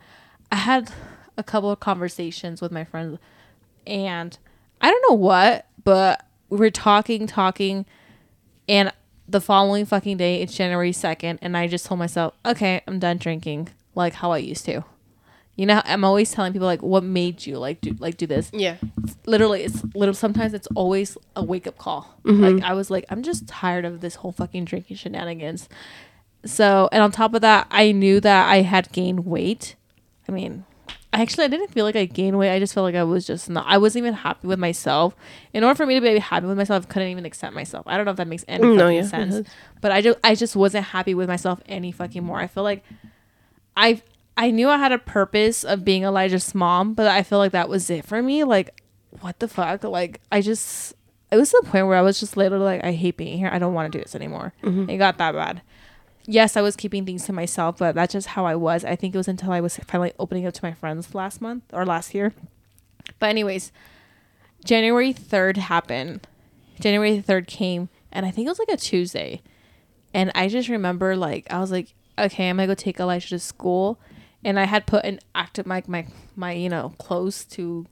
I 0.51 0.57
had 0.57 0.91
a 1.37 1.43
couple 1.43 1.71
of 1.71 1.79
conversations 1.79 2.61
with 2.61 2.71
my 2.71 2.83
friends 2.83 3.19
and 3.85 4.37
I 4.81 4.89
don't 4.89 5.05
know 5.09 5.15
what 5.15 5.67
but 5.83 6.25
we 6.49 6.57
were 6.57 6.71
talking 6.71 7.27
talking 7.27 7.85
and 8.67 8.91
the 9.27 9.41
following 9.41 9.85
fucking 9.85 10.17
day 10.17 10.41
it's 10.41 10.55
January 10.55 10.91
2nd 10.91 11.39
and 11.41 11.57
I 11.57 11.67
just 11.67 11.85
told 11.85 11.99
myself 11.99 12.33
okay 12.45 12.81
I'm 12.87 12.99
done 12.99 13.17
drinking 13.17 13.69
like 13.95 14.13
how 14.13 14.31
I 14.31 14.37
used 14.37 14.65
to 14.65 14.85
you 15.55 15.65
know 15.65 15.81
I'm 15.85 16.03
always 16.03 16.31
telling 16.31 16.53
people 16.53 16.67
like 16.67 16.81
what 16.81 17.03
made 17.03 17.45
you 17.45 17.57
like 17.57 17.81
do 17.81 17.95
like 17.99 18.17
do 18.17 18.27
this? 18.27 18.49
Yeah. 18.53 18.77
literally 19.25 19.63
it's 19.63 19.83
little 19.95 20.13
sometimes 20.13 20.53
it's 20.53 20.67
always 20.75 21.17
a 21.35 21.43
wake 21.43 21.67
up 21.67 21.77
call 21.77 22.15
mm-hmm. 22.23 22.43
like 22.43 22.63
i 22.63 22.73
was 22.73 22.91
like 22.91 23.05
i'm 23.09 23.23
just 23.23 23.47
tired 23.47 23.85
of 23.85 24.01
this 24.01 24.15
whole 24.15 24.31
fucking 24.31 24.65
drinking 24.65 24.97
shenanigans. 24.97 25.69
So 26.45 26.89
and 26.91 27.01
on 27.01 27.11
top 27.11 27.33
of 27.33 27.41
that 27.41 27.67
i 27.71 27.91
knew 27.91 28.19
that 28.19 28.49
i 28.49 28.61
had 28.61 28.91
gained 28.91 29.25
weight. 29.25 29.75
I 30.27 30.31
mean 30.31 30.65
actually 31.13 31.45
i 31.45 31.47
didn't 31.47 31.69
feel 31.69 31.85
like 31.85 31.95
i 31.95 32.05
gained 32.05 32.37
weight. 32.37 32.53
I 32.53 32.59
just 32.59 32.73
felt 32.73 32.83
like 32.83 32.95
i 32.95 33.03
was 33.03 33.25
just 33.25 33.49
not 33.49 33.65
i 33.67 33.77
wasn't 33.77 34.03
even 34.03 34.13
happy 34.13 34.47
with 34.47 34.59
myself. 34.59 35.15
In 35.53 35.63
order 35.63 35.75
for 35.75 35.85
me 35.85 35.95
to 35.95 36.01
be 36.01 36.19
happy 36.19 36.45
with 36.45 36.57
myself 36.57 36.85
i 36.87 36.93
couldn't 36.93 37.09
even 37.09 37.25
accept 37.25 37.55
myself. 37.55 37.87
I 37.87 37.95
don't 37.95 38.05
know 38.05 38.11
if 38.11 38.17
that 38.17 38.27
makes 38.27 38.43
any 38.47 38.75
No, 38.75 38.89
yeah, 38.89 39.03
sense 39.03 39.47
but 39.81 39.91
i 39.91 40.01
just 40.01 40.19
i 40.23 40.35
just 40.35 40.55
wasn't 40.55 40.85
happy 40.85 41.15
with 41.15 41.27
myself 41.29 41.61
any 41.67 41.91
fucking 41.91 42.23
more. 42.23 42.39
I 42.39 42.47
feel 42.47 42.63
like 42.63 42.83
I 43.77 44.01
I 44.37 44.51
knew 44.51 44.69
I 44.69 44.77
had 44.77 44.91
a 44.91 44.97
purpose 44.97 45.63
of 45.63 45.85
being 45.85 46.03
Elijah's 46.03 46.53
mom, 46.53 46.93
but 46.93 47.07
I 47.07 47.23
feel 47.23 47.37
like 47.37 47.53
that 47.53 47.69
was 47.69 47.89
it 47.89 48.05
for 48.05 48.21
me. 48.21 48.43
Like, 48.43 48.81
what 49.21 49.39
the 49.39 49.47
fuck? 49.47 49.83
Like, 49.83 50.19
I 50.31 50.41
just 50.41 50.93
it 51.31 51.37
was 51.37 51.49
to 51.51 51.61
the 51.63 51.69
point 51.69 51.87
where 51.87 51.97
I 51.97 52.01
was 52.01 52.19
just 52.19 52.37
literally 52.37 52.65
like, 52.65 52.83
I 52.83 52.93
hate 52.93 53.17
being 53.17 53.37
here. 53.37 53.49
I 53.51 53.59
don't 53.59 53.73
want 53.73 53.91
to 53.91 53.97
do 53.97 54.03
this 54.03 54.15
anymore. 54.15 54.53
Mm-hmm. 54.63 54.89
It 54.89 54.97
got 54.97 55.17
that 55.17 55.33
bad. 55.33 55.61
Yes, 56.27 56.57
I 56.57 56.61
was 56.61 56.75
keeping 56.75 57.05
things 57.05 57.25
to 57.25 57.33
myself, 57.33 57.77
but 57.77 57.93
that's 57.93 58.13
just 58.13 58.27
how 58.29 58.45
I 58.45 58.55
was. 58.55 58.83
I 58.83 58.95
think 58.95 59.13
it 59.13 59.17
was 59.17 59.27
until 59.27 59.51
I 59.51 59.61
was 59.61 59.77
finally 59.77 60.13
opening 60.17 60.45
up 60.45 60.53
to 60.55 60.63
my 60.63 60.73
friends 60.73 61.13
last 61.13 61.41
month 61.41 61.63
or 61.71 61.85
last 61.85 62.13
year. 62.15 62.33
But 63.19 63.29
anyways, 63.29 63.71
January 64.63 65.13
3rd 65.13 65.57
happened. 65.57 66.27
January 66.79 67.21
3rd 67.21 67.47
came, 67.47 67.89
and 68.11 68.25
I 68.25 68.31
think 68.31 68.47
it 68.47 68.49
was 68.49 68.59
like 68.59 68.71
a 68.71 68.77
Tuesday. 68.77 69.41
And 70.13 70.31
I 70.33 70.47
just 70.47 70.69
remember 70.69 71.15
like 71.15 71.45
I 71.51 71.59
was 71.59 71.71
like, 71.71 71.93
okay, 72.17 72.49
I'm 72.49 72.57
gonna 72.57 72.67
go 72.67 72.73
take 72.73 72.99
Elijah 72.99 73.29
to 73.29 73.39
school. 73.39 73.99
And 74.45 74.59
I 74.59 74.63
had 74.65 74.85
put 74.85 75.03
an 75.03 75.19
active 75.33 75.65
my 75.65 75.83
my 75.87 76.05
my, 76.35 76.53
you 76.53 76.69
know, 76.69 76.93
clothes 76.99 77.43
to 77.45 77.87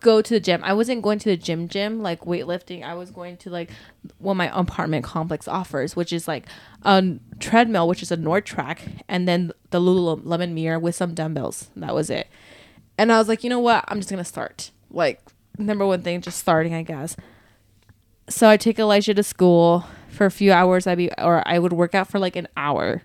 go 0.00 0.22
to 0.22 0.34
the 0.34 0.40
gym. 0.40 0.62
I 0.62 0.74
wasn't 0.74 1.02
going 1.02 1.18
to 1.20 1.28
the 1.28 1.36
gym 1.36 1.68
gym 1.68 2.02
like 2.02 2.20
weightlifting. 2.20 2.82
I 2.84 2.94
was 2.94 3.10
going 3.10 3.36
to 3.38 3.50
like 3.50 3.70
what 4.18 4.34
my 4.34 4.56
apartment 4.56 5.04
complex 5.04 5.48
offers, 5.48 5.96
which 5.96 6.12
is 6.12 6.28
like 6.28 6.46
a 6.82 7.02
treadmill, 7.40 7.88
which 7.88 8.02
is 8.02 8.12
a 8.12 8.16
NordicTrack, 8.16 9.02
and 9.08 9.26
then 9.26 9.52
the 9.70 9.80
Lululemon 9.80 10.52
mirror 10.52 10.78
with 10.78 10.94
some 10.94 11.14
dumbbells. 11.14 11.70
That 11.74 11.94
was 11.94 12.10
it. 12.10 12.28
And 12.98 13.10
I 13.10 13.18
was 13.18 13.28
like, 13.28 13.42
you 13.42 13.50
know 13.50 13.58
what? 13.58 13.84
I'm 13.88 13.98
just 13.98 14.10
gonna 14.10 14.24
start. 14.24 14.70
Like 14.90 15.20
number 15.58 15.86
one 15.86 16.02
thing, 16.02 16.20
just 16.20 16.38
starting, 16.38 16.74
I 16.74 16.82
guess. 16.82 17.16
So 18.28 18.48
I 18.48 18.56
take 18.56 18.78
Elijah 18.78 19.14
to 19.14 19.22
school 19.22 19.84
for 20.08 20.26
a 20.26 20.30
few 20.30 20.52
hours. 20.52 20.86
I'd 20.86 20.98
be 20.98 21.10
or 21.18 21.46
I 21.46 21.58
would 21.58 21.72
work 21.72 21.94
out 21.94 22.08
for 22.08 22.18
like 22.18 22.36
an 22.36 22.48
hour 22.56 23.02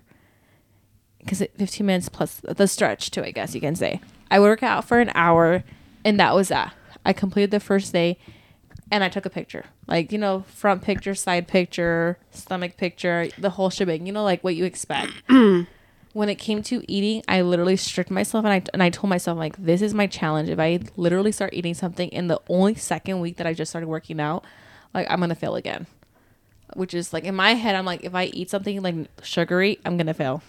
because 1.28 1.46
15 1.58 1.86
minutes 1.86 2.08
plus 2.08 2.40
the 2.42 2.66
stretch 2.66 3.10
too. 3.10 3.22
I 3.22 3.30
guess 3.30 3.54
you 3.54 3.60
can 3.60 3.76
say 3.76 4.00
I 4.30 4.38
would 4.38 4.46
work 4.46 4.62
out 4.62 4.84
for 4.84 5.00
an 5.00 5.10
hour, 5.14 5.62
and 6.04 6.18
that 6.18 6.34
was 6.34 6.48
that. 6.48 6.74
I 7.04 7.12
completed 7.12 7.50
the 7.50 7.60
first 7.60 7.92
day, 7.92 8.18
and 8.90 9.04
I 9.04 9.08
took 9.08 9.26
a 9.26 9.30
picture, 9.30 9.66
like 9.86 10.10
you 10.10 10.18
know, 10.18 10.44
front 10.48 10.82
picture, 10.82 11.14
side 11.14 11.46
picture, 11.46 12.18
stomach 12.30 12.76
picture, 12.76 13.28
the 13.38 13.50
whole 13.50 13.70
shebang. 13.70 14.06
You 14.06 14.12
know, 14.12 14.24
like 14.24 14.42
what 14.42 14.56
you 14.56 14.64
expect. 14.64 15.12
when 16.14 16.28
it 16.28 16.36
came 16.36 16.62
to 16.64 16.82
eating, 16.90 17.22
I 17.28 17.42
literally 17.42 17.76
strict 17.76 18.10
myself 18.10 18.44
and 18.44 18.52
I 18.52 18.62
and 18.72 18.82
I 18.82 18.90
told 18.90 19.10
myself 19.10 19.38
like 19.38 19.56
this 19.56 19.82
is 19.82 19.92
my 19.92 20.06
challenge. 20.06 20.48
If 20.48 20.58
I 20.58 20.80
literally 20.96 21.32
start 21.32 21.52
eating 21.52 21.74
something 21.74 22.08
in 22.08 22.28
the 22.28 22.40
only 22.48 22.74
second 22.74 23.20
week 23.20 23.36
that 23.36 23.46
I 23.46 23.52
just 23.52 23.70
started 23.70 23.88
working 23.88 24.18
out, 24.18 24.44
like 24.94 25.06
I'm 25.10 25.20
gonna 25.20 25.34
fail 25.34 25.56
again. 25.56 25.86
Which 26.74 26.94
is 26.94 27.12
like 27.12 27.24
in 27.24 27.34
my 27.34 27.54
head, 27.54 27.74
I'm 27.74 27.84
like 27.84 28.04
if 28.04 28.14
I 28.14 28.24
eat 28.26 28.50
something 28.50 28.82
like 28.82 28.94
sugary, 29.22 29.78
I'm 29.84 29.96
gonna 29.96 30.14
fail. 30.14 30.42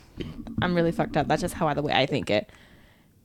I'm 0.62 0.76
really 0.76 0.92
fucked 0.92 1.18
up. 1.18 1.28
That's 1.28 1.42
just 1.42 1.56
how 1.56 1.68
I, 1.68 1.74
the 1.74 1.82
way 1.82 1.94
I 1.94 2.06
think 2.06 2.30
it. 2.30 2.50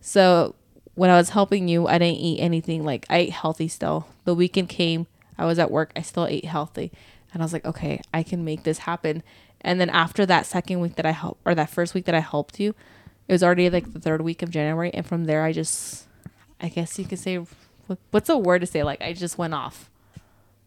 So 0.01 0.55
when 0.95 1.11
I 1.11 1.17
was 1.17 1.31
helping 1.31 1.69
you, 1.69 1.89
I 1.89 1.99
didn't 1.99 2.21
eat 2.21 2.41
anything 2.41 2.85
like 2.85 3.07
I 3.11 3.19
ate 3.19 3.31
healthy 3.31 3.69
still. 3.69 4.07
The 4.25 4.35
weekend 4.35 4.69
came, 4.69 5.07
I 5.37 5.45
was 5.45 5.59
at 5.59 5.71
work, 5.71 5.93
I 5.97 6.03
still 6.03 6.27
ate 6.27 6.45
healthy. 6.45 6.93
And 7.33 7.43
I 7.43 7.45
was 7.45 7.53
like, 7.53 7.65
okay, 7.65 8.01
I 8.13 8.23
can 8.23 8.45
make 8.45 8.63
this 8.63 8.79
happen. 8.79 9.23
And 9.61 9.81
then 9.81 9.91
after 9.91 10.25
that 10.27 10.47
second 10.47 10.81
week 10.81 10.95
that 10.97 11.07
I 11.07 11.11
helped 11.11 11.41
or 11.45 11.55
that 11.55 11.71
first 11.71 11.95
week 11.95 12.05
that 12.05 12.15
I 12.15 12.21
helped 12.21 12.61
you, 12.61 12.75
it 13.27 13.33
was 13.33 13.43
already 13.43 13.71
like 13.71 13.93
the 13.93 13.99
third 13.99 14.21
week 14.21 14.43
of 14.43 14.51
January 14.51 14.93
and 14.93 15.07
from 15.07 15.25
there 15.25 15.43
I 15.43 15.53
just 15.53 16.05
I 16.61 16.69
guess 16.69 16.99
you 16.99 17.07
could 17.07 17.19
say 17.19 17.45
what's 18.11 18.29
a 18.29 18.39
word 18.39 18.61
to 18.61 18.67
say 18.67 18.83
like 18.83 19.03
I 19.03 19.13
just 19.15 19.39
went 19.39 19.55
off. 19.55 19.91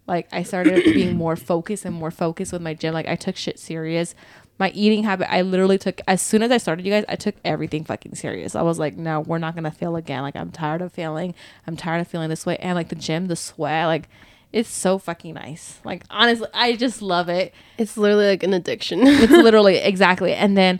Like 0.07 0.27
I 0.31 0.43
started 0.43 0.83
being 0.85 1.17
more 1.17 1.35
focused 1.35 1.85
and 1.85 1.93
more 1.93 2.11
focused 2.11 2.53
with 2.53 2.61
my 2.61 2.73
gym. 2.73 2.93
Like 2.93 3.07
I 3.07 3.15
took 3.15 3.35
shit 3.35 3.59
serious. 3.59 4.15
My 4.59 4.71
eating 4.71 5.03
habit, 5.03 5.31
I 5.31 5.41
literally 5.43 5.77
took 5.77 6.01
as 6.07 6.21
soon 6.21 6.41
as 6.41 6.49
I 6.49 6.57
started, 6.57 6.83
you 6.85 6.91
guys, 6.91 7.05
I 7.07 7.15
took 7.15 7.35
everything 7.45 7.83
fucking 7.83 8.15
serious. 8.15 8.55
I 8.55 8.63
was 8.63 8.79
like, 8.79 8.97
no, 8.97 9.19
we're 9.19 9.37
not 9.37 9.53
gonna 9.53 9.69
fail 9.71 9.95
again. 9.95 10.23
Like 10.23 10.35
I'm 10.35 10.49
tired 10.51 10.81
of 10.81 10.91
failing. 10.91 11.35
I'm 11.67 11.77
tired 11.77 12.01
of 12.01 12.07
feeling 12.07 12.29
this 12.29 12.45
way. 12.45 12.57
And 12.57 12.75
like 12.75 12.89
the 12.89 12.95
gym, 12.95 13.27
the 13.27 13.35
sweat, 13.35 13.85
like 13.85 14.09
it's 14.53 14.69
so 14.69 14.97
fucking 14.97 15.33
nice. 15.33 15.79
Like 15.83 16.03
honestly, 16.09 16.47
I 16.53 16.75
just 16.75 17.01
love 17.01 17.29
it. 17.29 17.53
It's 17.77 17.97
literally 17.97 18.27
like 18.27 18.43
an 18.43 18.53
addiction. 18.53 19.01
It's 19.03 19.31
literally 19.31 19.77
exactly. 19.77 20.33
And 20.33 20.57
then 20.57 20.79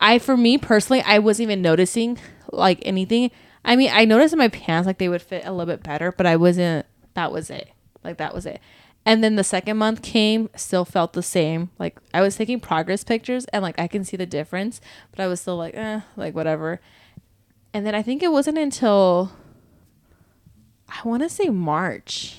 I, 0.00 0.18
for 0.18 0.36
me 0.36 0.58
personally, 0.58 1.02
I 1.02 1.18
wasn't 1.18 1.44
even 1.44 1.62
noticing 1.62 2.18
like 2.52 2.80
anything. 2.82 3.30
I 3.64 3.74
mean, 3.74 3.90
I 3.92 4.04
noticed 4.04 4.34
in 4.34 4.38
my 4.38 4.48
pants 4.48 4.86
like 4.86 4.98
they 4.98 5.08
would 5.08 5.22
fit 5.22 5.44
a 5.44 5.50
little 5.50 5.66
bit 5.66 5.82
better, 5.82 6.12
but 6.12 6.26
I 6.26 6.36
wasn't. 6.36 6.86
That 7.14 7.32
was 7.32 7.48
it. 7.48 7.70
Like 8.06 8.18
that 8.18 8.34
was 8.34 8.46
it. 8.46 8.60
And 9.04 9.22
then 9.22 9.36
the 9.36 9.44
second 9.44 9.76
month 9.76 10.02
came, 10.02 10.48
still 10.56 10.84
felt 10.84 11.12
the 11.12 11.22
same. 11.22 11.70
Like 11.78 11.98
I 12.14 12.20
was 12.22 12.36
taking 12.36 12.60
progress 12.60 13.04
pictures, 13.04 13.44
and 13.46 13.62
like 13.62 13.78
I 13.78 13.86
can 13.88 14.04
see 14.04 14.16
the 14.16 14.26
difference, 14.26 14.80
but 15.10 15.20
I 15.20 15.26
was 15.26 15.40
still 15.40 15.56
like, 15.56 15.74
eh, 15.74 16.00
like 16.16 16.34
whatever. 16.34 16.80
And 17.74 17.84
then 17.84 17.94
I 17.94 18.02
think 18.02 18.22
it 18.22 18.32
wasn't 18.32 18.58
until 18.58 19.32
I 20.88 21.06
want 21.06 21.22
to 21.22 21.28
say 21.28 21.48
March. 21.50 22.38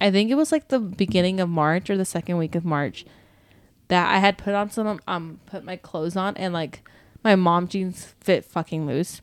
I 0.00 0.10
think 0.10 0.30
it 0.30 0.34
was 0.34 0.50
like 0.52 0.68
the 0.68 0.80
beginning 0.80 1.40
of 1.40 1.48
March 1.48 1.88
or 1.88 1.96
the 1.96 2.04
second 2.04 2.36
week 2.38 2.54
of 2.54 2.64
March 2.64 3.04
that 3.88 4.10
I 4.10 4.18
had 4.18 4.38
put 4.38 4.54
on 4.54 4.70
some 4.70 5.00
um 5.06 5.40
put 5.46 5.64
my 5.64 5.76
clothes 5.76 6.16
on 6.16 6.36
and 6.36 6.52
like 6.52 6.86
my 7.22 7.36
mom 7.36 7.68
jeans 7.68 8.14
fit 8.20 8.44
fucking 8.44 8.86
loose. 8.86 9.20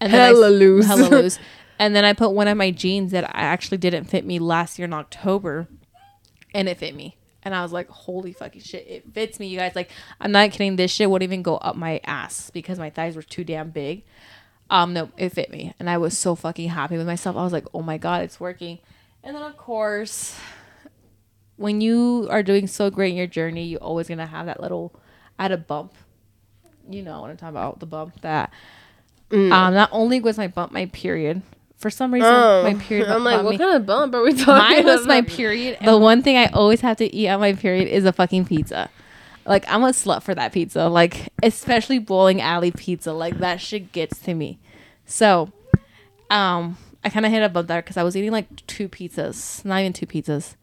And 0.00 0.12
then 0.12 0.20
I- 0.20 0.32
loose. 0.32 0.86
Hella 0.86 1.08
loose. 1.08 1.38
And 1.82 1.96
then 1.96 2.04
I 2.04 2.12
put 2.12 2.30
one 2.30 2.46
of 2.46 2.56
my 2.56 2.70
jeans 2.70 3.10
that 3.10 3.24
I 3.24 3.40
actually 3.40 3.78
didn't 3.78 4.04
fit 4.04 4.24
me 4.24 4.38
last 4.38 4.78
year 4.78 4.84
in 4.84 4.92
October 4.92 5.66
and 6.54 6.68
it 6.68 6.78
fit 6.78 6.94
me. 6.94 7.16
And 7.42 7.56
I 7.56 7.62
was 7.62 7.72
like, 7.72 7.88
holy 7.88 8.32
fucking 8.32 8.60
shit, 8.60 8.86
it 8.86 9.12
fits 9.12 9.40
me, 9.40 9.48
you 9.48 9.58
guys. 9.58 9.74
Like, 9.74 9.90
I'm 10.20 10.30
not 10.30 10.52
kidding. 10.52 10.76
This 10.76 10.92
shit 10.92 11.10
wouldn't 11.10 11.28
even 11.28 11.42
go 11.42 11.56
up 11.56 11.74
my 11.74 12.00
ass 12.04 12.50
because 12.50 12.78
my 12.78 12.88
thighs 12.88 13.16
were 13.16 13.22
too 13.24 13.42
damn 13.42 13.70
big. 13.70 14.04
Um, 14.70 14.92
no, 14.92 15.10
it 15.16 15.30
fit 15.30 15.50
me. 15.50 15.74
And 15.80 15.90
I 15.90 15.98
was 15.98 16.16
so 16.16 16.36
fucking 16.36 16.68
happy 16.68 16.96
with 16.96 17.06
myself. 17.08 17.36
I 17.36 17.42
was 17.42 17.52
like, 17.52 17.66
oh 17.74 17.82
my 17.82 17.98
God, 17.98 18.22
it's 18.22 18.38
working. 18.38 18.78
And 19.24 19.34
then, 19.34 19.42
of 19.42 19.56
course, 19.56 20.36
when 21.56 21.80
you 21.80 22.28
are 22.30 22.44
doing 22.44 22.68
so 22.68 22.90
great 22.90 23.10
in 23.10 23.16
your 23.16 23.26
journey, 23.26 23.64
you're 23.64 23.80
always 23.80 24.06
gonna 24.06 24.26
have 24.26 24.46
that 24.46 24.60
little 24.60 24.94
at 25.36 25.50
a 25.50 25.56
bump. 25.56 25.94
You 26.88 27.02
know 27.02 27.22
what 27.22 27.30
I'm 27.30 27.36
talking 27.36 27.56
about, 27.56 27.80
the 27.80 27.86
bump 27.86 28.20
that 28.20 28.52
um 29.32 29.50
not 29.50 29.88
only 29.92 30.20
was 30.20 30.38
my 30.38 30.46
bump 30.46 30.70
my 30.70 30.86
period. 30.86 31.42
For 31.82 31.90
some 31.90 32.14
reason 32.14 32.30
Oh, 32.32 32.62
my 32.62 32.74
period 32.74 33.08
I'm 33.10 33.24
like, 33.24 33.42
what 33.42 33.50
me. 33.50 33.58
kind 33.58 33.76
of 33.76 33.84
bump 33.84 34.14
are 34.14 34.22
we 34.22 34.32
talking 34.32 34.54
Mine 34.54 34.84
was 34.84 35.04
my 35.04 35.20
period. 35.22 35.78
The 35.84 35.98
one 35.98 36.22
thing 36.22 36.36
I 36.36 36.46
always 36.46 36.80
have 36.80 36.96
to 36.98 37.12
eat 37.14 37.28
on 37.28 37.40
my 37.40 37.54
period 37.54 37.88
is 37.88 38.04
a 38.04 38.12
fucking 38.12 38.44
pizza. 38.44 38.88
Like 39.44 39.64
I'm 39.68 39.82
a 39.82 39.88
slut 39.88 40.22
for 40.22 40.32
that 40.34 40.52
pizza. 40.52 40.88
Like 40.88 41.30
especially 41.42 41.98
bowling 41.98 42.40
alley 42.40 42.70
pizza. 42.70 43.12
Like 43.12 43.38
that 43.38 43.60
shit 43.60 43.90
gets 43.90 44.20
to 44.20 44.34
me. 44.34 44.60
So, 45.06 45.50
um, 46.30 46.78
I 47.04 47.08
kind 47.08 47.26
of 47.26 47.32
hit 47.32 47.42
a 47.42 47.48
bump 47.48 47.66
there 47.66 47.82
because 47.82 47.96
I 47.96 48.04
was 48.04 48.16
eating 48.16 48.30
like 48.30 48.64
two 48.66 48.88
pizzas, 48.88 49.64
not 49.64 49.80
even 49.80 49.92
two 49.92 50.06
pizzas. 50.06 50.54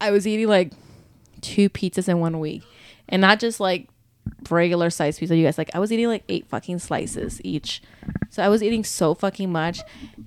I 0.00 0.10
was 0.10 0.26
eating 0.26 0.48
like 0.48 0.72
two 1.42 1.68
pizzas 1.68 2.08
in 2.08 2.20
one 2.20 2.40
week, 2.40 2.62
and 3.06 3.20
not 3.20 3.38
just 3.38 3.60
like 3.60 3.88
regular 4.50 4.90
size 4.90 5.18
pizza. 5.18 5.36
You 5.36 5.44
guys 5.44 5.58
like 5.58 5.70
I 5.74 5.78
was 5.78 5.92
eating 5.92 6.08
like 6.08 6.24
eight 6.28 6.46
fucking 6.48 6.78
slices 6.78 7.40
each. 7.44 7.82
So 8.30 8.42
I 8.42 8.48
was 8.48 8.62
eating 8.62 8.84
so 8.84 9.14
fucking 9.14 9.50
much, 9.50 9.80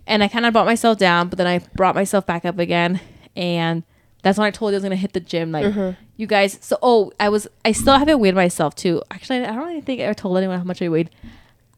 and 0.06 0.24
I 0.24 0.28
kind 0.28 0.46
of 0.46 0.54
brought 0.54 0.66
myself 0.66 0.98
down, 0.98 1.30
but 1.30 1.38
then 1.38 1.48
I 1.48 1.60
brought 1.76 1.96
myself 1.96 2.26
back 2.26 2.46
up 2.46 2.60
again, 2.60 3.00
and 3.36 3.84
that's 4.24 4.38
when 4.38 4.46
I 4.46 4.52
told 4.52 4.72
you 4.72 4.76
I 4.76 4.78
was 4.78 4.84
gonna 4.84 4.96
hit 4.96 5.14
the 5.14 5.20
gym. 5.20 5.52
Like 5.52 5.66
mm-hmm. 5.66 6.02
you 6.18 6.28
guys, 6.28 6.58
so 6.62 6.78
oh, 6.82 7.12
I 7.20 7.30
was 7.30 7.48
I 7.64 7.72
still 7.72 7.98
haven't 7.98 8.20
weighed 8.20 8.36
myself 8.36 8.76
too. 8.76 9.02
Actually, 9.12 9.44
I 9.44 9.48
don't 9.48 9.68
really 9.68 9.82
think 9.82 10.02
I 10.02 10.12
told 10.14 10.38
anyone 10.38 10.58
how 10.58 10.64
much 10.64 10.82
I 10.82 10.90
weighed. 10.90 11.10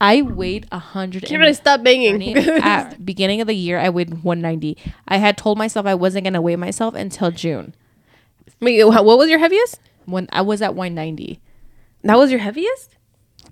I 0.01 0.21
weighed 0.21 0.67
a 0.71 0.79
hundred. 0.79 1.23
Can't 1.23 1.39
really 1.39 1.53
stop 1.53 1.83
banging. 1.83 2.37
At 2.37 3.05
beginning 3.05 3.39
of 3.39 3.47
the 3.47 3.55
year, 3.55 3.79
I 3.79 3.89
weighed 3.89 4.23
190. 4.23 4.77
I 5.07 5.17
had 5.17 5.37
told 5.37 5.57
myself 5.57 5.85
I 5.85 5.95
wasn't 5.95 6.25
gonna 6.25 6.41
weigh 6.41 6.57
myself 6.57 6.95
until 6.95 7.31
June 7.31 7.73
Wait, 8.59 8.83
what 8.83 9.05
was 9.05 9.29
your 9.29 9.39
heaviest? 9.39 9.79
when 10.05 10.27
I 10.31 10.41
was 10.41 10.61
at 10.61 10.75
190. 10.75 11.39
That 12.05 12.17
was 12.17 12.31
your 12.31 12.39
heaviest? 12.39 12.95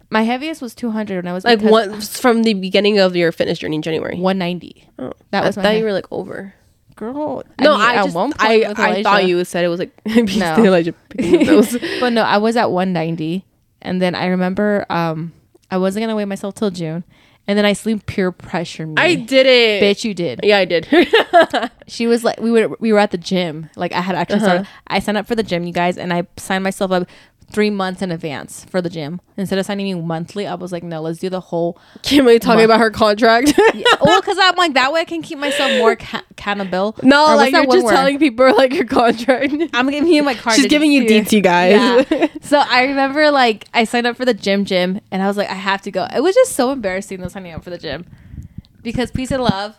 My 0.10 0.22
heaviest 0.22 0.62
was 0.62 0.76
200 0.76 1.18
when 1.24 1.28
I 1.28 1.34
was 1.34 1.44
Like 1.44 1.62
one 1.62 2.00
from 2.02 2.44
the 2.44 2.54
beginning 2.54 3.00
of 3.00 3.16
your 3.16 3.32
fitness 3.32 3.58
journey 3.60 3.78
in 3.78 3.82
January. 3.82 4.16
190. 4.16 4.88
Oh, 5.00 5.14
That 5.32 5.44
I 5.44 5.48
was 5.48 5.58
my 5.58 5.64
thought 5.64 5.78
you 5.78 5.84
were 5.84 5.94
like 5.94 6.06
over. 6.12 6.54
Girl, 6.96 7.44
No, 7.60 7.72
mean, 7.74 7.82
I, 7.82 7.96
at 7.96 8.04
just 8.04 8.16
one 8.16 8.32
point 8.34 8.42
I, 8.42 8.58
with 8.70 8.80
I 8.80 8.86
Elijah- 8.90 9.04
thought 9.04 9.26
you 9.28 9.44
said 9.46 9.66
it 9.66 9.70
was 9.70 9.80
like 9.80 9.92
No. 10.06 10.56
Elijah 10.64 10.94
picking 11.10 11.42
up 11.42 11.48
those. 11.48 11.78
but 12.00 12.14
no, 12.14 12.22
I 12.22 12.38
was 12.38 12.56
at 12.56 12.70
190, 12.70 13.44
and 13.82 14.00
then 14.00 14.14
I 14.14 14.28
remember 14.28 14.86
um 14.92 15.34
I 15.72 15.78
wasn't 15.78 16.04
gonna 16.04 16.16
weigh 16.16 16.26
myself 16.26 16.54
till 16.54 16.70
June, 16.70 17.04
and 17.48 17.58
then 17.58 17.66
I 17.66 17.74
sleep 17.74 18.06
pure 18.06 18.32
pressure 18.32 18.86
me. 18.86 18.94
I 18.98 19.16
did 19.16 19.48
it, 19.48 19.82
bitch, 19.82 20.04
you 20.04 20.14
did. 20.14 20.42
Yeah, 20.44 20.60
I 20.60 20.66
did. 20.66 20.88
She 21.88 22.08
was 22.08 22.24
like, 22.24 22.40
we 22.40 22.50
were 22.52 22.70
we 22.80 22.94
were 22.94 23.00
at 23.00 23.10
the 23.12 23.18
gym. 23.18 23.70
Like 23.76 23.92
I 23.92 24.02
had 24.02 24.16
actually 24.16 24.38
Uh-huh. 24.38 24.46
started. 24.46 24.68
I 24.88 25.00
signed 25.00 25.18
up 25.18 25.26
for 25.28 25.36
the 25.36 25.44
gym, 25.44 25.66
you 25.66 25.74
guys, 25.74 25.98
and 25.98 26.14
I 26.14 26.28
signed 26.38 26.64
myself 26.64 26.92
up 26.92 27.08
three 27.54 27.70
months 27.70 28.02
in 28.02 28.12
advance 28.12 28.66
for 28.66 28.82
the 28.82 28.90
gym 28.90 29.22
instead 29.38 29.58
of 29.60 29.66
signing 29.66 29.86
me 29.86 29.94
monthly. 30.02 30.46
I 30.48 30.56
was 30.56 30.72
like, 30.72 30.84
no, 30.84 31.02
let's 31.02 31.20
do 31.20 31.30
the 31.30 31.40
whole. 31.40 31.78
Kimberly 32.02 32.40
talking 32.40 32.58
Month. 32.58 32.66
about 32.66 32.80
her 32.80 32.92
contract. 32.92 33.54
well, 34.02 34.20
because 34.20 34.38
I'm 34.42 34.56
like 34.56 34.74
that 34.74 34.92
way 34.92 35.02
I 35.02 35.06
can 35.06 35.22
keep 35.22 35.38
myself 35.38 35.72
more 35.78 35.96
ca- 35.96 36.24
accountable. 36.32 36.96
no, 37.04 37.32
Or 37.32 37.36
like 37.36 37.54
you're 37.54 37.66
just 37.66 37.86
word? 37.86 37.92
telling 37.94 38.20
people 38.20 38.54
like 38.58 38.74
your 38.74 38.86
contract. 38.86 39.54
I'm 39.74 39.90
giving 39.90 40.12
you 40.12 40.24
my 40.24 40.34
card. 40.34 40.56
She's 40.58 40.68
giving 40.68 40.92
you 40.92 41.08
see. 41.08 41.22
DT 41.22 41.44
guys. 41.44 42.06
Yeah. 42.12 42.28
so 42.42 42.60
I 42.68 42.84
remember 42.84 43.32
like 43.32 43.66
I 43.74 43.84
signed 43.86 44.08
up 44.08 44.18
for 44.18 44.26
the 44.26 44.34
gym 44.34 44.66
gym 44.66 45.00
and 45.12 45.22
I 45.24 45.28
was 45.28 45.38
like 45.38 45.50
I 45.50 45.54
have 45.56 45.82
to 45.84 45.92
go. 45.92 46.08
It 46.14 46.22
was 46.22 46.36
just 46.36 46.54
so 46.54 46.72
embarrassing 46.72 47.22
though 47.22 47.28
signing 47.30 47.54
up 47.54 47.64
for 47.64 47.70
the 47.70 47.78
gym. 47.78 48.06
Because 48.82 49.12
peace 49.12 49.32
and 49.32 49.42
love, 49.44 49.76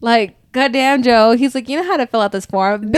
like 0.00 0.36
goddamn 0.52 1.02
Joe, 1.02 1.32
he's 1.32 1.54
like, 1.54 1.68
you 1.68 1.76
know 1.76 1.84
how 1.84 1.96
to 1.96 2.06
fill 2.06 2.20
out 2.20 2.30
this 2.30 2.46
form, 2.46 2.92
bitch. 2.92 2.94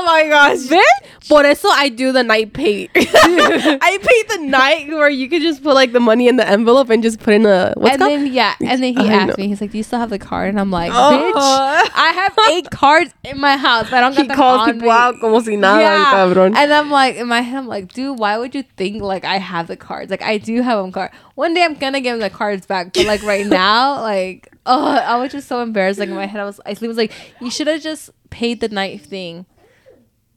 Oh 0.00 0.04
my 0.04 0.28
gosh. 0.28 0.58
Bitch. 0.70 1.28
Por 1.28 1.44
eso 1.44 1.68
I 1.70 1.88
do 1.88 2.12
the 2.12 2.22
night 2.22 2.52
pay. 2.52 2.88
I 2.94 3.98
paid 4.00 4.38
the 4.38 4.46
night 4.46 4.88
where 4.88 5.08
you 5.10 5.28
could 5.28 5.42
just 5.42 5.62
put 5.62 5.74
like 5.74 5.92
the 5.92 5.98
money 6.00 6.28
in 6.28 6.36
the 6.36 6.48
envelope 6.48 6.88
and 6.88 7.02
just 7.02 7.18
put 7.18 7.34
in 7.34 7.44
a 7.46 7.74
what's 7.76 7.94
and 7.94 8.02
then 8.02 8.26
yeah, 8.32 8.54
and 8.64 8.82
then 8.82 8.96
he 8.96 9.08
I 9.10 9.12
asked 9.12 9.28
know. 9.28 9.34
me, 9.42 9.48
he's 9.48 9.60
like, 9.60 9.72
"Do 9.72 9.76
you 9.78 9.82
still 9.84 9.98
have 9.98 10.08
the 10.10 10.18
card?" 10.18 10.50
And 10.50 10.60
I'm 10.60 10.70
like, 10.70 10.92
Oh. 10.94 11.32
"Bitch, 11.34 11.90
I 11.94 12.12
have 12.12 12.38
eight 12.52 12.70
cards 12.82 13.12
in 13.24 13.40
my 13.40 13.56
house. 13.56 13.92
I 13.92 14.00
don't 14.00 14.12
got 14.14 14.22
he 14.22 14.28
them 14.28 14.36
calls 14.36 14.60
on 14.68 14.74
people 14.74 14.88
me." 14.88 14.94
out 14.94 15.16
como 15.20 15.40
si 15.40 15.56
nada, 15.56 15.80
Yeah. 15.82 16.04
cabrón. 16.14 16.54
And 16.56 16.72
I'm 16.72 16.90
like, 16.90 17.16
in 17.16 17.26
my 17.26 17.40
head, 17.40 17.58
I'm 17.58 17.66
like, 17.66 17.92
dude, 17.92 18.18
why 18.18 18.38
would 18.38 18.54
you 18.54 18.62
think 18.76 19.02
like 19.02 19.24
I 19.24 19.38
have 19.38 19.66
the 19.66 19.76
cards? 19.76 20.10
Like 20.10 20.22
I 20.22 20.38
do 20.38 20.62
have 20.62 20.78
them 20.80 20.92
card. 20.92 21.10
One 21.34 21.52
day 21.54 21.64
I'm 21.64 21.74
gonna 21.74 22.00
give 22.00 22.14
him 22.14 22.20
the 22.20 22.30
cards 22.30 22.64
back, 22.66 22.94
but 22.94 23.04
like 23.06 23.22
right 23.24 23.44
now, 23.46 24.00
like, 24.00 24.48
oh, 24.64 24.86
I 24.96 25.16
was 25.18 25.32
just 25.32 25.48
so 25.48 25.60
embarrassed. 25.60 25.98
Like 25.98 26.08
in 26.08 26.14
my 26.14 26.26
head, 26.26 26.40
I 26.40 26.44
was, 26.44 26.60
I 26.64 26.70
was 26.86 26.96
like, 26.96 27.12
you 27.40 27.50
should 27.50 27.66
have 27.66 27.82
just 27.82 28.10
paid 28.30 28.60
the 28.60 28.68
night 28.68 29.02
thing. 29.02 29.44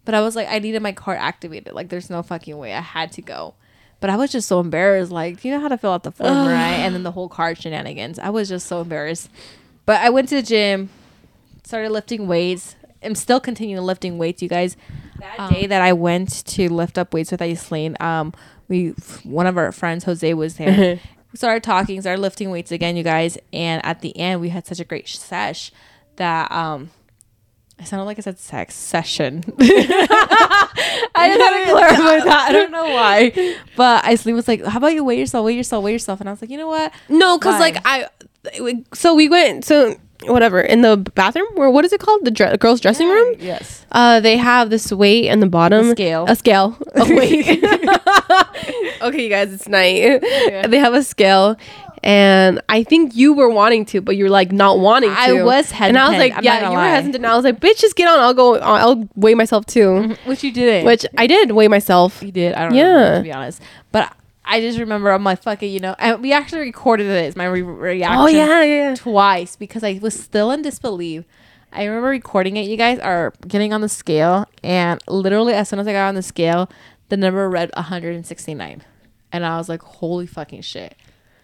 But 0.05 0.15
I 0.15 0.21
was 0.21 0.35
like, 0.35 0.47
I 0.49 0.59
needed 0.59 0.81
my 0.81 0.91
card 0.93 1.17
activated. 1.19 1.73
Like, 1.73 1.89
there's 1.89 2.09
no 2.09 2.23
fucking 2.23 2.57
way. 2.57 2.73
I 2.73 2.81
had 2.81 3.11
to 3.13 3.21
go. 3.21 3.53
But 3.99 4.09
I 4.09 4.15
was 4.15 4.31
just 4.31 4.47
so 4.47 4.59
embarrassed. 4.59 5.11
Like, 5.11 5.41
do 5.41 5.47
you 5.47 5.53
know 5.53 5.61
how 5.61 5.67
to 5.67 5.77
fill 5.77 5.91
out 5.91 6.03
the 6.03 6.11
form, 6.11 6.47
right? 6.47 6.73
And 6.73 6.95
then 6.95 7.03
the 7.03 7.11
whole 7.11 7.29
card 7.29 7.59
shenanigans. 7.59 8.17
I 8.17 8.29
was 8.29 8.49
just 8.49 8.65
so 8.65 8.81
embarrassed. 8.81 9.29
But 9.85 10.01
I 10.01 10.09
went 10.09 10.29
to 10.29 10.35
the 10.35 10.41
gym, 10.41 10.89
started 11.63 11.91
lifting 11.91 12.27
weights. 12.27 12.75
I'm 13.03 13.15
still 13.15 13.39
continuing 13.39 13.85
lifting 13.85 14.17
weights, 14.17 14.41
you 14.41 14.49
guys. 14.49 14.75
That 15.19 15.51
day 15.51 15.67
that 15.67 15.83
I 15.83 15.93
went 15.93 16.45
to 16.47 16.67
lift 16.67 16.97
up 16.97 17.13
weights 17.13 17.31
with 17.31 17.41
Aislyn, 17.41 17.99
um, 18.01 18.33
we 18.67 18.89
one 19.23 19.45
of 19.45 19.55
our 19.57 19.71
friends, 19.71 20.03
Jose, 20.05 20.33
was 20.33 20.55
there. 20.55 20.99
we 21.31 21.37
started 21.37 21.61
talking, 21.63 22.01
started 22.01 22.21
lifting 22.21 22.49
weights 22.49 22.71
again, 22.71 22.97
you 22.97 23.03
guys. 23.03 23.37
And 23.53 23.85
at 23.85 24.01
the 24.01 24.17
end, 24.17 24.41
we 24.41 24.49
had 24.49 24.65
such 24.65 24.79
a 24.79 24.83
great 24.83 25.07
sesh 25.07 25.71
that 26.15 26.51
um, 26.51 26.89
I 27.81 27.83
sounded 27.83 28.05
like 28.05 28.19
I 28.19 28.21
said 28.21 28.37
sex 28.37 28.75
session. 28.75 29.43
I 29.59 31.27
just 31.27 31.41
had 31.41 31.65
to 31.65 31.71
clarify 31.71 32.25
that. 32.25 32.45
I 32.49 32.51
don't 32.51 32.71
know 32.71 32.85
why. 32.85 33.55
But 33.75 34.03
Aislyn 34.03 34.35
was 34.35 34.47
like, 34.47 34.63
How 34.63 34.77
about 34.77 34.93
you 34.93 35.03
weigh 35.03 35.17
yourself, 35.19 35.45
weigh 35.45 35.55
yourself, 35.55 35.83
weigh 35.83 35.93
yourself? 35.93 36.19
And 36.19 36.29
I 36.29 36.31
was 36.31 36.41
like, 36.41 36.51
You 36.51 36.57
know 36.57 36.67
what? 36.67 36.93
No, 37.09 37.37
because 37.39 37.59
like 37.59 37.77
I, 37.83 38.07
so 38.93 39.15
we 39.15 39.27
went 39.29 39.65
so 39.65 39.95
whatever 40.27 40.61
in 40.61 40.81
the 40.81 40.97
bathroom 41.15 41.47
or 41.55 41.71
what 41.71 41.83
is 41.83 41.91
it 41.91 41.99
called 41.99 42.23
the 42.23 42.29
dre- 42.29 42.55
girls' 42.57 42.79
dressing 42.79 43.09
room. 43.09 43.35
Yes. 43.39 43.83
Uh, 43.91 44.19
they 44.19 44.37
have 44.37 44.69
this 44.69 44.91
weight 44.91 45.25
in 45.25 45.39
the 45.39 45.47
bottom 45.47 45.87
A 45.87 45.91
scale. 45.91 46.25
a 46.27 46.35
scale 46.35 46.77
of 46.93 47.09
weight. 47.09 47.63
okay, 49.01 49.23
you 49.23 49.29
guys, 49.29 49.51
it's 49.51 49.67
night. 49.67 50.21
They 50.21 50.77
have 50.77 50.93
a 50.93 51.01
scale. 51.01 51.57
And 52.03 52.61
I 52.67 52.83
think 52.83 53.15
you 53.15 53.33
were 53.33 53.49
wanting 53.49 53.85
to, 53.85 54.01
but 54.01 54.17
you're 54.17 54.29
like 54.29 54.51
not 54.51 54.79
wanting 54.79 55.11
to. 55.11 55.15
I 55.15 55.43
was 55.43 55.69
hesitant, 55.69 55.89
And 55.89 55.97
I 55.99 56.09
was 56.09 56.17
like, 56.17 56.35
I'm 56.35 56.43
yeah, 56.43 56.63
you 56.65 56.69
were 56.71 56.75
lie. 56.77 56.87
hesitant. 56.87 57.15
And 57.17 57.27
I 57.27 57.35
was 57.35 57.45
like, 57.45 57.59
bitch, 57.59 57.79
just 57.79 57.95
get 57.95 58.07
on. 58.07 58.19
I'll 58.19 58.33
go. 58.33 58.55
I'll 58.57 59.07
weigh 59.15 59.35
myself 59.35 59.65
too. 59.67 59.87
Mm-hmm. 59.87 60.29
Which 60.29 60.43
you 60.43 60.51
didn't. 60.51 60.85
Which 60.85 61.05
I 61.17 61.27
did 61.27 61.51
weigh 61.51 61.67
myself. 61.67 62.23
You 62.23 62.31
did. 62.31 62.53
I 62.55 62.61
don't 62.63 62.73
know. 62.73 62.77
Yeah. 62.79 62.85
remember, 62.93 63.17
to 63.17 63.23
be 63.23 63.33
honest. 63.33 63.61
But 63.91 64.15
I 64.43 64.61
just 64.61 64.79
remember 64.79 65.11
I'm 65.11 65.23
like, 65.23 65.43
fuck 65.43 65.61
it, 65.61 65.67
you 65.67 65.79
know. 65.79 65.95
And 65.99 66.21
we 66.23 66.33
actually 66.33 66.61
recorded 66.61 67.05
it, 67.05 67.35
my 67.35 67.45
re- 67.45 67.61
reaction. 67.61 68.19
Oh 68.19 68.27
yeah, 68.27 68.63
yeah. 68.63 68.95
Twice 68.95 69.55
because 69.55 69.83
I 69.83 69.99
was 70.01 70.19
still 70.19 70.49
in 70.51 70.63
disbelief. 70.63 71.23
I 71.71 71.85
remember 71.85 72.09
recording 72.09 72.57
it, 72.57 72.67
you 72.67 72.75
guys 72.77 72.99
are 72.99 73.31
getting 73.47 73.71
on 73.73 73.79
the 73.79 73.87
scale, 73.87 74.45
and 74.61 74.99
literally 75.07 75.53
as 75.53 75.69
soon 75.69 75.79
as 75.79 75.87
I 75.87 75.93
got 75.93 76.09
on 76.09 76.15
the 76.15 76.21
scale, 76.21 76.69
the 77.07 77.15
number 77.15 77.49
read 77.49 77.69
169. 77.75 78.83
And 79.31 79.45
I 79.45 79.57
was 79.57 79.69
like, 79.69 79.81
holy 79.81 80.27
fucking 80.27 80.63
shit. 80.63 80.97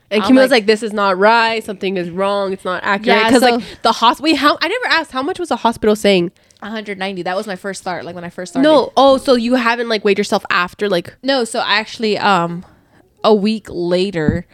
And 0.09 0.21
I'm 0.23 0.27
Kim 0.27 0.35
was 0.37 0.51
like- 0.51 0.61
like, 0.61 0.65
"This 0.67 0.83
is 0.83 0.93
not 0.93 1.17
right. 1.17 1.63
Something 1.63 1.97
is 1.97 2.09
wrong. 2.09 2.53
It's 2.53 2.63
not 2.63 2.81
accurate." 2.83 3.05
Yeah, 3.17 3.27
Because 3.27 3.41
so- 3.43 3.55
like 3.55 3.81
the 3.81 3.91
hospital, 3.91 4.35
how 4.37 4.57
I 4.61 4.67
never 4.67 4.87
asked 4.87 5.11
how 5.11 5.21
much 5.21 5.39
was 5.39 5.49
the 5.49 5.57
hospital 5.57 5.95
saying. 5.95 6.31
190. 6.61 7.21
That 7.23 7.35
was 7.35 7.45
my 7.45 7.55
first 7.55 7.81
start, 7.81 8.03
like 8.05 8.15
when 8.15 8.23
I 8.23 8.29
first 8.29 8.53
started. 8.53 8.67
No, 8.67 8.91
oh, 8.97 9.17
so 9.17 9.35
you 9.35 9.55
haven't 9.55 9.89
like 9.89 10.03
weighed 10.03 10.17
yourself 10.17 10.43
after 10.49 10.89
like 10.89 11.15
No, 11.21 11.43
so 11.43 11.61
actually, 11.63 12.17
um, 12.17 12.65
a 13.23 13.33
week 13.35 13.67
later, 13.69 14.47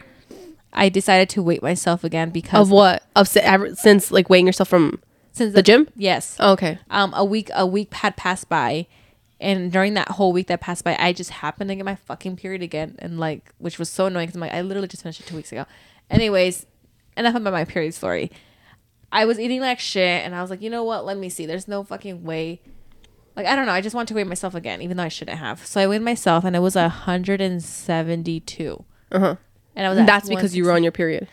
I 0.74 0.90
decided 0.90 1.30
to 1.30 1.44
weight 1.44 1.62
myself 1.64 2.04
again 2.04 2.30
because 2.32 2.68
of 2.68 2.72
what 2.72 3.04
of 3.16 3.28
since 3.28 4.12
like 4.12 4.30
weighing 4.30 4.48
yourself 4.48 4.68
from 4.70 5.00
since 5.32 5.54
the 5.54 5.64
gym. 5.64 5.88
Yes. 5.96 6.36
Oh, 6.40 6.54
okay. 6.54 6.80
um 6.90 7.14
a 7.16 7.24
week 7.24 7.50
a 7.54 7.66
week 7.66 7.94
had 7.94 8.18
passed 8.18 8.50
by 8.50 8.88
and 9.44 9.72
during 9.72 9.94
that 9.94 10.08
whole 10.10 10.34
week 10.34 10.48
that 10.48 10.60
passed 10.62 10.84
by 10.84 10.96
i 11.00 11.14
just 11.14 11.30
happened 11.30 11.70
to 11.70 11.76
get 11.76 11.86
my 11.86 11.96
fucking 11.96 12.36
period 12.36 12.64
again 12.64 12.96
and 13.00 13.20
like 13.20 13.52
which 13.60 13.78
was 13.78 13.90
so 13.90 14.08
annoying 14.08 14.26
because 14.26 14.36
i'm 14.36 14.42
like 14.42 14.54
i 14.54 14.62
literally 14.62 14.88
just 14.88 15.04
finished 15.04 15.20
it 15.20 15.28
two 15.28 15.36
weeks 15.36 15.52
ago. 15.52 15.66
Anyways 16.10 16.66
enough 17.16 17.36
about 17.36 17.54
my 17.54 17.66
period 17.66 17.94
story. 17.94 18.32
I 19.12 19.26
was 19.26 19.40
eating 19.40 19.62
like 19.62 19.80
shit 19.80 20.26
and 20.26 20.34
i 20.34 20.42
was 20.42 20.50
like 20.50 20.62
you 20.62 20.70
know 20.70 20.84
what? 20.84 21.06
Let 21.06 21.18
me 21.18 21.30
see. 21.30 21.46
There's 21.46 21.68
no 21.68 21.84
fucking 21.84 22.24
way. 22.24 22.62
Like 23.36 23.46
i 23.46 23.56
don't 23.56 23.66
know. 23.68 23.72
I 23.74 23.82
just 23.82 23.96
want 23.96 24.08
to 24.10 24.16
weigh 24.16 24.24
myself 24.24 24.56
again 24.56 24.82
even 24.82 24.98
though 24.98 25.04
i 25.04 25.10
shouldn't 25.10 25.38
have. 25.40 25.66
So 25.66 25.80
i 25.82 25.88
weighed 25.88 26.02
myself 26.02 26.44
and 26.44 26.56
it 26.56 26.60
was 26.60 26.76
172 26.76 28.86
Uh 29.12 29.20
huh. 29.20 29.36
and 29.76 29.86
i 29.86 29.90
was 29.90 30.00
at 30.00 30.06
That's 30.08 30.30
because 30.30 30.56
you 30.56 30.66
were 30.66 30.72
on 30.72 30.84
your 30.84 30.92
period. 30.92 31.28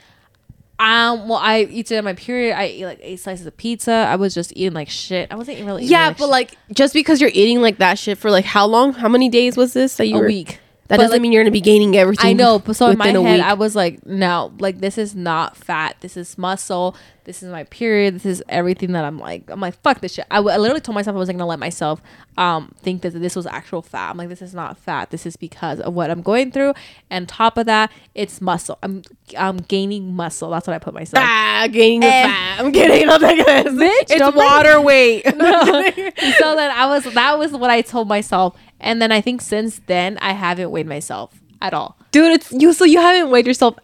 Um 0.81 1.29
well 1.29 1.39
i 1.39 1.61
eat 1.71 1.91
it 1.93 1.97
on 1.99 2.05
my 2.05 2.15
period 2.15 2.57
i 2.57 2.63
ate 2.65 2.85
like 2.87 2.99
eight 3.03 3.21
slices 3.21 3.45
of 3.47 3.57
pizza 3.57 3.93
i 3.93 4.17
was 4.17 4.35
just 4.35 4.53
eating 4.57 4.73
like 4.73 4.89
shit 4.89 5.31
i 5.31 5.35
wasn't 5.37 5.57
really 5.65 5.83
eating 5.83 5.93
Yeah, 5.93 6.09
like 6.09 6.17
but 6.17 6.25
shit. 6.25 6.31
like 6.31 6.55
just 6.73 6.95
because 6.95 7.21
you're 7.21 7.31
eating 7.35 7.61
like 7.61 7.77
that 7.79 7.99
shit 7.99 8.17
for 8.19 8.31
like 8.31 8.45
how 8.47 8.67
long? 8.67 8.95
How 8.95 9.09
many 9.09 9.29
days 9.29 9.57
was 9.57 9.75
this 9.75 9.97
that 9.97 10.07
you 10.07 10.17
a 10.17 10.21
were? 10.21 10.27
week 10.27 10.59
That 10.89 10.97
But, 10.97 11.03
doesn't 11.05 11.13
like, 11.13 11.21
mean 11.23 11.33
you're 11.33 11.43
gonna 11.45 11.53
be 11.53 11.61
gaining 11.61 11.97
everything. 11.97 12.31
I 12.31 12.33
know, 12.33 12.59
but 12.59 12.75
so 12.75 12.87
in 12.89 12.99
my 12.99 13.09
head, 13.09 13.19
week. 13.19 13.43
I 13.43 13.55
was 13.55 13.77
like, 13.77 14.05
no, 14.07 14.53
like 14.59 14.81
this 14.81 14.97
is 14.99 15.15
not 15.15 15.57
fat. 15.57 15.97
This 16.01 16.17
is 16.17 16.37
muscle. 16.39 16.97
This 17.31 17.45
is 17.45 17.53
my 17.53 17.63
period. 17.65 18.17
This 18.17 18.27
is 18.27 18.43
everything 18.49 18.91
that 18.93 19.05
I'm 19.05 19.17
like. 19.19 19.45
I'm 19.51 19.61
like, 19.61 19.81
fuck 19.83 20.01
this 20.01 20.15
shit. 20.15 20.27
I, 20.33 20.37
w- 20.37 20.53
I 20.53 20.59
literally 20.59 20.81
told 20.81 20.95
myself 20.97 21.15
I 21.15 21.19
wasn't 21.19 21.39
gonna 21.39 21.49
let 21.49 21.61
myself 21.61 22.03
um 22.37 22.75
think 22.83 23.03
that 23.03 23.11
this 23.11 23.37
was 23.37 23.47
actual 23.47 23.83
fat. 23.83 24.11
I'm 24.11 24.17
like, 24.17 24.29
this 24.29 24.43
is 24.43 24.53
not 24.53 24.77
fat. 24.77 25.11
This 25.11 25.27
is 25.27 25.37
because 25.37 25.79
of 25.79 25.95
what 25.95 26.11
I'm 26.11 26.23
going 26.23 26.51
through. 26.51 26.75
And 27.09 27.29
top 27.29 27.57
of 27.57 27.67
that, 27.67 27.93
it's 28.17 28.41
muscle. 28.41 28.79
I'm 28.83 29.03
I'm 29.39 29.59
gaining 29.59 30.13
muscle. 30.15 30.51
That's 30.51 30.67
what 30.67 30.75
I 30.75 30.81
put 30.81 30.93
myself. 30.93 31.25
ah 31.25 31.69
gaining 31.71 32.01
the 32.01 32.07
Eh. 32.09 32.23
fat. 32.25 32.61
I'm 32.61 32.73
kidding. 32.73 33.09
I'm 33.11 33.23
like 33.23 33.47
this. 33.47 33.75
Bitch, 33.75 34.17
it's 34.17 34.37
water 34.37 34.81
weight. 34.81 35.23
so 35.25 36.57
then 36.57 36.71
I 36.73 36.87
was 36.87 37.05
that 37.15 37.39
was 37.39 37.53
what 37.53 37.71
I 37.71 37.81
told 37.83 38.09
myself. 38.09 38.57
And 38.81 39.01
then 39.01 39.13
I 39.13 39.21
think 39.21 39.41
since 39.41 39.81
then 39.87 40.19
I 40.21 40.33
haven't 40.33 40.73
weighed 40.73 40.87
myself 40.89 41.41
at 41.63 41.75
all. 41.75 41.97
Dude, 42.11 42.33
it's 42.33 42.51
you. 42.51 42.73
So 42.73 42.85
you 42.85 42.99
haven't 43.01 43.31
weighed 43.31 43.47
yourself. 43.47 43.77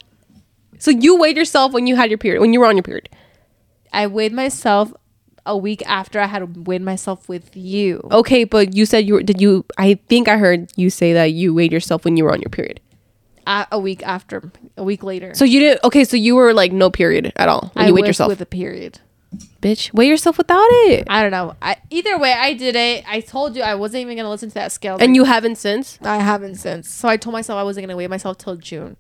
So 0.79 0.91
you 0.91 1.17
weighed 1.17 1.37
yourself 1.37 1.73
when 1.73 1.87
you 1.87 1.95
had 1.95 2.11
your 2.11 2.19
period. 2.19 2.41
When 2.41 2.53
you 2.53 2.59
were 2.61 2.67
on 2.67 2.77
your 2.77 2.83
period. 2.83 3.09
I 3.97 4.07
weighed 4.07 4.33
myself 4.33 4.93
a 5.47 5.57
week 5.57 5.83
after 5.87 6.21
I 6.21 6.27
had 6.27 6.67
weighed 6.67 6.83
myself 6.83 7.29
with 7.29 7.57
you. 7.57 8.07
Okay, 8.13 8.45
but 8.45 8.75
you 8.75 8.85
said 8.85 9.07
you 9.07 9.15
were. 9.15 9.23
Did 9.23 9.41
you? 9.41 9.65
I 9.79 9.95
think 10.09 10.29
I 10.29 10.37
heard 10.37 10.71
you 10.77 10.91
say 10.91 11.13
that 11.15 11.33
you 11.33 11.55
weighed 11.55 11.73
yourself 11.73 12.05
when 12.05 12.17
you 12.17 12.25
were 12.25 12.33
on 12.33 12.41
your 12.41 12.51
period. 12.51 12.81
a, 13.47 13.67
a 13.73 13.79
week 13.81 14.03
after, 14.07 14.53
a 14.77 14.85
week 14.85 15.03
later. 15.03 15.35
So 15.35 15.45
you 15.45 15.61
didn't. 15.61 15.83
Okay, 15.85 16.05
so 16.05 16.17
you 16.17 16.35
were 16.37 16.53
like 16.53 16.73
no 16.73 16.91
period 16.91 17.33
at 17.37 17.49
all 17.49 17.71
when 17.73 17.85
I 17.85 17.89
you 17.89 17.95
weighed 17.95 18.07
yourself. 18.07 18.29
with 18.29 18.41
a 18.41 18.47
period. 18.47 19.01
Bitch, 19.61 19.93
weigh 19.93 20.09
yourself 20.09 20.39
without 20.39 20.69
it. 20.71 21.05
I 21.09 21.23
don't 21.23 21.31
know. 21.31 21.57
I, 21.61 21.77
either 21.91 22.19
way, 22.19 22.33
I 22.33 22.55
did 22.55 22.77
it. 22.77 23.05
I 23.09 23.21
told 23.21 23.57
you 23.57 23.63
I 23.63 23.75
wasn't 23.75 24.03
even 24.03 24.17
gonna 24.17 24.31
listen 24.31 24.49
to 24.51 24.55
that 24.55 24.73
scale. 24.73 24.97
And 25.01 25.17
you 25.17 25.25
haven't 25.25 25.57
since. 25.57 25.99
I 26.03 26.19
haven't 26.19 26.57
since. 26.57 26.89
So 26.91 27.09
I 27.09 27.17
told 27.17 27.33
myself 27.33 27.59
I 27.59 27.63
wasn't 27.63 27.87
gonna 27.87 27.97
weigh 27.97 28.07
myself 28.09 28.39
till 28.39 28.57
June. 28.57 28.97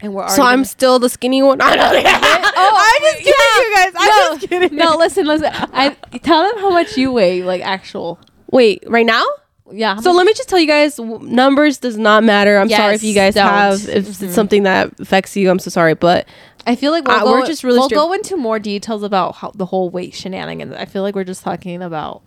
And 0.00 0.12
we're 0.14 0.28
So 0.28 0.42
I'm 0.42 0.64
still 0.64 0.98
the 0.98 1.08
skinny 1.08 1.42
one. 1.42 1.58
Oh, 1.68 1.68
I'm 2.98 3.02
just 3.02 3.18
kidding, 3.18 3.32
you 3.58 3.74
guys. 3.76 3.92
I'm 3.96 4.08
No. 4.08 4.36
just 4.38 4.48
kidding. 4.48 4.76
No, 4.76 4.96
listen, 4.96 5.26
listen. 5.26 5.50
I 5.52 5.90
tell 6.22 6.42
them 6.48 6.58
how 6.60 6.70
much 6.70 6.96
you 6.96 7.12
weigh, 7.12 7.42
like 7.42 7.62
actual. 7.62 8.18
Wait, 8.50 8.82
right 8.86 9.04
now? 9.06 9.24
Yeah. 9.72 9.96
So 9.96 10.10
much- 10.10 10.16
let 10.18 10.26
me 10.26 10.34
just 10.34 10.48
tell 10.48 10.58
you 10.58 10.66
guys, 10.66 10.96
w- 10.96 11.18
numbers 11.22 11.78
does 11.78 11.96
not 11.98 12.24
matter. 12.24 12.56
I'm 12.58 12.68
sorry 12.68 12.94
if 12.94 13.02
you 13.02 13.14
guys 13.14 13.34
don't. 13.34 13.46
have 13.48 13.88
if 13.88 14.22
it's 14.22 14.34
something 14.34 14.62
that 14.62 14.98
affects 15.00 15.36
you. 15.36 15.50
I'm 15.50 15.58
so 15.58 15.70
sorry, 15.70 15.94
but 15.94 16.26
I 16.66 16.76
feel 16.76 16.92
like 16.92 17.06
we'll 17.06 17.28
Uh, 17.28 17.32
we're 17.32 17.46
just 17.46 17.64
really 17.64 17.78
we'll 17.78 17.88
strict- 17.88 18.00
go 18.00 18.12
into 18.12 18.36
more 18.36 18.58
details 18.58 19.02
about 19.02 19.36
how 19.36 19.50
the 19.54 19.66
whole 19.66 19.90
weight 19.90 20.14
shenanigans. 20.14 20.74
I 20.74 20.84
feel 20.84 21.02
like 21.02 21.14
we're 21.14 21.24
just 21.24 21.42
talking 21.42 21.82
about 21.82 22.22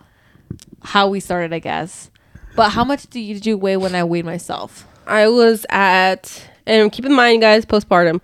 how 0.83 1.07
we 1.07 1.19
started, 1.19 1.53
I 1.53 1.59
guess. 1.59 2.09
But 2.55 2.71
how 2.71 2.83
much 2.83 3.07
do 3.09 3.19
you, 3.19 3.35
did 3.35 3.45
you 3.45 3.57
weigh 3.57 3.77
when 3.77 3.95
I 3.95 4.03
weighed 4.03 4.25
myself? 4.25 4.85
I 5.07 5.27
was 5.29 5.65
at 5.69 6.43
and 6.69 6.91
keep 6.91 7.05
in 7.05 7.13
mind, 7.13 7.41
guys, 7.41 7.65
postpartum. 7.65 8.21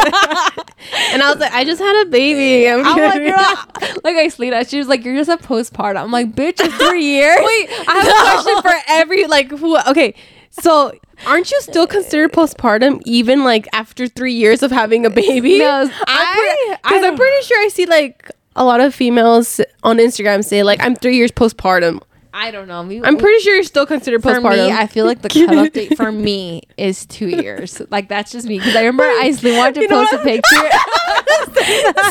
And 1.14 1.24
I 1.24 1.30
was 1.32 1.39
like, 1.39 1.54
I 1.54 1.64
just 1.64 1.80
had 1.82 2.02
a 2.06 2.10
baby. 2.10 2.70
I'm, 2.72 2.86
I'm 2.86 2.97
like, 2.97 3.20
girl, 3.34 3.95
like 4.04 4.16
I 4.18 4.28
sleep. 4.28 4.54
She 4.68 4.78
was 4.80 4.88
like, 4.89 5.06
"You're 5.06 5.16
just 5.16 5.30
a 5.30 5.38
postpartum." 5.38 6.02
I'm 6.04 6.12
like, 6.12 6.34
"Bitch, 6.36 6.60
it's 6.60 6.76
three 6.76 7.06
years." 7.06 7.38
Wait, 7.39 7.70
I 7.88 7.93
have 7.99 8.08
a 8.08 8.41
question 8.43 8.62
for 8.62 8.84
every 8.89 9.26
like 9.28 9.49
who. 9.49 9.78
Okay, 9.88 10.14
so 10.49 10.91
aren't 11.26 11.49
you 11.52 11.62
still 11.62 11.88
considered 11.88 12.34
postpartum 12.34 13.02
even 13.06 13.43
like 13.45 13.68
after 13.74 14.08
three 14.08 14.34
years 14.34 14.62
of 14.64 14.72
having 14.72 15.06
a 15.06 15.10
baby? 15.10 15.60
No, 15.60 15.89
I- 16.08 16.76
because 16.84 17.04
I- 17.04 17.08
I'm 17.08 17.16
pretty 17.16 17.45
sure 17.45 17.64
I 17.64 17.70
see 17.70 17.86
like 17.86 18.30
a 18.56 18.64
lot 18.66 18.82
of 18.82 18.93
females 18.93 19.62
on 19.84 19.97
Instagram 19.97 20.43
say 20.43 20.64
like 20.64 20.84
I'm 20.84 20.95
three 20.95 21.16
years 21.18 21.32
postpartum. 21.32 22.02
I 22.34 22.49
don't 22.49 22.68
know. 22.70 22.82
Me, 22.82 23.02
I'm 23.04 23.18
pretty 23.18 23.41
sure 23.43 23.56
you're 23.56 23.64
still 23.64 23.86
considered 23.86 24.24
for 24.24 24.32
postpartum. 24.32 24.68
me, 24.68 24.72
I 24.72 24.88
feel 24.88 25.06
like 25.06 25.22
the 25.22 25.28
cutoff 25.30 25.74
date 25.74 25.97
for 25.97 26.12
me 26.14 26.62
is 26.78 27.06
two 27.06 27.28
years. 27.28 27.82
Like 27.89 28.08
that's 28.08 28.32
just 28.32 28.47
me 28.47 28.58
because 28.58 28.74
I 28.76 28.80
remember 28.86 29.04
Aislyn 29.22 29.58
wanted 29.58 29.76
to 29.76 29.82
You 29.82 29.88
post 29.89 30.14
a 30.14 30.18
picture. 30.24 30.70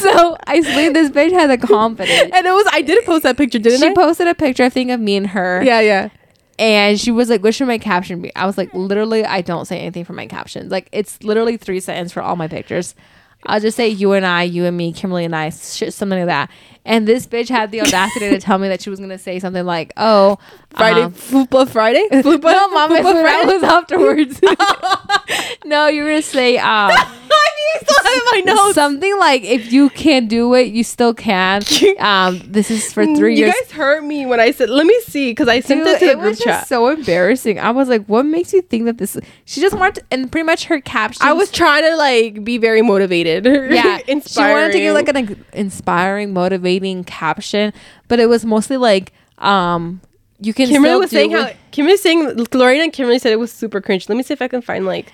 so 0.01 0.37
Aislyn, 0.47 0.93
this 0.95 1.11
bitch 1.11 1.33
had 1.33 1.49
the 1.51 1.59
confidence. 1.59 2.31
and 2.35 2.47
it 2.47 2.51
was 2.51 2.67
I 2.73 2.83
did 2.83 3.05
post 3.05 3.23
that 3.23 3.37
picture, 3.37 3.59
didn't 3.59 3.81
She 3.81 3.87
I? 3.89 3.95
posted 3.95 4.29
a 4.29 4.35
picture, 4.35 4.63
I 4.65 4.69
think, 4.69 4.91
of 4.91 5.01
me 5.01 5.17
and 5.17 5.27
her. 5.29 5.63
yeah, 5.63 5.81
yeah. 5.81 6.09
And 6.59 7.01
she 7.01 7.11
was 7.11 7.31
like, 7.31 7.43
"What 7.43 7.55
should 7.55 7.69
my 7.69 7.79
caption 7.79 8.21
be?" 8.21 8.35
I 8.37 8.45
was 8.45 8.59
like, 8.59 8.73
"Literally, 8.75 9.25
I 9.25 9.41
don't 9.41 9.65
say 9.65 9.79
anything 9.79 10.05
for 10.05 10.13
my 10.13 10.27
captions. 10.27 10.71
Like, 10.71 10.91
it's 10.93 11.23
literally 11.23 11.57
three 11.57 11.81
sentences 11.81 12.13
for 12.13 12.21
all 12.23 12.37
my 12.37 12.49
pictures. 12.49 12.95
I'll 13.47 13.61
just 13.61 13.77
say 13.77 13.89
you 13.89 14.13
and 14.13 14.27
I, 14.27 14.43
you 14.43 14.65
and 14.65 14.77
me, 14.77 14.93
Kimberly 14.93 15.25
and 15.25 15.35
I, 15.35 15.51
shit, 15.51 15.95
something 15.95 16.19
like 16.19 16.27
that." 16.27 16.51
And 16.85 17.07
this 17.07 17.27
bitch 17.27 17.49
had 17.49 17.71
the 17.71 17.83
audacity 17.83 18.31
to 18.31 18.39
tell 18.39 18.59
me 18.59 18.69
that 18.69 18.81
she 18.81 18.91
was 18.91 19.01
gonna 19.01 19.19
say 19.19 19.39
something 19.39 19.65
like, 19.65 19.93
"Oh, 19.97 20.39
Friday, 20.77 21.03
um, 21.03 21.13
Fupa 21.13 21.69
Friday. 21.69 22.07
Fupa, 22.13 22.43
no, 22.43 22.69
mom, 22.69 22.91
Fupa 22.91 23.03
that 23.03 23.47
was 23.47 23.63
afterwards. 23.63 24.41
no, 25.65 25.89
you 25.89 26.03
were 26.03 26.11
gonna 26.11 26.23
say, 26.23 26.59
um, 26.59 26.91
I 27.75 27.79
still 27.83 28.05
have 28.05 28.23
my 28.33 28.41
notes. 28.53 28.75
something 28.75 29.19
like, 29.19 29.43
if 29.45 29.73
you 29.73 29.91
can't 29.91 30.29
do 30.29 30.55
it, 30.55 30.69
you 30.69 30.85
still 30.85 31.15
can. 31.15 31.63
Um, 31.99 32.41
this 32.47 32.71
is 32.71 32.93
for 32.93 33.05
three 33.05 33.35
you 33.35 33.45
years. 33.45 33.55
You 33.55 33.63
guys 33.63 33.73
heard 33.73 34.05
me 34.05 34.25
when 34.25 34.41
I 34.41 34.53
said. 34.53 34.71
Let 34.71 34.87
me 34.87 34.99
see, 35.03 35.33
because 35.33 35.49
I 35.49 35.61
sent 35.61 35.85
Dude, 35.85 35.95
it 35.95 35.99
to 35.99 36.05
the 36.07 36.11
it 36.13 36.15
group 36.15 36.31
was 36.31 36.39
chat. 36.39 36.47
just 36.47 36.69
so 36.69 36.89
embarrassing. 36.89 37.59
I 37.59 37.71
was 37.73 37.89
like, 37.89 38.07
"What 38.07 38.25
makes 38.25 38.53
you 38.53 38.63
think 38.63 38.87
that 38.87 38.97
this?" 38.99 39.19
She 39.45 39.61
just 39.61 39.77
wanted, 39.77 39.97
to, 39.97 40.05
and 40.11 40.33
pretty 40.33 40.47
much 40.47 40.65
her 40.67 40.81
caption. 40.81 41.27
I 41.27 41.33
was 41.33 41.51
trying 41.51 41.83
to 41.85 41.97
like 41.97 42.43
be 42.43 42.57
very 42.59 42.81
motivated. 42.81 43.45
yeah, 43.71 43.99
inspiring. 44.09 44.23
She 44.23 44.41
wanted 44.41 44.73
to 44.73 44.79
give 44.79 44.95
like 44.95 45.09
an 45.09 45.15
like, 45.15 45.39
inspiring, 45.53 46.33
motivating 46.33 47.05
caption, 47.05 47.73
but 48.09 48.19
it 48.19 48.27
was 48.27 48.45
mostly 48.47 48.79
like, 48.79 49.13
um, 49.39 50.01
you 50.41 50.55
can. 50.55 50.69
Kimberly 50.69 50.89
still 50.89 51.01
was 51.01 51.11
do 51.11 51.17
saying 51.17 51.31
how 51.33 51.51
Kimberly 51.71 51.95
was 51.95 52.03
saying 52.03 52.47
Lorena 52.55 52.85
and 52.85 52.93
Kimberly 52.93 53.19
said 53.19 53.33
it 53.33 53.39
was 53.39 53.53
super 53.53 53.81
cringe. 53.81 54.09
Let 54.09 54.17
me 54.17 54.23
see 54.23 54.33
if 54.33 54.41
I 54.41 54.49
can 54.49 54.63
find 54.63 54.87
like 54.87 55.13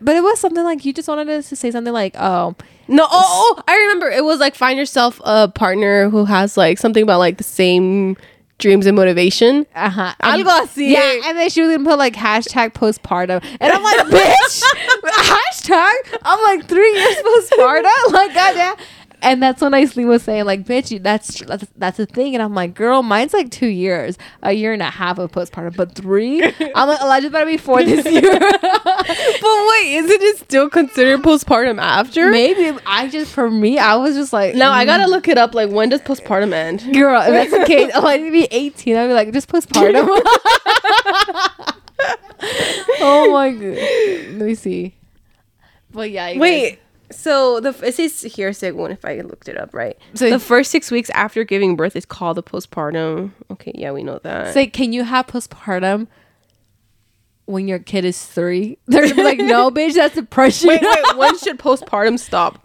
but 0.00 0.16
it 0.16 0.22
was 0.22 0.38
something 0.40 0.64
like 0.64 0.84
you 0.84 0.92
just 0.92 1.08
wanted 1.08 1.28
us 1.30 1.48
to 1.48 1.56
say 1.56 1.70
something 1.70 1.92
like, 1.92 2.14
"Oh, 2.18 2.54
no. 2.88 3.06
Oh, 3.10 3.54
oh, 3.58 3.62
I 3.66 3.76
remember. 3.76 4.10
It 4.10 4.24
was 4.24 4.40
like 4.40 4.54
find 4.54 4.78
yourself 4.78 5.20
a 5.24 5.48
partner 5.48 6.10
who 6.10 6.24
has 6.26 6.56
like 6.56 6.78
something 6.78 7.02
about 7.02 7.18
like 7.18 7.38
the 7.38 7.44
same 7.44 8.16
dreams 8.58 8.86
and 8.86 8.96
motivation. 8.96 9.66
uh 9.74 9.88
huh." 9.90 10.14
Algo 10.22 10.44
así. 10.60 10.90
Yeah, 10.90 11.20
and 11.26 11.38
then 11.38 11.48
she 11.50 11.62
was 11.62 11.70
gonna 11.76 11.88
put 11.88 11.98
like 11.98 12.14
hashtag 12.14 12.72
postpartum, 12.74 13.42
and 13.60 13.72
I'm 13.72 13.82
like, 13.82 14.06
bitch, 14.08 14.62
hashtag. 15.04 16.18
I'm 16.22 16.40
like 16.58 16.68
three 16.68 16.92
years 16.92 17.16
postpartum, 17.16 17.84
like 18.12 18.34
goddamn. 18.34 18.76
And 19.24 19.42
that's 19.42 19.62
when 19.62 19.72
Aislyn 19.72 20.06
was 20.06 20.22
saying 20.22 20.44
like, 20.44 20.64
bitch, 20.64 21.02
that's 21.02 21.38
tr- 21.38 21.44
that's 21.46 21.66
that's 21.76 21.98
a 21.98 22.04
thing. 22.06 22.34
And 22.34 22.42
I'm 22.42 22.54
like, 22.54 22.74
girl, 22.74 23.02
mine's 23.02 23.32
like 23.32 23.50
two 23.50 23.66
years, 23.68 24.18
a 24.42 24.52
year 24.52 24.72
and 24.74 24.82
a 24.82 24.90
half 24.90 25.18
of 25.18 25.32
postpartum, 25.32 25.74
but 25.76 25.94
three. 25.94 26.42
I'm 26.74 26.88
like, 26.88 27.00
Elijah's 27.00 27.30
better 27.32 27.46
be 27.46 27.56
four 27.56 27.82
this 27.82 28.04
year. 28.06 28.38
But 29.44 29.68
wait, 29.68 29.96
isn't 29.96 30.22
it 30.22 30.38
still 30.38 30.70
considered 30.70 31.20
postpartum 31.22 31.80
after? 31.80 32.30
Maybe 32.30 32.78
I 32.86 33.08
just 33.08 33.32
for 33.32 33.50
me, 33.50 33.78
I 33.78 33.96
was 33.96 34.14
just 34.14 34.32
like, 34.32 34.54
No, 34.54 34.70
I 34.70 34.84
gotta 34.84 35.04
mm. 35.04 35.08
look 35.10 35.28
it 35.28 35.36
up. 35.38 35.54
Like 35.54 35.70
when 35.70 35.88
does 35.90 36.00
postpartum 36.00 36.52
end? 36.52 36.80
girl, 36.94 37.20
if 37.22 37.28
that's 37.28 37.50
the 37.50 37.64
case, 37.66 37.90
oh, 37.94 38.06
I'd 38.06 38.30
be 38.32 38.46
18. 38.50 38.96
I'd 38.96 39.08
be 39.08 39.12
like, 39.14 39.32
just 39.32 39.48
postpartum. 39.48 40.06
oh 43.00 43.30
my 43.32 43.50
god. 43.50 43.60
Let 44.38 44.46
me 44.46 44.54
see. 44.54 44.94
But 45.92 46.10
yeah, 46.10 46.28
you 46.28 46.34
guys- 46.34 46.40
Wait. 46.40 46.78
So 47.10 47.60
the 47.60 47.70
it 47.86 47.94
says 47.94 48.22
here 48.22 48.50
según 48.50 48.90
if 48.90 49.04
I 49.04 49.20
looked 49.20 49.48
it 49.48 49.56
up 49.58 49.74
right. 49.74 49.96
So- 50.14 50.30
the 50.30 50.38
first 50.38 50.70
six 50.70 50.90
weeks 50.90 51.10
after 51.10 51.44
giving 51.44 51.76
birth 51.76 51.96
is 51.96 52.06
called 52.06 52.36
the 52.36 52.42
postpartum. 52.42 53.32
Okay, 53.50 53.72
yeah, 53.74 53.92
we 53.92 54.02
know 54.02 54.18
that. 54.22 54.54
Say, 54.54 54.66
can 54.66 54.92
you 54.92 55.04
have 55.04 55.26
postpartum 55.26 56.06
when 57.46 57.68
your 57.68 57.78
kid 57.78 58.04
is 58.04 58.24
three? 58.24 58.78
They're 58.86 59.14
like, 59.14 59.38
no, 59.38 59.70
bitch, 59.74 59.94
that's 59.94 60.14
depression. 60.14 60.68
wait, 60.68 60.82
wait. 60.82 61.16
When 61.16 61.38
should 61.44 61.58
postpartum 61.58 62.18
stop? 62.18 62.64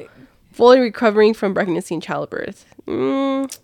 Fully 0.52 0.80
recovering 0.80 1.34
from 1.34 1.54
pregnancy 1.54 1.94
and 1.96 2.04
childbirth. 2.04 2.66
Mm, 2.88 3.56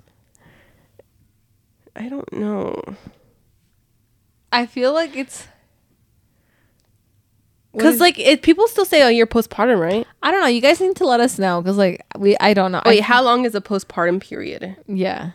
I 1.96 2.10
don't 2.10 2.32
know. 2.34 2.82
I 4.52 4.66
feel 4.66 4.94
like 4.94 5.16
it's. 5.16 5.48
Because 7.76 8.00
like 8.00 8.18
it, 8.20 8.42
people 8.42 8.68
still 8.68 8.86
say, 8.86 9.04
"Oh, 9.04 9.10
you're 9.10 9.28
postpartum, 9.28 9.80
right?" 9.80 10.08
I 10.24 10.32
don't 10.32 10.42
know. 10.42 10.48
You 10.48 10.62
guys 10.62 10.80
need 10.82 10.96
to 10.98 11.06
let 11.06 11.20
us 11.20 11.38
know 11.38 11.62
because 11.62 11.78
like 11.78 12.04
we, 12.18 12.36
I 12.40 12.54
don't 12.54 12.72
know. 12.72 12.82
Wait, 12.86 13.00
I, 13.02 13.04
how 13.04 13.24
long 13.24 13.46
is 13.46 13.56
a 13.56 13.62
postpartum 13.62 14.22
period? 14.22 14.76
yeah. 14.88 15.32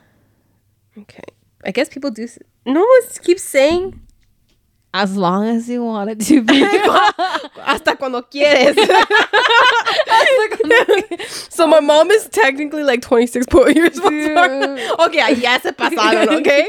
Okay, 0.98 1.22
I 1.64 1.70
guess 1.70 1.88
people 1.88 2.10
do. 2.10 2.24
s- 2.24 2.38
No 2.66 2.80
one 2.80 3.02
keeps 3.22 3.42
saying 3.42 4.00
As 4.92 5.16
long 5.16 5.46
as 5.46 5.68
you 5.68 5.84
want 5.84 6.10
it 6.10 6.18
to 6.26 6.42
be. 6.42 6.60
hasta 7.62 7.94
cuando 8.00 8.22
quieres. 8.22 8.74
so 11.48 11.66
my 11.66 11.80
mom 11.80 12.10
is 12.10 12.28
technically 12.28 12.82
like 12.82 13.02
26 13.02 13.46
po- 13.46 13.66
years 13.68 13.98
postpartum. 14.00 14.78
Okay, 15.06 15.34
ya 15.36 15.58
se 15.58 15.72
pasaron, 15.72 16.40
okay? 16.40 16.68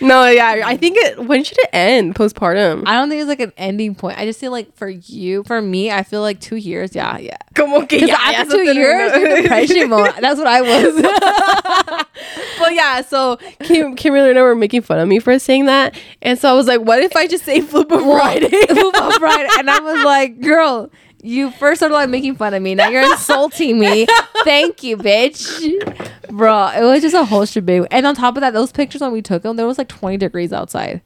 No, 0.00 0.26
yeah, 0.26 0.62
I 0.64 0.76
think 0.76 0.96
it, 0.98 1.18
when 1.24 1.42
should 1.44 1.58
it 1.58 1.70
end, 1.72 2.14
postpartum? 2.14 2.84
I 2.86 2.94
don't 2.94 3.08
think 3.08 3.20
it's 3.20 3.28
like 3.28 3.40
an 3.40 3.52
ending 3.56 3.94
point. 3.94 4.18
I 4.18 4.24
just 4.24 4.38
feel 4.38 4.52
like 4.52 4.74
for 4.76 4.88
you, 4.88 5.42
for 5.44 5.60
me, 5.60 5.90
I 5.90 6.02
feel 6.02 6.20
like 6.20 6.40
two 6.40 6.56
years. 6.56 6.94
Yeah, 6.94 7.18
yeah. 7.18 7.36
Como 7.54 7.84
que 7.86 8.06
ya 8.06 8.14
after 8.16 8.50
se 8.50 8.64
two 8.64 8.74
years, 8.74 9.42
depression 9.42 9.88
mode. 9.88 10.12
That's 10.20 10.38
what 10.38 10.46
I 10.46 10.62
was. 10.62 12.04
But 12.58 12.74
yeah, 12.74 13.02
so 13.02 13.36
Kim, 13.60 13.94
Kimberly 13.94 14.30
and 14.30 14.38
I 14.38 14.42
were 14.42 14.54
making 14.56 14.82
fun 14.82 14.98
of 14.98 15.08
me 15.08 15.20
for 15.20 15.38
saying 15.38 15.66
that. 15.66 15.96
And 16.22 16.38
so 16.38 16.50
I 16.50 16.54
was 16.54 16.66
like, 16.66 16.80
what 16.80 17.00
if 17.00 17.14
I 17.14 17.26
just 17.26 17.44
say 17.44 17.60
Flip 17.60 17.90
of 17.90 18.02
Friday? 18.02 18.48
Football 18.50 19.12
Friday. 19.18 19.48
And 19.58 19.70
I 19.70 19.78
was 19.78 20.04
like, 20.04 20.40
girl, 20.40 20.90
you 21.22 21.50
first 21.50 21.80
started 21.80 21.94
like 21.94 22.08
making 22.10 22.36
fun 22.36 22.54
of 22.54 22.62
me. 22.62 22.74
Now 22.74 22.88
you're 22.88 23.02
insulting 23.10 23.78
me. 23.78 24.06
Thank 24.44 24.82
you, 24.82 24.96
bitch. 24.96 26.28
Bro, 26.30 26.68
it 26.76 26.82
was 26.82 27.02
just 27.02 27.14
a 27.14 27.24
whole 27.24 27.44
shebang. 27.44 27.86
And 27.90 28.06
on 28.06 28.14
top 28.14 28.36
of 28.36 28.40
that, 28.42 28.52
those 28.52 28.70
pictures 28.72 29.00
when 29.00 29.12
we 29.12 29.22
took 29.22 29.42
them, 29.42 29.56
there 29.56 29.66
was 29.66 29.78
like 29.78 29.88
20 29.88 30.16
degrees 30.16 30.52
outside. 30.52 31.02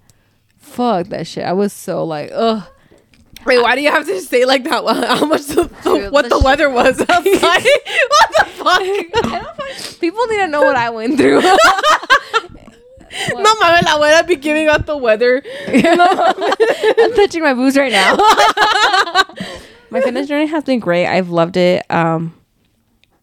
Fuck 0.59 1.09
that 1.09 1.27
shit. 1.27 1.45
I 1.45 1.53
was 1.53 1.73
so 1.73 2.05
like, 2.05 2.31
ugh. 2.33 2.63
Wait, 3.45 3.61
why 3.61 3.75
do 3.75 3.81
you 3.83 3.91
have 3.91 4.07
to 4.07 4.21
say 4.21 4.45
like 4.45 4.63
that? 4.65 4.85
How 5.19 5.25
much 5.27 5.47
the, 5.47 5.65
the- 5.83 6.09
what 6.11 6.23
the 6.29 6.29
the, 6.39 6.41
weather 6.45 6.71
was 6.71 7.01
outside? 7.09 7.25
what 7.25 8.31
the 8.39 8.45
fuck? 8.55 8.81
I 8.81 9.09
don't 9.43 9.57
find- 9.57 10.01
People 10.01 10.25
need 10.27 10.39
to 10.39 10.49
know 10.49 10.63
what 10.63 10.77
I 10.77 10.91
went 10.91 11.17
through. 11.19 11.41
No 13.35 13.55
mames, 13.57 13.83
la 13.85 13.99
abuela 13.99 14.27
be 14.27 14.37
giving 14.37 14.69
out 14.69 14.87
the 14.87 14.97
weather. 14.97 15.43
I'm 15.67 17.13
touching 17.15 17.43
my 17.43 17.53
boobs 17.53 17.77
right 17.77 17.93
now. 17.93 18.17
My 19.93 20.01
fitness 20.01 20.27
journey 20.29 20.47
has 20.47 20.65
been 20.65 20.81
great. 20.81 21.07
I've 21.07 21.29
loved 21.29 21.57
it. 21.57 21.85
Um, 21.91 22.35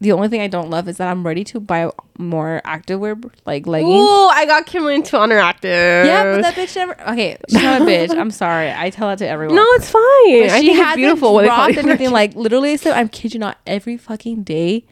the 0.00 0.12
only 0.12 0.28
thing 0.28 0.40
I 0.40 0.46
don't 0.46 0.70
love 0.70 0.88
is 0.88 0.96
that 0.96 1.08
I'm 1.08 1.26
ready 1.26 1.44
to 1.44 1.60
buy 1.60 1.90
more 2.16 2.62
activewear 2.64 3.22
like 3.44 3.66
leggings. 3.66 3.92
Ooh, 3.92 4.26
I 4.28 4.46
got 4.46 4.64
Kimberly 4.64 4.94
into 4.94 5.18
Honor 5.18 5.38
Active. 5.38 6.06
Yeah, 6.06 6.36
but 6.36 6.42
that 6.42 6.54
bitch 6.54 6.74
never. 6.74 6.98
Okay, 7.10 7.36
she's 7.50 7.62
not 7.62 7.82
a 7.82 7.84
bitch. 7.84 8.16
I'm 8.16 8.30
sorry. 8.30 8.72
I 8.72 8.88
tell 8.88 9.08
that 9.08 9.18
to 9.18 9.28
everyone. 9.28 9.56
no, 9.56 9.66
it's 9.72 9.90
fine. 9.90 10.42
But 10.42 10.50
I 10.50 10.60
she 10.60 10.72
hasn't 10.72 10.96
beautiful 10.96 11.34
when 11.34 11.44
they 11.44 11.50
call 11.50 11.72
dropped 11.72 11.86
anything. 11.86 12.10
Like 12.20 12.34
literally, 12.34 12.76
so 12.78 12.92
I'm 12.92 13.08
kid 13.08 13.34
you 13.34 13.40
not. 13.40 13.58
Every 13.66 13.98
fucking 13.98 14.44
day, 14.44 14.86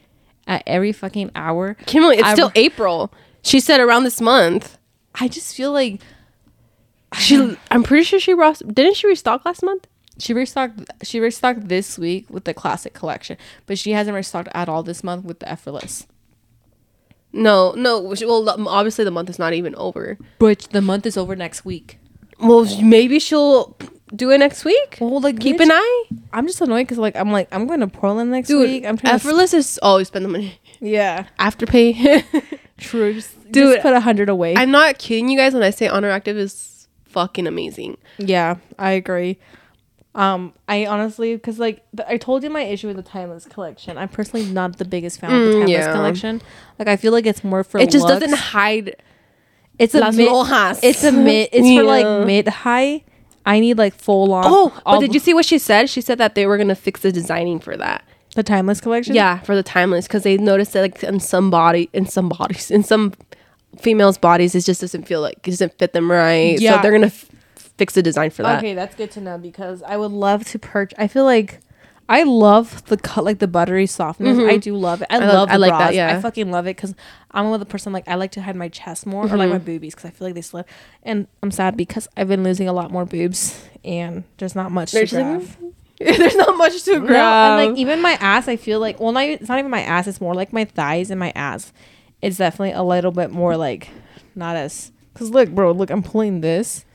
at 0.45 0.61
every 0.67 0.91
fucking 0.91 1.31
hour, 1.33 1.73
Kimberly. 1.85 2.17
It's 2.17 2.27
I- 2.27 2.33
still 2.33 2.51
April. 2.53 3.11
She 3.41 3.59
said 3.59 3.79
around 3.79 4.03
this 4.03 4.21
month. 4.21 4.77
I 5.15 5.27
just 5.27 5.55
feel 5.55 5.71
like 5.71 6.01
She, 7.17 7.57
I'm 7.71 7.83
pretty 7.83 8.03
sure 8.03 8.19
she 8.19 8.35
didn't 8.35 8.95
she 8.95 9.07
restock 9.07 9.43
last 9.43 9.63
month. 9.63 9.87
She 10.19 10.33
restocked. 10.33 10.79
She 11.03 11.19
restocked 11.19 11.67
this 11.67 11.97
week 11.97 12.29
with 12.29 12.43
the 12.43 12.53
classic 12.53 12.93
collection, 12.93 13.37
but 13.65 13.77
she 13.77 13.91
hasn't 13.91 14.15
restocked 14.15 14.49
at 14.53 14.69
all 14.69 14.83
this 14.83 15.03
month 15.03 15.25
with 15.25 15.39
the 15.39 15.49
effortless. 15.49 16.05
No, 17.31 17.73
no. 17.73 17.99
Well, 18.01 18.67
obviously 18.67 19.05
the 19.05 19.11
month 19.11 19.29
is 19.29 19.39
not 19.39 19.53
even 19.53 19.75
over. 19.75 20.17
But 20.39 20.67
the 20.71 20.81
month 20.81 21.05
is 21.05 21.17
over 21.17 21.35
next 21.35 21.63
week. 21.63 21.99
Well, 22.39 22.65
maybe 22.81 23.19
she'll 23.19 23.77
do 24.15 24.31
it 24.31 24.39
next 24.39 24.65
week. 24.65 24.97
Well, 24.99 25.19
like 25.19 25.39
Keep 25.39 25.57
bitch, 25.57 25.63
an 25.63 25.71
eye, 25.73 26.03
I'm 26.33 26.47
just 26.47 26.61
annoyed 26.61 26.83
because 26.83 26.97
like 26.97 27.15
I'm 27.15 27.31
like 27.31 27.47
I'm 27.51 27.67
going 27.67 27.81
to 27.81 27.87
Portland 27.87 28.31
next 28.31 28.47
dude. 28.47 28.67
week. 28.67 28.85
I'm 28.85 28.97
trying 28.97 29.13
effortless 29.15 29.53
is 29.53 29.79
always 29.81 30.07
spend 30.07 30.25
the 30.25 30.29
money. 30.29 30.59
To, 30.79 30.85
yeah, 30.87 31.25
Afterpay. 31.39 32.23
true. 32.77 33.13
Just, 33.13 33.51
Dude, 33.51 33.73
just 33.75 33.81
put 33.81 33.93
a 33.93 33.99
hundred 33.99 34.29
away. 34.29 34.55
I'm 34.55 34.71
not 34.71 34.99
kidding 34.99 35.29
you 35.29 35.37
guys 35.37 35.53
when 35.53 35.63
I 35.63 35.71
say 35.71 35.87
Honor 35.87 36.09
Active 36.09 36.37
is 36.37 36.87
fucking 37.05 37.47
amazing. 37.47 37.97
Yeah, 38.17 38.57
I 38.77 38.91
agree. 38.91 39.37
Um, 40.19 40.53
I 40.67 40.85
honestly, 40.85 41.35
because 41.35 41.59
like 41.59 41.83
th- 41.95 42.07
I 42.09 42.17
told 42.17 42.43
you, 42.43 42.49
my 42.49 42.61
issue 42.61 42.87
with 42.87 42.97
the 42.97 43.03
timeless 43.03 43.45
collection. 43.45 43.97
I'm 43.97 44.09
personally 44.09 44.45
not 44.51 44.77
the 44.77 44.85
biggest 44.85 45.19
fan 45.19 45.31
of 45.31 45.39
the 45.39 45.45
Mm, 45.51 45.53
timeless 45.61 45.69
yeah. 45.71 45.93
collection. 45.93 46.41
Like 46.77 46.87
I 46.89 46.97
feel 46.97 47.11
like 47.13 47.25
it's 47.25 47.43
more 47.43 47.63
for 47.63 47.79
it 47.79 47.89
just 47.89 48.05
looks. 48.05 48.19
doesn't 48.19 48.37
hide. 48.37 48.95
It's 49.77 49.95
a 49.95 49.99
las 50.01 50.15
mid. 50.17 50.27
lonjas. 50.27 50.79
It's 50.83 51.03
a 51.05 51.11
mid. 51.13 51.49
It's 51.53 51.67
for 51.67 51.83
like 51.83 52.25
mid 52.27 52.47
high. 52.49 53.03
I 53.45 53.59
need 53.61 53.77
like 53.77 53.93
full 53.95 54.33
on. 54.33 54.43
Oh, 54.47 54.81
but 54.85 54.99
did 54.99 55.13
you 55.13 55.19
see 55.21 55.33
what 55.33 55.45
she 55.45 55.57
said? 55.57 55.89
She 55.89 56.01
said 56.01 56.17
that 56.17 56.35
they 56.35 56.45
were 56.45 56.57
gonna 56.57 56.75
fix 56.75 57.01
the 57.01 57.11
designing 57.11 57.59
for 57.59 57.77
that. 57.77 58.03
the 58.35 58.43
timeless 58.43 58.81
collection? 58.81 59.15
Yeah, 59.15 59.39
for 59.39 59.55
the 59.55 59.63
timeless 59.63 60.05
because 60.07 60.23
they 60.23 60.37
noticed 60.37 60.73
that 60.73 60.81
like 60.81 61.01
in 61.03 61.19
some 61.21 61.49
body, 61.49 61.89
in 61.93 62.05
some 62.05 62.27
bodies, 62.29 62.69
in 62.69 62.83
some 62.83 63.13
females' 63.77 64.17
bodies, 64.17 64.53
it 64.53 64.65
just 64.65 64.81
doesn't 64.81 65.03
feel 65.07 65.21
like 65.21 65.37
it 65.47 65.51
doesn't 65.51 65.77
fit 65.79 65.93
them 65.93 66.11
right. 66.11 66.59
Yeah. 66.59 66.75
So 66.75 66.81
they're 66.81 66.91
gonna 66.91 67.07
f- 67.07 67.25
fix 67.79 67.93
the 67.95 68.03
design 68.03 68.29
for 68.29 68.43
that. 68.43 68.59
Okay, 68.59 68.75
that's 68.75 68.95
good 68.95 69.09
to 69.11 69.21
know 69.21 69.37
because 69.39 69.81
I 69.81 69.97
would 69.97 70.11
love 70.11 70.45
to 70.47 70.59
purchase. 70.59 70.95
I 70.99 71.07
feel 71.07 71.23
like 71.23 71.59
I 72.07 72.23
love 72.23 72.85
the 72.85 72.97
cut, 72.97 73.23
like 73.23 73.39
the 73.39 73.47
buttery 73.47 73.85
softness. 73.87 74.37
I 74.37 74.57
do 74.57 74.75
love 74.75 75.01
it. 75.01 75.07
I, 75.09 75.17
love- 75.19 75.33
love. 75.33 75.47
Mm-hmm. 75.49 75.53
I 75.53 75.57
like 75.57 75.71
that, 75.79 75.93
yeah. 75.95 76.15
I 76.17 76.21
fucking 76.21 76.51
love 76.51 76.65
it 76.67 76.75
because 76.75 76.93
I'm 77.31 77.45
one 77.45 77.53
of 77.55 77.59
the 77.59 77.65
person 77.65 77.93
like 77.93 78.07
I 78.07 78.15
like 78.15 78.31
to 78.31 78.41
hide 78.41 78.55
my 78.55 78.67
chest 78.69 79.05
more 79.07 79.25
or 79.25 79.37
like 79.37 79.49
my 79.49 79.57
Mm-hmm. 79.57 79.65
boobies 79.65 79.95
because 79.95 80.05
I 80.09 80.11
feel 80.11 80.27
like 80.27 80.35
they 80.35 80.41
slip. 80.41 80.67
And 81.03 81.27
I'm 81.41 81.51
sad 81.51 81.77
because 81.77 82.07
I've 82.17 82.27
been 82.27 82.43
losing 82.43 82.67
a 82.67 82.73
lot 82.73 82.91
more 82.91 83.05
boobs 83.05 83.63
and 83.83 84.23
there's 84.37 84.55
not 84.55 84.71
much 84.71 84.91
There's 84.91 85.11
to 85.11 85.15
grab. 85.17 85.47
There's 85.99 86.35
not 86.35 86.55
much 86.57 86.83
to 86.85 86.99
grab. 86.99 87.09
No, 87.09 87.61
and 87.63 87.71
like 87.71 87.77
even 87.79 88.01
my 88.01 88.13
ass, 88.21 88.47
I 88.47 88.55
feel 88.55 88.79
like 88.79 88.99
well, 88.99 89.11
not 89.11 89.23
even, 89.23 89.39
it's 89.39 89.49
not 89.49 89.59
even 89.59 89.69
my 89.69 89.81
ass. 89.81 90.07
It's 90.07 90.21
more 90.21 90.33
like 90.33 90.51
my 90.53 90.63
thighs 90.65 91.11
and 91.11 91.19
my 91.19 91.31
ass. 91.35 91.73
It's 92.21 92.37
definitely 92.37 92.71
a 92.71 92.83
little 92.83 93.11
bit 93.11 93.31
more 93.31 93.55
like 93.57 93.89
not 94.33 94.55
as 94.55 94.91
because 95.13 95.29
look, 95.29 95.49
bro, 95.49 95.71
look, 95.73 95.89
I'm 95.89 96.01
pulling 96.01 96.39
this, 96.41 96.85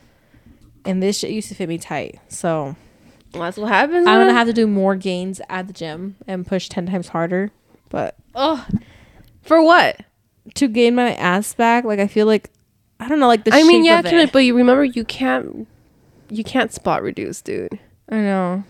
and 0.85 1.03
this 1.03 1.19
shit 1.19 1.31
used 1.31 1.49
to 1.49 1.55
fit 1.55 1.69
me 1.69 1.79
tight. 1.79 2.19
So 2.29 2.77
that's 3.33 3.57
what 3.57 3.69
happens. 3.69 4.07
I'm 4.07 4.21
gonna 4.21 4.33
have 4.33 4.47
to 4.47 4.53
do 4.53 4.67
more 4.67 4.97
gains 4.97 5.41
at 5.49 5.67
the 5.67 5.73
gym 5.73 6.17
and 6.27 6.47
push 6.47 6.69
ten 6.69 6.87
times 6.87 7.09
harder. 7.09 7.51
But 7.89 8.17
Oh, 8.35 8.67
for 9.43 9.63
what? 9.63 10.01
to 10.57 10.69
gain 10.69 10.95
my 10.95 11.15
ass 11.15 11.55
back, 11.55 11.85
like 11.85 11.99
I 12.01 12.07
feel 12.07 12.27
like 12.27 12.51
I 13.01 13.09
don't 13.09 13.19
know, 13.19 13.27
like 13.29 13.45
the 13.45 13.55
I 13.55 13.63
mean, 13.63 13.85
yeah, 13.85 14.03
it. 14.05 14.33
but 14.33 14.41
you 14.41 14.55
remember 14.57 14.85
you 14.85 15.05
can't, 15.05 15.67
you 16.31 16.45
can't 16.45 16.73
spot 16.73 17.03
reduce, 17.03 17.41
dude. 17.43 17.79
I 18.09 18.17
know. 18.17 18.65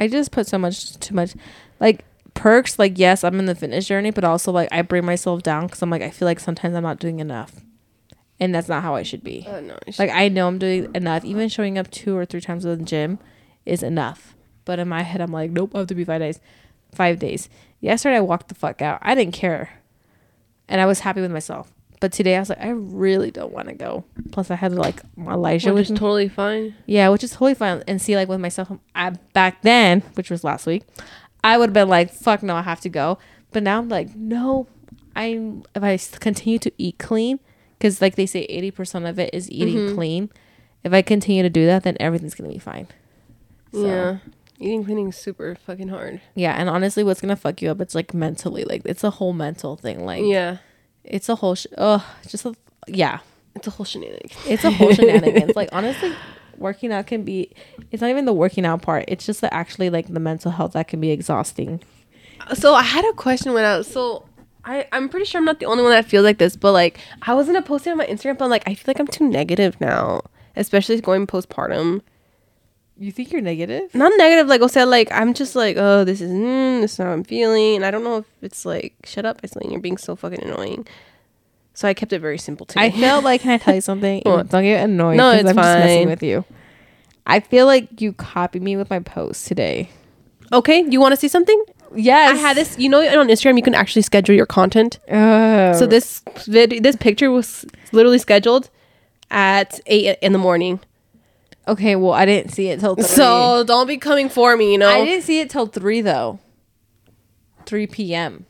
I 0.00 0.08
just 0.08 0.32
put 0.32 0.46
so 0.48 0.58
much 0.58 0.96
too 0.98 1.14
much, 1.14 1.34
like 1.78 2.04
perks. 2.34 2.78
Like 2.78 2.98
yes, 2.98 3.22
I'm 3.22 3.38
in 3.38 3.46
the 3.46 3.54
fitness 3.54 3.86
journey, 3.86 4.10
but 4.10 4.24
also 4.24 4.50
like 4.50 4.68
I 4.72 4.82
bring 4.82 5.04
myself 5.06 5.42
down 5.42 5.66
because 5.66 5.80
I'm 5.82 5.90
like 5.90 6.02
I 6.02 6.10
feel 6.10 6.26
like 6.26 6.40
sometimes 6.40 6.74
I'm 6.74 6.82
not 6.82 6.98
doing 6.98 7.20
enough, 7.20 7.52
and 8.42 8.52
that's 8.52 8.68
not 8.68 8.82
how 8.82 8.96
I 8.96 9.04
should 9.04 9.22
be. 9.22 9.46
Oh 9.48 9.60
no, 9.60 9.78
Like 9.98 10.10
I 10.10 10.28
know 10.28 10.48
I'm 10.48 10.58
doing 10.58 10.90
enough. 10.96 11.24
Even 11.24 11.48
showing 11.48 11.78
up 11.78 11.88
two 11.92 12.16
or 12.16 12.24
three 12.26 12.40
times 12.40 12.64
to 12.64 12.74
the 12.74 12.82
gym 12.82 13.18
is 13.64 13.82
enough. 13.84 14.34
But 14.64 14.78
in 14.80 14.88
my 14.88 15.02
head, 15.02 15.20
I'm 15.20 15.30
like, 15.32 15.50
nope, 15.52 15.72
I 15.74 15.78
have 15.78 15.86
to 15.88 15.94
be 15.94 16.04
five 16.04 16.20
days. 16.20 16.40
Five 16.92 17.18
days. 17.20 17.48
Yesterday, 17.80 18.16
I 18.16 18.20
walked 18.20 18.48
the 18.48 18.54
fuck 18.56 18.82
out. 18.82 18.98
I 19.02 19.14
didn't 19.14 19.34
care, 19.34 19.70
and 20.68 20.80
I 20.80 20.86
was 20.86 21.00
happy 21.00 21.20
with 21.20 21.30
myself. 21.32 21.72
But 22.00 22.10
today, 22.12 22.34
I 22.36 22.40
was 22.40 22.48
like, 22.48 22.60
I 22.60 22.70
really 22.70 23.30
don't 23.30 23.52
want 23.52 23.68
to 23.68 23.74
go. 23.74 24.04
Plus, 24.32 24.50
I 24.50 24.56
had 24.56 24.72
like 24.72 25.02
Elijah 25.16 25.68
which 25.72 25.74
with 25.74 25.84
is 25.86 25.90
me. 25.92 25.98
totally 25.98 26.28
fine. 26.28 26.74
Yeah, 26.86 27.08
which 27.10 27.22
is 27.24 27.30
totally 27.30 27.54
fine. 27.54 27.82
And 27.86 28.02
see, 28.02 28.16
like 28.16 28.28
with 28.28 28.40
myself, 28.40 28.72
I, 28.94 29.10
back 29.32 29.62
then, 29.62 30.00
which 30.14 30.30
was 30.30 30.42
last 30.42 30.66
week, 30.66 30.82
I 31.44 31.56
would 31.58 31.68
have 31.70 31.74
been 31.74 31.88
like, 31.88 32.10
"Fuck 32.12 32.42
no, 32.42 32.56
I 32.56 32.62
have 32.62 32.80
to 32.80 32.88
go." 32.88 33.18
But 33.52 33.62
now 33.62 33.78
I'm 33.78 33.88
like, 33.88 34.16
no, 34.16 34.66
I'm 35.14 35.62
if 35.76 35.82
I 35.82 35.96
continue 36.18 36.58
to 36.60 36.72
eat 36.78 36.98
clean, 36.98 37.38
because 37.82 38.00
like 38.00 38.14
they 38.14 38.26
say, 38.26 38.42
eighty 38.42 38.70
percent 38.70 39.06
of 39.06 39.18
it 39.18 39.30
is 39.34 39.50
eating 39.50 39.74
Mm-hmm. 39.76 39.94
clean. 39.96 40.30
If 40.84 40.92
I 40.92 41.02
continue 41.02 41.42
to 41.42 41.50
do 41.50 41.66
that, 41.66 41.82
then 41.82 41.96
everything's 41.98 42.34
gonna 42.34 42.48
be 42.52 42.58
fine. 42.58 42.86
So, 43.72 43.86
Yeah, 43.86 44.18
eating 44.58 44.84
cleaning 44.84 45.08
is 45.08 45.16
super 45.16 45.56
fucking 45.66 45.88
hard. 45.88 46.20
yeah. 46.34 46.54
And 46.58 46.68
honestly, 46.68 47.02
what's 47.04 47.20
gonna 47.20 47.36
fuck 47.36 47.60
you 47.60 47.70
up? 47.70 47.80
It's 47.80 47.94
like 47.94 48.14
mentally, 48.14 48.64
like 48.64 48.82
it's 48.84 49.02
a 49.04 49.10
whole 49.10 49.32
mental 49.32 49.76
thing. 49.76 50.04
Like, 50.04 50.22
yeah, 50.24 50.58
it's 51.04 51.28
a 51.28 51.34
whole, 51.36 51.54
sh- 51.56 51.66
oh, 51.78 52.04
just 52.28 52.44
a, 52.44 52.54
yeah. 52.86 53.18
it's 53.56 53.66
a 53.66 53.70
whole 53.70 53.84
shenanigan. 53.86 54.30
It's 54.46 54.64
a 54.64 54.70
whole 54.70 54.92
shenanigans. 54.92 55.52
Like 55.56 55.68
honestly, 55.72 56.12
working 56.58 56.92
out 56.92 57.06
can 57.08 57.22
be. 57.24 57.50
It's 57.90 58.00
not 58.00 58.10
even 58.10 58.24
the 58.26 58.32
working 58.32 58.64
out 58.66 58.82
part. 58.82 59.04
It's 59.08 59.26
just 59.26 59.40
the 59.40 59.52
actually 59.52 59.90
like 59.90 60.06
the 60.12 60.20
mental 60.20 60.50
health 60.52 60.72
that 60.74 60.86
can 60.88 61.00
be 61.00 61.10
exhausting. 61.10 61.80
So 62.54 62.74
I 62.74 62.82
had 62.82 63.04
a 63.04 63.12
question 63.12 63.52
when 63.52 63.64
I 63.64 63.78
was 63.78 63.86
so. 63.86 64.24
I, 64.64 64.86
I'm 64.92 65.08
pretty 65.08 65.26
sure 65.26 65.38
I'm 65.40 65.44
not 65.44 65.58
the 65.60 65.66
only 65.66 65.82
one 65.82 65.92
that 65.92 66.04
feels 66.06 66.24
like 66.24 66.38
this, 66.38 66.56
but 66.56 66.72
like 66.72 66.98
I 67.22 67.34
was 67.34 67.46
gonna 67.46 67.62
post 67.62 67.86
it 67.86 67.90
on 67.90 67.98
my 67.98 68.06
Instagram, 68.06 68.38
but 68.38 68.44
I'm 68.44 68.50
like 68.50 68.62
I 68.66 68.74
feel 68.74 68.84
like 68.86 69.00
I'm 69.00 69.06
too 69.08 69.28
negative 69.28 69.80
now, 69.80 70.22
especially 70.56 71.00
going 71.00 71.26
postpartum. 71.26 72.02
You 72.98 73.10
think 73.10 73.32
you're 73.32 73.40
negative? 73.40 73.92
Not 73.94 74.12
negative, 74.16 74.46
like 74.46 74.62
I 74.62 74.66
said, 74.68 74.84
like 74.84 75.10
I'm 75.10 75.34
just 75.34 75.56
like, 75.56 75.76
oh, 75.78 76.04
this 76.04 76.20
is 76.20 76.30
mm, 76.30 76.80
this 76.82 76.92
is 76.92 76.98
how 76.98 77.10
I'm 77.10 77.24
feeling, 77.24 77.76
and 77.76 77.84
I 77.84 77.90
don't 77.90 78.04
know 78.04 78.18
if 78.18 78.26
it's 78.42 78.64
like, 78.64 78.94
shut 79.04 79.24
up, 79.24 79.42
Aislyn, 79.42 79.70
you're 79.70 79.80
being 79.80 79.96
so 79.98 80.14
fucking 80.14 80.42
annoying. 80.42 80.86
So 81.74 81.88
I 81.88 81.94
kept 81.94 82.12
it 82.12 82.20
very 82.20 82.38
simple 82.38 82.66
today. 82.66 82.82
I 82.84 82.90
felt 82.90 83.24
like, 83.24 83.40
can 83.40 83.52
I 83.52 83.56
tell 83.58 83.74
you 83.74 83.80
something? 83.90 84.20
Don't 84.24 84.46
get 84.62 84.84
annoyed. 84.84 85.16
No, 85.16 85.30
it's 85.30 85.48
I'm 85.48 85.56
just 85.56 85.56
messing 85.56 86.08
with 86.08 86.22
you. 86.22 86.44
I 87.26 87.40
feel 87.40 87.66
like 87.66 88.00
you 88.00 88.12
copied 88.12 88.62
me 88.62 88.76
with 88.76 88.90
my 88.90 88.98
post 89.00 89.46
today. 89.46 89.88
okay, 90.52 90.84
you 90.88 91.00
want 91.00 91.12
to 91.12 91.16
see 91.16 91.28
something? 91.28 91.60
Yes, 91.94 92.36
I 92.36 92.40
had 92.40 92.56
this. 92.56 92.78
You 92.78 92.88
know, 92.88 93.00
on 93.20 93.28
Instagram, 93.28 93.56
you 93.56 93.62
can 93.62 93.74
actually 93.74 94.02
schedule 94.02 94.34
your 94.34 94.46
content. 94.46 94.98
Oh. 95.10 95.72
So 95.74 95.86
this 95.86 96.22
vid- 96.46 96.82
this 96.82 96.96
picture 96.96 97.30
was 97.30 97.64
literally 97.92 98.18
scheduled 98.18 98.70
at 99.30 99.80
eight 99.86 100.18
in 100.22 100.32
the 100.32 100.38
morning. 100.38 100.80
okay. 101.68 101.96
Well, 101.96 102.12
I 102.12 102.24
didn't 102.24 102.50
see 102.52 102.68
it 102.68 102.80
till 102.80 102.94
three. 102.96 103.04
So 103.04 103.64
don't 103.66 103.86
be 103.86 103.96
coming 103.98 104.28
for 104.28 104.56
me. 104.56 104.72
You 104.72 104.78
know. 104.78 104.88
I 104.88 105.04
didn't 105.04 105.24
see 105.24 105.40
it 105.40 105.50
till 105.50 105.66
three 105.66 106.00
though. 106.00 106.38
Three 107.66 107.86
p.m. 107.86 108.44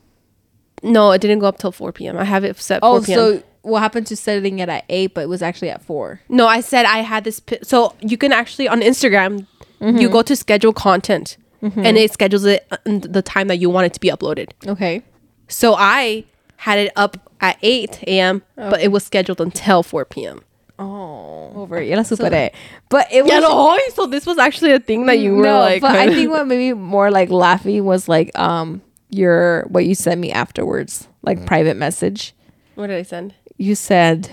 no, 0.81 1.11
it 1.11 1.21
didn't 1.21 1.39
go 1.39 1.45
up 1.47 1.57
till 1.59 1.71
four 1.71 1.91
p.m. 1.91 2.17
I 2.17 2.23
have 2.23 2.43
it 2.43 2.57
set. 2.59 2.81
4 2.81 2.89
Oh, 2.89 3.01
p.m. 3.01 3.15
so 3.17 3.43
what 3.61 3.79
happened 3.79 4.07
to 4.07 4.15
setting 4.15 4.59
it 4.59 4.67
at 4.69 4.83
eight, 4.89 5.13
but 5.13 5.21
it 5.21 5.29
was 5.29 5.41
actually 5.41 5.69
at 5.69 5.81
four? 5.81 6.19
no, 6.29 6.47
I 6.47 6.59
said 6.61 6.85
I 6.85 6.97
had 6.99 7.23
this. 7.23 7.39
Pi- 7.39 7.59
so 7.63 7.93
you 8.01 8.17
can 8.17 8.31
actually 8.33 8.67
on 8.67 8.81
Instagram, 8.81 9.47
Mm-hmm. 9.79 9.97
you 9.97 10.09
go 10.09 10.21
to 10.21 10.35
schedule 10.35 10.71
content, 10.73 11.35
and 11.63 11.97
it 11.97 12.11
schedules 12.11 12.43
it 12.45 12.67
in 12.85 12.99
the 13.01 13.21
time 13.21 13.47
that 13.47 13.57
you 13.57 13.69
want 13.69 13.85
it 13.85 13.93
to 13.93 13.99
be 13.99 14.09
uploaded. 14.09 14.51
Okay. 14.67 15.01
So 15.47 15.75
I 15.77 16.25
had 16.57 16.77
it 16.79 16.91
up 16.95 17.17
at 17.41 17.57
eight 17.61 18.03
a.m., 18.07 18.41
but 18.55 18.81
it 18.81 18.91
was 18.91 19.03
scheduled 19.05 19.39
until 19.41 19.81
four 19.83 20.03
p.m. 20.05 20.41
Oh, 20.79 21.51
over. 21.55 21.81
Ya 21.81 21.95
la 21.97 22.03
superé. 22.03 22.51
But 22.89 23.07
it 23.11 23.21
was 23.23 23.31
Yeah, 23.31 23.39
no, 23.39 23.77
so 23.93 24.05
this 24.07 24.25
was 24.25 24.37
actually 24.37 24.71
a 24.73 24.79
thing 24.79 25.05
that 25.05 25.19
you 25.19 25.35
were 25.35 25.43
no, 25.43 25.59
like. 25.59 25.81
but 25.81 25.95
I 25.95 26.07
think 26.13 26.29
what 26.31 26.47
made 26.47 26.57
me 26.57 26.73
more 26.73 27.11
like 27.11 27.29
laughing 27.29 27.85
was 27.85 28.09
like 28.09 28.37
um 28.37 28.81
your 29.09 29.63
what 29.69 29.85
you 29.85 29.93
sent 29.95 30.19
me 30.19 30.31
afterwards, 30.31 31.07
like 31.21 31.45
private 31.45 31.77
message. 31.77 32.33
what 32.75 32.87
did 32.87 32.97
I 32.97 33.03
send? 33.03 33.33
You 33.57 33.75
said 33.75 34.29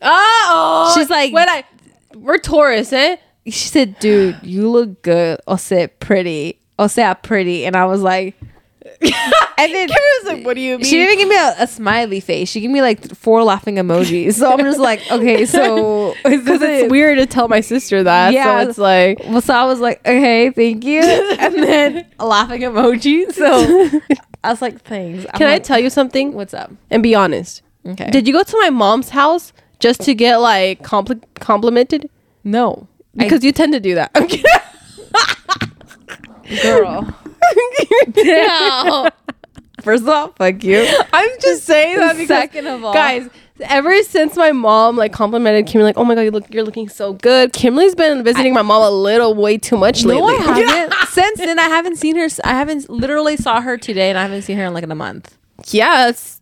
Oh, 0.00 0.92
She's 0.96 1.10
like- 1.10 1.32
when 1.32 1.48
I 1.48 1.64
we're 2.14 2.38
Taurus, 2.38 2.92
eh? 2.92 3.16
she 3.46 3.68
said, 3.68 3.98
"Dude, 3.98 4.38
you 4.42 4.68
look 4.70 5.02
good." 5.02 5.40
O 5.48 5.56
sea, 5.56 5.88
pretty. 5.98 6.58
O 6.78 6.86
sea, 6.86 7.14
pretty. 7.14 7.66
And 7.66 7.76
I 7.76 7.84
was 7.86 8.00
like, 8.02 8.34
and 9.00 9.72
then 9.72 9.88
was 9.88 10.24
like, 10.26 10.44
"What 10.44 10.54
do 10.54 10.60
you 10.60 10.76
mean?" 10.76 10.84
she 10.84 10.96
didn't 10.96 11.12
even 11.14 11.18
give 11.18 11.28
me 11.28 11.36
a, 11.36 11.54
a 11.60 11.66
smiley 11.66 12.18
face. 12.20 12.48
She 12.48 12.60
gave 12.60 12.70
me 12.70 12.80
like 12.82 13.14
four 13.14 13.44
laughing 13.44 13.76
emojis. 13.76 14.34
So 14.34 14.50
I'm 14.52 14.58
just 14.58 14.80
like, 14.80 15.00
okay, 15.10 15.46
so 15.46 16.14
because 16.24 16.60
it's 16.62 16.90
weird 16.90 17.18
to 17.18 17.26
tell 17.26 17.46
my 17.48 17.60
sister 17.60 18.02
that. 18.02 18.32
Yeah. 18.32 18.62
so 18.62 18.68
it's 18.68 18.78
like 18.78 19.20
Well, 19.26 19.40
so 19.40 19.54
I 19.54 19.64
was 19.64 19.78
like, 19.80 20.00
okay, 20.00 20.50
thank 20.50 20.84
you, 20.84 21.00
and 21.02 21.54
then 21.54 22.06
a 22.18 22.26
laughing 22.26 22.62
emoji. 22.62 23.32
So 23.32 24.00
I 24.42 24.50
was 24.50 24.60
like, 24.60 24.80
thanks. 24.82 25.26
I'm 25.32 25.38
Can 25.38 25.46
I 25.48 25.58
tell 25.60 25.78
you 25.78 25.90
something? 25.90 26.32
what's 26.32 26.54
up? 26.54 26.72
And 26.90 27.02
be 27.02 27.14
honest. 27.14 27.62
Okay. 27.86 28.10
Did 28.10 28.26
you 28.26 28.32
go 28.32 28.42
to 28.42 28.58
my 28.58 28.70
mom's 28.70 29.10
house 29.10 29.52
just 29.78 30.00
to 30.02 30.14
get 30.14 30.36
like 30.38 30.82
compli- 30.82 31.22
complimented? 31.36 32.10
no, 32.42 32.88
I- 33.18 33.24
Because 33.24 33.44
you 33.44 33.52
tend 33.52 33.72
to 33.74 33.80
do 33.80 33.94
that. 33.94 34.10
I'm 34.16 34.26
kidding. 34.26 34.44
Girl. 36.62 37.02
no. 38.16 39.10
First 39.82 40.04
of 40.04 40.08
all, 40.08 40.28
fuck 40.38 40.62
you. 40.62 40.86
I'm 41.12 41.30
just 41.40 41.64
saying 41.64 41.98
that 41.98 42.12
because 42.12 42.28
Second 42.28 42.68
of 42.68 42.84
all, 42.84 42.94
guys, 42.94 43.28
ever 43.62 44.00
since 44.04 44.36
my 44.36 44.52
mom 44.52 44.96
like 44.96 45.12
complimented 45.12 45.66
Kimberly, 45.66 45.86
like, 45.86 45.98
oh 45.98 46.04
my 46.04 46.14
god, 46.14 46.20
you 46.20 46.30
look, 46.30 46.52
you're 46.54 46.62
looking 46.62 46.88
so 46.88 47.14
good. 47.14 47.52
Kimberly's 47.52 47.94
been 47.96 48.22
visiting 48.22 48.54
my 48.54 48.62
mom 48.62 48.82
a 48.82 48.90
little 48.90 49.34
way 49.34 49.58
too 49.58 49.76
much 49.76 50.04
lately. 50.04 50.20
No. 50.38 50.38
I 50.38 50.60
haven't. 50.60 50.94
Since 51.08 51.38
then, 51.38 51.58
I 51.58 51.64
haven't 51.64 51.96
seen 51.96 52.14
her. 52.16 52.28
I 52.44 52.50
haven't 52.50 52.88
literally 52.88 53.36
saw 53.36 53.60
her 53.60 53.76
today, 53.76 54.08
and 54.08 54.18
I 54.18 54.22
haven't 54.22 54.42
seen 54.42 54.56
her 54.58 54.64
in 54.66 54.72
like 54.74 54.84
in 54.84 54.92
a 54.92 54.96
month. 54.96 55.36
yes, 55.70 56.40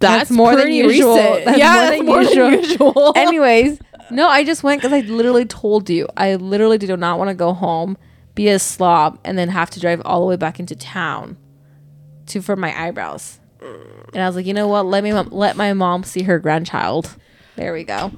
that's, 0.00 0.28
That's 0.28 0.30
more 0.30 0.54
than 0.54 0.70
usual. 0.72 1.14
recent. 1.16 1.44
That's 1.46 1.58
yeah, 1.58 1.72
more 1.72 1.80
that's 1.80 1.96
than 1.96 2.06
more 2.06 2.22
usual. 2.22 2.50
than 2.50 2.62
usual. 2.62 3.12
Anyways, 3.16 3.78
no, 4.10 4.28
I 4.28 4.44
just 4.44 4.62
went 4.62 4.80
because 4.80 4.92
I 4.92 5.00
literally 5.00 5.44
told 5.44 5.90
you. 5.90 6.06
I 6.16 6.34
literally 6.36 6.78
do 6.78 6.96
not 6.96 7.18
want 7.18 7.28
to 7.28 7.34
go 7.34 7.52
home, 7.52 7.96
be 8.38 8.48
a 8.48 8.58
slob, 8.60 9.18
and 9.24 9.36
then 9.36 9.48
have 9.48 9.68
to 9.68 9.80
drive 9.80 10.00
all 10.04 10.20
the 10.20 10.26
way 10.26 10.36
back 10.36 10.60
into 10.60 10.76
town 10.76 11.36
to 12.26 12.40
for 12.40 12.54
my 12.54 12.72
eyebrows. 12.86 13.40
And 13.60 14.22
I 14.22 14.26
was 14.28 14.36
like, 14.36 14.46
you 14.46 14.54
know 14.54 14.68
what? 14.68 14.86
Let 14.86 15.02
me 15.02 15.12
let 15.12 15.56
my 15.56 15.72
mom 15.72 16.04
see 16.04 16.22
her 16.22 16.38
grandchild. 16.38 17.16
There 17.56 17.72
we 17.72 17.82
go. 17.82 18.12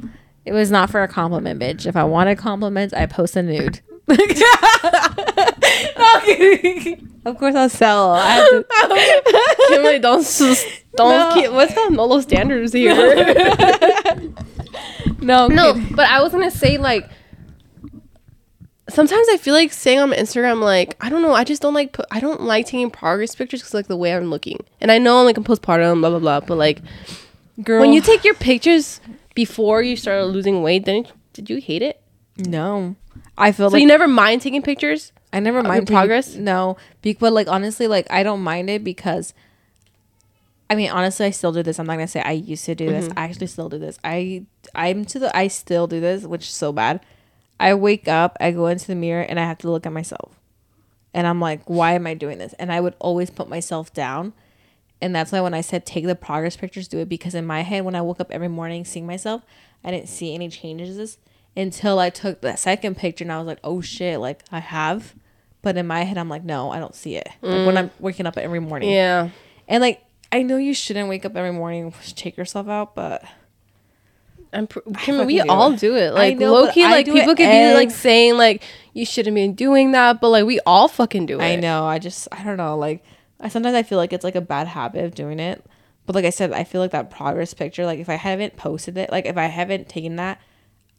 It 0.45 0.53
was 0.53 0.71
not 0.71 0.91
for 0.91 1.03
a 1.03 1.09
compliment, 1.09 1.59
bitch. 1.59 1.87
If 1.87 1.97
I 1.97 2.05
wanted 2.05 2.37
compliments, 2.37 2.93
I 2.93 3.07
post 3.07 3.35
a 3.37 3.43
nude. 3.43 3.81
of 7.25 7.39
course, 7.39 7.55
I'll 7.55 7.71
sell. 7.71 8.11
I 8.13 8.47
to- 8.51 8.67
Kimberly, 9.69 10.01
don't 10.01 10.23
don't 10.97 11.19
No. 11.19 11.31
keep, 11.35 11.51
what's 11.53 11.73
that? 11.75 11.93
No 11.93 12.05
low 12.05 12.21
standards 12.21 12.75
here. 12.75 12.95
no, 15.23 15.47
no, 15.49 15.83
but 15.93 16.11
I 16.11 16.21
was 16.23 16.33
gonna 16.33 16.51
say 16.51 16.77
like. 16.77 17.09
Sometimes 18.93 19.27
I 19.31 19.37
feel 19.37 19.55
like 19.55 19.73
saying 19.73 19.99
on 19.99 20.11
Instagram, 20.13 20.61
like 20.63 20.97
I 21.01 21.09
don't 21.09 21.23
know, 21.23 21.33
I 21.33 21.45
just 21.45 21.63
don't 21.63 21.75
like 21.75 21.93
put, 21.93 22.07
I 22.11 22.21
don't 22.21 22.43
like 22.43 22.67
taking 22.67 22.91
progress 22.91 23.35
pictures 23.35 23.61
because 23.61 23.75
like 23.75 23.87
the 23.89 23.97
way 23.97 24.15
I'm 24.15 24.27
looking, 24.31 24.65
and 24.81 24.91
I 24.93 24.99
know 24.99 25.19
I'm 25.21 25.25
like 25.25 25.39
a 25.39 25.41
postpartum, 25.43 26.01
blah 26.01 26.11
blah 26.11 26.19
blah, 26.19 26.41
but 26.41 26.57
like 26.57 26.81
girl. 27.63 27.81
when 27.81 27.93
you 27.93 28.01
take 28.01 28.25
your 28.25 28.35
pictures 28.35 29.01
before 29.35 29.83
you 29.83 29.97
started 29.97 30.27
losing 30.27 30.63
weight, 30.63 30.85
then 30.85 31.07
did 31.33 31.49
you 31.51 31.61
hate 31.61 31.83
it? 31.83 32.01
no, 32.37 32.97
I 33.37 33.53
feel 33.53 33.69
So 33.71 33.75
like 33.75 33.83
you 33.83 33.89
never 33.89 34.09
mind 34.09 34.43
taking 34.43 34.63
pictures? 34.63 35.13
I 35.33 35.41
never 35.41 35.63
mind 35.63 35.87
taking- 35.87 35.95
progress? 35.97 36.35
No, 36.35 36.77
be, 37.03 37.13
but 37.15 37.33
like 37.33 37.49
honestly, 37.49 37.87
like 37.87 38.07
I 38.11 38.23
don't 38.23 38.41
mind 38.43 38.69
it 38.71 38.83
because. 38.85 39.35
I 40.69 40.77
mean, 40.77 40.89
honestly, 40.91 41.27
I 41.27 41.31
still 41.31 41.51
do 41.51 41.65
this. 41.65 41.81
I'm 41.81 41.87
not 41.87 41.95
gonna 41.95 42.07
say 42.07 42.21
I 42.21 42.31
used 42.31 42.65
to 42.67 42.77
do 42.77 42.89
this. 42.89 43.09
Mm-hmm. 43.09 43.19
I 43.19 43.25
actually 43.25 43.49
still 43.49 43.69
do 43.69 43.77
this. 43.77 43.99
I 44.05 44.45
I'm 44.73 45.05
to 45.07 45.19
the 45.19 45.37
I 45.37 45.49
still 45.49 45.89
do 45.89 45.99
this, 46.01 46.23
which 46.25 46.43
is 46.43 46.55
so 46.55 46.73
bad. 46.73 47.01
I 47.61 47.75
wake 47.75 48.09
up, 48.09 48.37
I 48.41 48.51
go 48.51 48.67
into 48.67 48.87
the 48.89 48.97
mirror, 48.97 49.23
and 49.23 49.39
I 49.39 49.45
have 49.45 49.59
to 49.59 49.71
look 49.71 49.87
at 49.87 49.93
myself, 49.93 50.41
and 51.15 51.27
I'm 51.27 51.41
like, 51.41 51.63
why 51.69 51.93
am 51.93 52.07
I 52.07 52.15
doing 52.15 52.39
this? 52.39 52.55
And 52.55 52.73
I 52.73 52.81
would 52.81 52.95
always 52.99 53.31
put 53.31 53.49
myself 53.49 53.93
down, 53.93 54.33
and 55.01 55.15
that's 55.15 55.31
why 55.31 55.41
when 55.41 55.55
I 55.55 55.61
said 55.61 55.87
take 55.87 56.07
the 56.07 56.15
progress 56.15 56.57
pictures, 56.57 56.89
do 56.89 56.99
it 56.99 57.09
because 57.09 57.35
in 57.35 57.47
my 57.47 57.61
head, 57.61 57.85
when 57.85 57.95
I 57.95 58.01
woke 58.01 58.21
up 58.21 58.31
every 58.33 58.49
morning 58.49 58.85
seeing 58.85 59.07
myself, 59.07 59.43
I 59.85 59.91
didn't 59.91 60.09
see 60.09 60.35
any 60.35 60.49
changes 60.49 61.19
until 61.57 61.99
I 61.99 62.11
took 62.11 62.41
the 62.41 62.57
second 62.57 62.97
picture, 62.97 63.25
and 63.25 63.33
I 63.33 63.39
was 63.39 63.47
like, 63.47 63.61
oh 63.63 63.81
shit, 63.81 64.19
like 64.19 64.43
I 64.51 64.61
have. 64.61 65.15
But 65.63 65.77
in 65.77 65.87
my 65.87 66.05
head, 66.05 66.17
I'm 66.17 66.31
like, 66.31 66.43
no, 66.43 66.71
I 66.71 66.79
don't 66.79 66.95
see 66.95 67.17
it. 67.17 67.29
Like 67.43 67.67
when 67.67 67.77
I'm 67.77 67.91
waking 67.99 68.25
up 68.25 68.39
every 68.39 68.61
morning. 68.61 68.89
Mm. 68.89 68.95
Yeah. 68.95 69.29
And 69.69 69.83
like, 69.83 70.03
I 70.33 70.43
know 70.43 70.57
you 70.57 70.73
shouldn't 70.73 71.09
wake 71.11 71.27
up 71.27 71.37
every 71.37 71.53
morning 71.53 71.85
and 71.85 72.17
check 72.17 72.39
yourself 72.39 72.67
out, 72.69 72.95
but 72.95 73.23
I'm 74.53 74.67
pr- 74.67 74.81
fucking 74.93 75.27
we 75.27 75.41
all 75.41 75.73
do 75.73 75.97
it. 75.97 76.13
Like 76.13 76.39
know, 76.39 76.53
low 76.53 76.73
key, 76.73 76.85
like 76.85 77.07
people 77.07 77.35
could 77.35 77.51
be 77.51 77.75
like 77.75 77.91
saying 77.91 78.37
like 78.37 78.63
you 78.93 79.05
shouldn't 79.05 79.35
be 79.35 79.49
doing 79.49 79.93
that, 79.93 80.21
but 80.21 80.31
like 80.31 80.45
we 80.45 80.61
all 80.67 80.89
fucking 80.89 81.27
do 81.27 81.41
it. 81.41 81.45
I 81.45 81.57
know. 81.57 81.87
I 81.87 81.99
just, 81.99 82.29
I 82.33 82.43
don't 82.43 82.57
know. 82.57 82.77
Like, 82.77 83.05
I 83.39 83.49
sometimes 83.49 83.75
I 83.75 83.83
feel 83.83 83.99
like 83.99 84.13
it's 84.13 84.25
like 84.25 84.35
a 84.35 84.41
bad 84.41 84.67
habit 84.67 85.05
of 85.05 85.15
doing 85.15 85.39
it. 85.39 85.65
But 86.07 86.15
like 86.15 86.25
I 86.25 86.31
said, 86.31 86.53
I 86.53 86.65
feel 86.65 86.81
like 86.81 86.91
that 86.91 87.11
progress 87.11 87.55
picture, 87.55 87.87
like 87.87 88.01
if 88.01 88.09
I 88.09 88.15
haven't 88.15 88.57
posted 88.57 88.99
it, 88.99 89.11
like 89.13 89.27
if 89.27 89.37
I 89.37 89.45
haven't 89.45 89.89
taken 89.89 90.17
that, 90.17 90.41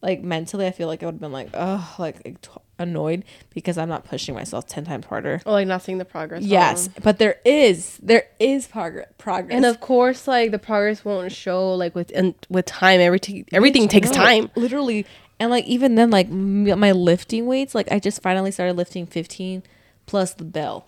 like 0.02 0.24
mentally, 0.24 0.66
I 0.68 0.72
feel 0.72 0.88
like 0.88 1.04
I 1.04 1.06
would 1.06 1.14
have 1.16 1.22
been 1.22 1.32
like, 1.32 1.50
oh, 1.54 1.96
like 2.00 2.38
annoyed 2.80 3.24
because 3.54 3.78
I'm 3.78 3.90
not 3.90 4.04
pushing 4.06 4.34
myself 4.34 4.66
10 4.68 4.86
times 4.86 5.06
harder. 5.06 5.42
Or 5.46 5.52
like 5.54 5.68
not 5.68 5.84
seeing 5.84 6.00
the 6.00 6.06
progress. 6.06 6.42
Yes. 6.44 6.90
But 7.04 7.20
there 7.20 7.36
is, 7.46 7.98
there 8.02 8.24
is 8.40 8.66
progress. 8.68 9.08
Progress. 9.20 9.56
And 9.56 9.66
of 9.66 9.80
course, 9.80 10.28
like 10.28 10.50
the 10.52 10.58
progress 10.60 11.06
won't 11.06 11.32
show 11.32 11.76
like 11.76 11.94
with 11.94 12.12
and 12.16 12.34
with 12.50 12.66
time. 12.66 13.00
Everything 13.00 13.46
everything 13.54 13.88
takes 13.88 14.10
No, 14.10 14.16
time. 14.16 14.50
literally 14.56 15.06
and 15.40 15.50
like 15.52 15.66
even 15.66 15.96
then 15.96 16.10
like 16.10 16.28
m- 16.28 16.80
my 16.80 16.92
lifting 16.92 17.48
weights 17.48 17.74
like 17.74 17.92
i 17.92 17.98
just 17.98 18.22
finally 18.22 18.52
started 18.52 18.76
lifting 18.78 19.08
15 19.08 19.64
plus 20.06 20.36
the 20.36 20.44
bell 20.44 20.86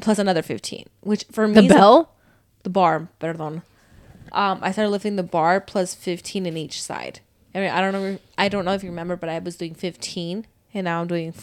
plus 0.00 0.18
another 0.18 0.40
15 0.40 0.86
which 1.02 1.24
for 1.30 1.46
me 1.46 1.54
The 1.54 1.66
a- 1.66 1.68
bell. 1.68 2.14
the 2.62 2.70
bar 2.70 3.08
perdón 3.20 3.62
um 4.32 4.60
i 4.62 4.72
started 4.72 4.88
lifting 4.90 5.16
the 5.16 5.22
bar 5.22 5.60
plus 5.60 5.94
15 5.94 6.46
in 6.46 6.56
each 6.56 6.80
side 6.82 7.20
i 7.54 7.58
mean 7.60 7.70
i 7.70 7.80
don't 7.80 7.92
know 7.92 8.18
i 8.38 8.48
don't 8.48 8.64
know 8.64 8.72
if 8.72 8.82
you 8.82 8.90
remember 8.90 9.16
but 9.16 9.28
i 9.28 9.38
was 9.38 9.56
doing 9.56 9.74
15 9.74 10.46
and 10.74 10.84
now 10.84 11.00
i'm 11.00 11.06
doing 11.06 11.34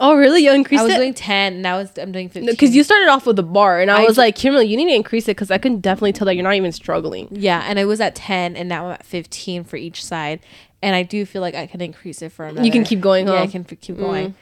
Oh 0.00 0.16
really? 0.16 0.42
You 0.44 0.52
increased 0.52 0.80
it? 0.80 0.82
i 0.82 0.86
was 0.86 0.94
it? 0.94 0.98
doing 0.98 1.14
10 1.14 1.62
now 1.62 1.78
it's, 1.78 1.96
i'm 2.00 2.10
doing 2.10 2.28
15 2.28 2.50
because 2.50 2.74
you 2.74 2.82
started 2.82 3.08
off 3.08 3.26
with 3.26 3.36
the 3.36 3.44
bar, 3.44 3.80
and 3.80 3.92
I, 3.92 4.02
I 4.02 4.04
was 4.04 4.16
d- 4.16 4.22
like, 4.22 4.34
Kimberly, 4.34 4.66
you 4.66 4.76
need 4.76 4.88
to 4.88 4.94
increase 4.94 5.24
it 5.28 5.36
because 5.36 5.52
I 5.52 5.58
can 5.58 5.78
definitely 5.80 6.12
tell 6.12 6.24
that 6.26 6.34
you're 6.34 6.42
not 6.42 6.54
even 6.56 6.72
struggling. 6.72 7.28
Yeah, 7.30 7.62
and 7.64 7.78
I 7.78 7.84
was 7.84 8.00
at 8.00 8.16
10 8.16 8.56
and 8.56 8.68
now 8.68 8.86
I'm 8.86 8.92
at 8.94 9.06
15 9.06 9.62
for 9.62 9.76
each 9.76 10.04
side. 10.04 10.40
And 10.82 10.96
I 10.96 11.04
do 11.04 11.24
feel 11.24 11.40
like 11.42 11.54
I 11.54 11.66
can 11.68 11.80
increase 11.80 12.22
it 12.22 12.32
for 12.32 12.44
another. 12.44 12.66
You 12.66 12.72
can 12.72 12.82
keep 12.82 13.00
going, 13.00 13.28
Yeah, 13.28 13.36
huh? 13.36 13.42
I 13.44 13.46
can 13.46 13.64
f- 13.70 13.80
keep 13.80 13.96
going. 13.96 14.30
Mm. 14.30 14.34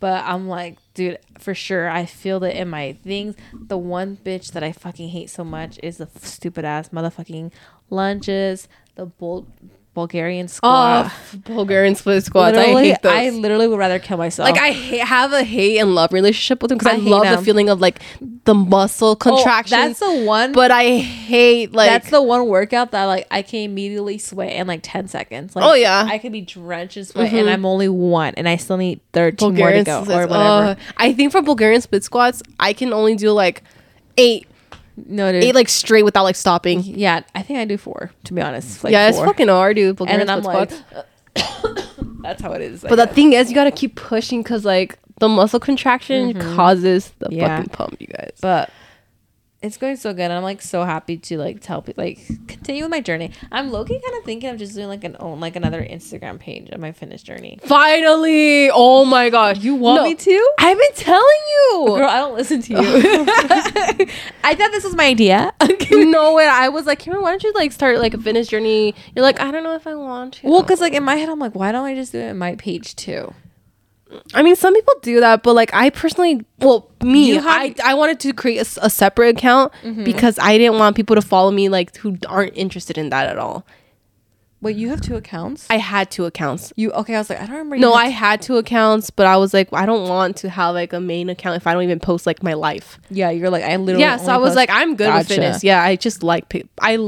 But 0.00 0.24
I'm 0.24 0.48
like, 0.48 0.78
dude, 0.94 1.18
for 1.38 1.54
sure, 1.54 1.90
I 1.90 2.06
feel 2.06 2.40
that 2.40 2.58
in 2.58 2.68
my 2.70 2.94
things. 3.04 3.36
The 3.52 3.76
one 3.76 4.16
bitch 4.16 4.52
that 4.52 4.62
I 4.64 4.72
fucking 4.72 5.10
hate 5.10 5.28
so 5.28 5.44
much 5.44 5.78
is 5.82 5.98
the 5.98 6.08
f- 6.16 6.24
stupid 6.24 6.64
ass 6.64 6.88
motherfucking 6.88 7.52
lunges, 7.90 8.68
the 8.94 9.04
Bul- 9.06 9.46
Bulgarian 9.98 10.46
squat. 10.48 11.10
Oh, 11.10 11.38
Bulgarian 11.44 11.94
split 11.96 12.22
squats. 12.24 12.56
I 12.56 12.60
Literally, 12.60 12.88
hate 12.90 13.02
those. 13.02 13.12
I 13.12 13.30
literally 13.30 13.66
would 13.66 13.78
rather 13.78 13.98
kill 13.98 14.16
myself. 14.16 14.48
like 14.48 14.60
I 14.60 14.70
ha- 14.70 15.04
have 15.04 15.32
a 15.32 15.42
hate 15.42 15.78
and 15.78 15.94
love 15.94 16.12
relationship 16.12 16.62
with 16.62 16.68
them 16.68 16.78
because 16.78 16.92
I 16.92 16.96
I, 16.96 17.00
love 17.14 17.26
the 17.38 17.44
feeling 17.44 17.68
of 17.68 17.80
like 17.80 18.00
the 18.44 18.54
muscle 18.54 19.16
Oh, 19.26 19.44
that's 19.68 19.98
the 20.00 20.24
one. 20.24 20.52
but 20.52 20.70
I 20.70 20.98
hate 20.98 21.72
like 21.72 21.90
that's 21.90 22.10
the 22.10 22.22
one 22.22 22.46
workout 22.46 22.92
that 22.92 23.04
like 23.06 23.26
I 23.30 23.42
can 23.42 23.60
immediately 23.60 24.18
sweat 24.18 24.52
in 24.52 24.66
like 24.66 24.80
10 24.82 25.08
seconds. 25.08 25.56
Like, 25.56 25.64
Oh, 25.64 25.74
yeah. 25.74 26.02
Mm-hmm. 26.02 26.10
I 26.12 26.18
could 26.18 26.32
be 26.32 26.42
drenched 26.42 26.96
in 26.96 27.04
sweat 27.04 27.32
and 27.32 27.50
I'm 27.50 27.64
only 27.66 27.88
one 27.88 28.34
and 28.36 28.48
I 28.48 28.56
still 28.56 28.76
need 28.76 29.00
13 29.12 29.36
Bulgarian 29.48 29.76
more 29.78 29.84
to 29.84 29.84
go 29.84 30.02
splits. 30.04 30.18
or 30.18 30.26
whatever. 30.28 30.70
Uh, 30.70 30.74
I 30.96 31.12
think 31.12 31.32
for 31.32 31.42
Bulgarian 31.42 31.80
split 31.80 32.04
squats, 32.04 32.42
I 32.60 32.72
can 32.72 32.92
only 32.92 33.16
do 33.16 33.32
like 33.32 33.62
eight, 34.16 34.46
no, 35.06 35.32
dude. 35.32 35.44
eight 35.44 35.54
like 35.54 35.68
straight 35.68 36.04
without 36.04 36.24
like 36.24 36.36
stopping. 36.36 36.82
yeah, 36.82 37.20
I 37.34 37.42
think 37.42 37.58
I 37.58 37.64
do 37.64 37.76
four 37.76 38.10
to 38.24 38.34
be 38.34 38.40
honest. 38.40 38.82
Like 38.84 38.92
yeah, 38.92 39.08
it's 39.08 39.18
fucking 39.18 39.48
hard, 39.48 39.76
dude. 39.76 40.00
And 40.00 40.20
then 40.20 40.30
I'm 40.30 40.42
like, 40.42 40.70
that's 42.22 42.42
how 42.42 42.52
it 42.52 42.62
is. 42.62 42.82
But 42.82 42.96
the 42.96 43.06
thing 43.06 43.32
is, 43.32 43.48
you 43.48 43.54
gotta 43.54 43.70
keep 43.70 43.96
pushing 43.96 44.42
because 44.42 44.64
like 44.64 44.98
the 45.20 45.28
muscle 45.28 45.60
contraction 45.60 46.34
mm-hmm. 46.34 46.56
causes 46.56 47.12
the 47.18 47.28
Yeah. 47.30 47.56
fucking 47.56 47.70
pump, 47.70 47.96
you 48.00 48.06
guys. 48.06 48.32
but 48.40 48.70
it's 49.60 49.76
going 49.76 49.96
so 49.96 50.12
good. 50.12 50.22
and 50.22 50.32
I'm 50.32 50.42
like 50.44 50.62
so 50.62 50.84
happy 50.84 51.16
to 51.16 51.36
like 51.36 51.60
tell 51.60 51.82
people 51.82 52.04
like 52.04 52.24
continue 52.46 52.84
with 52.84 52.90
my 52.90 53.00
journey. 53.00 53.32
I'm 53.50 53.70
low 53.72 53.84
key 53.84 54.00
kind 54.00 54.16
of 54.18 54.24
thinking 54.24 54.50
of 54.50 54.58
just 54.58 54.74
doing 54.74 54.88
like 54.88 55.02
an 55.04 55.16
own 55.18 55.40
like 55.40 55.56
another 55.56 55.82
Instagram 55.82 56.38
page 56.38 56.68
of 56.70 56.78
my 56.80 56.92
fitness 56.92 57.22
journey. 57.22 57.58
Finally! 57.64 58.70
Oh 58.70 59.04
my 59.04 59.30
god, 59.30 59.58
You 59.58 59.74
want 59.74 60.04
me 60.04 60.14
to? 60.14 60.52
I've 60.58 60.78
been 60.78 60.94
telling 60.94 61.22
you. 61.50 61.84
Girl, 61.88 62.08
I 62.08 62.16
don't 62.18 62.36
listen 62.36 62.62
to 62.62 62.72
you. 62.72 62.78
I 64.44 64.54
thought 64.54 64.70
this 64.70 64.84
was 64.84 64.94
my 64.94 65.06
idea. 65.06 65.52
no 65.90 66.34
way. 66.34 66.46
I 66.46 66.68
was 66.68 66.86
like, 66.86 67.00
Cameron, 67.00 67.22
why 67.22 67.30
don't 67.30 67.42
you 67.42 67.52
like 67.54 67.72
start 67.72 67.98
like 67.98 68.14
a 68.14 68.18
fitness 68.18 68.48
journey? 68.48 68.94
You're 69.14 69.24
like, 69.24 69.40
I 69.40 69.50
don't 69.50 69.64
know 69.64 69.74
if 69.74 69.86
I 69.86 69.94
want 69.94 70.34
to. 70.34 70.46
Well, 70.46 70.62
because 70.62 70.80
like 70.80 70.92
in 70.92 71.02
my 71.02 71.16
head, 71.16 71.28
I'm 71.28 71.38
like, 71.38 71.54
why 71.54 71.72
don't 71.72 71.84
I 71.84 71.94
just 71.94 72.12
do 72.12 72.18
it 72.18 72.28
in 72.30 72.38
my 72.38 72.54
page 72.54 72.94
too? 72.94 73.34
I 74.34 74.42
mean, 74.42 74.56
some 74.56 74.74
people 74.74 74.94
do 75.02 75.20
that, 75.20 75.42
but 75.42 75.54
like 75.54 75.72
I 75.74 75.90
personally, 75.90 76.44
well, 76.58 76.90
me, 77.02 77.30
have- 77.30 77.44
Mm-hmm. 77.44 77.80
I 77.86 77.92
I 77.92 77.94
wanted 77.94 78.20
to 78.20 78.32
create 78.32 78.58
a 78.80 78.88
separate 78.90 79.36
account 79.36 79.72
because 80.04 80.38
I 80.38 80.56
didn't 80.58 80.78
want 80.78 80.96
people 80.96 81.14
to 81.16 81.22
follow 81.22 81.50
me 81.50 81.68
like 81.68 81.94
who 81.96 82.16
aren't 82.28 82.56
interested 82.56 82.96
in 82.98 83.10
that 83.10 83.28
at 83.28 83.38
all. 83.38 83.66
Wait, 84.60 84.76
you 84.76 84.88
have 84.88 85.00
two 85.00 85.14
accounts? 85.14 85.68
I 85.70 85.76
had 85.76 86.10
two 86.10 86.24
accounts. 86.24 86.72
you 86.74 86.90
okay? 86.90 87.14
I 87.14 87.18
was 87.18 87.30
like, 87.30 87.38
I 87.40 87.46
don't 87.46 87.56
remember. 87.58 87.76
No, 87.78 87.94
had 87.94 88.06
I 88.06 88.08
had 88.08 88.42
two 88.42 88.56
accounts, 88.56 89.08
but 89.10 89.24
I 89.26 89.36
was 89.36 89.54
like, 89.54 89.68
I 89.72 89.86
don't 89.86 90.08
want 90.08 90.36
to 90.38 90.50
have 90.50 90.74
like 90.74 90.92
a 90.92 90.98
main 90.98 91.28
account 91.30 91.54
if 91.56 91.66
I 91.68 91.72
don't 91.74 91.84
even 91.84 92.00
post 92.00 92.26
like 92.26 92.42
my 92.42 92.54
life. 92.54 92.98
Yeah, 93.08 93.30
you're 93.30 93.50
like 93.50 93.62
I 93.62 93.76
literally. 93.76 94.02
yeah, 94.02 94.16
so 94.16 94.32
I 94.32 94.36
was 94.38 94.56
like, 94.56 94.68
I'm 94.70 94.96
good 94.96 95.14
with 95.14 95.28
fitness. 95.28 95.62
Yeah, 95.62 95.80
I 95.82 95.94
just 95.94 96.24
like 96.24 96.52
I 96.80 96.98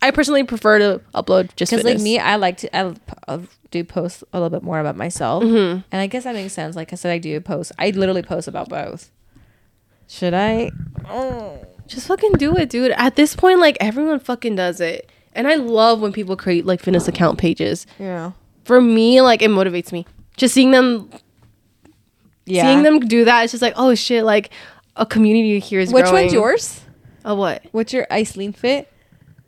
I 0.00 0.10
personally 0.10 0.44
prefer 0.44 0.78
to 0.78 1.00
upload 1.14 1.54
just 1.56 1.70
because 1.70 1.84
like 1.84 2.00
me, 2.00 2.18
I 2.18 2.36
like 2.36 2.56
to 2.58 2.74
I 2.76 2.94
uh, 3.28 3.40
do 3.70 3.84
post 3.84 4.24
a 4.32 4.38
little 4.38 4.48
bit 4.50 4.62
more 4.62 4.78
about 4.80 4.96
myself, 4.96 5.44
Mm-hmm. 5.44 5.80
and 5.92 6.00
I 6.00 6.06
guess 6.06 6.24
that 6.24 6.34
makes 6.34 6.54
sense. 6.54 6.76
Like 6.76 6.92
I 6.94 6.96
said, 6.96 7.12
I 7.12 7.18
do 7.18 7.38
post. 7.40 7.72
I 7.78 7.90
literally 7.90 8.22
post 8.22 8.48
about 8.48 8.70
both. 8.70 9.10
Should 10.08 10.32
I? 10.34 10.70
Oh. 11.08 11.58
Just 11.86 12.06
fucking 12.06 12.32
do 12.32 12.56
it, 12.56 12.70
dude. 12.70 12.92
At 12.92 13.16
this 13.16 13.36
point, 13.36 13.60
like 13.60 13.76
everyone 13.80 14.18
fucking 14.18 14.56
does 14.56 14.80
it. 14.80 15.10
And 15.34 15.48
I 15.48 15.54
love 15.56 16.00
when 16.00 16.12
people 16.12 16.36
create 16.36 16.66
like 16.66 16.80
fitness 16.80 17.08
account 17.08 17.38
pages. 17.38 17.86
Yeah. 17.98 18.32
For 18.64 18.80
me, 18.80 19.20
like 19.20 19.42
it 19.42 19.50
motivates 19.50 19.92
me. 19.92 20.06
Just 20.36 20.54
seeing 20.54 20.70
them 20.70 21.10
Yeah. 22.46 22.64
seeing 22.64 22.82
them 22.82 23.00
do 23.00 23.24
that, 23.24 23.44
it's 23.44 23.52
just 23.52 23.62
like, 23.62 23.74
oh 23.76 23.94
shit, 23.94 24.24
like 24.24 24.50
a 24.96 25.06
community 25.06 25.58
here 25.58 25.80
is 25.80 25.92
Which 25.92 26.04
growing. 26.04 26.24
one's 26.24 26.32
yours? 26.32 26.80
A 27.24 27.34
what? 27.34 27.64
What's 27.72 27.92
your 27.92 28.06
Aislyn 28.10 28.54
fit? 28.54 28.90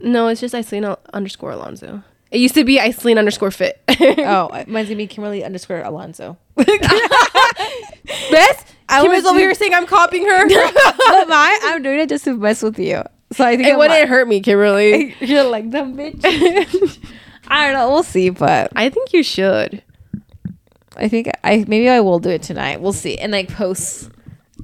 No, 0.01 0.29
it's 0.29 0.41
just 0.41 0.55
Iselina 0.55 0.99
underscore 1.15 1.53
Alonzo. 1.53 2.03
It 2.31 2.39
used 2.39 2.55
to 2.55 2.65
be 2.65 2.79
Iselina 2.79 3.19
underscore 3.19 3.51
fit. 3.51 3.81
oh, 3.89 4.49
mine's 4.67 4.89
gonna 4.89 4.97
be 4.97 5.07
Kimberly 5.07 5.45
underscore 5.45 5.83
Alonzo. 5.83 6.37
Best? 6.57 6.79
I 8.89 9.03
Kim 9.03 9.11
was 9.13 9.25
over 9.25 9.39
here 9.39 9.55
saying 9.55 9.75
I'm 9.75 9.87
copying 9.87 10.27
her. 10.27 10.49
but 10.49 11.29
mine, 11.29 11.59
I'm 11.63 11.83
doing 11.83 12.01
it 12.01 12.09
just 12.09 12.25
to 12.25 12.37
mess 12.37 12.63
with 12.63 12.79
you. 12.79 13.03
So 13.37 13.45
I 13.45 13.57
think 13.57 13.69
it 13.69 13.75
I 13.75 13.77
wouldn't 13.77 14.01
might- 14.01 14.09
hurt 14.09 14.27
me, 14.29 14.41
Kimberly. 14.41 15.15
You're 15.21 15.45
like 15.45 15.71
dumb 15.71 15.97
bitch. 15.97 16.21
I 17.49 17.67
don't 17.67 17.75
know. 17.75 17.91
We'll 17.91 18.03
see, 18.03 18.31
but 18.31 18.73
I 18.75 18.89
think 18.89 19.13
you 19.13 19.23
should. 19.23 19.83
I 20.97 21.09
think 21.09 21.31
I 21.45 21.65
maybe 21.69 21.89
I 21.89 22.01
will 22.01 22.19
do 22.19 22.31
it 22.31 22.43
tonight. 22.43 22.81
We'll 22.81 22.93
see 22.95 23.19
and 23.19 23.31
like 23.33 23.53
post. 23.53 24.11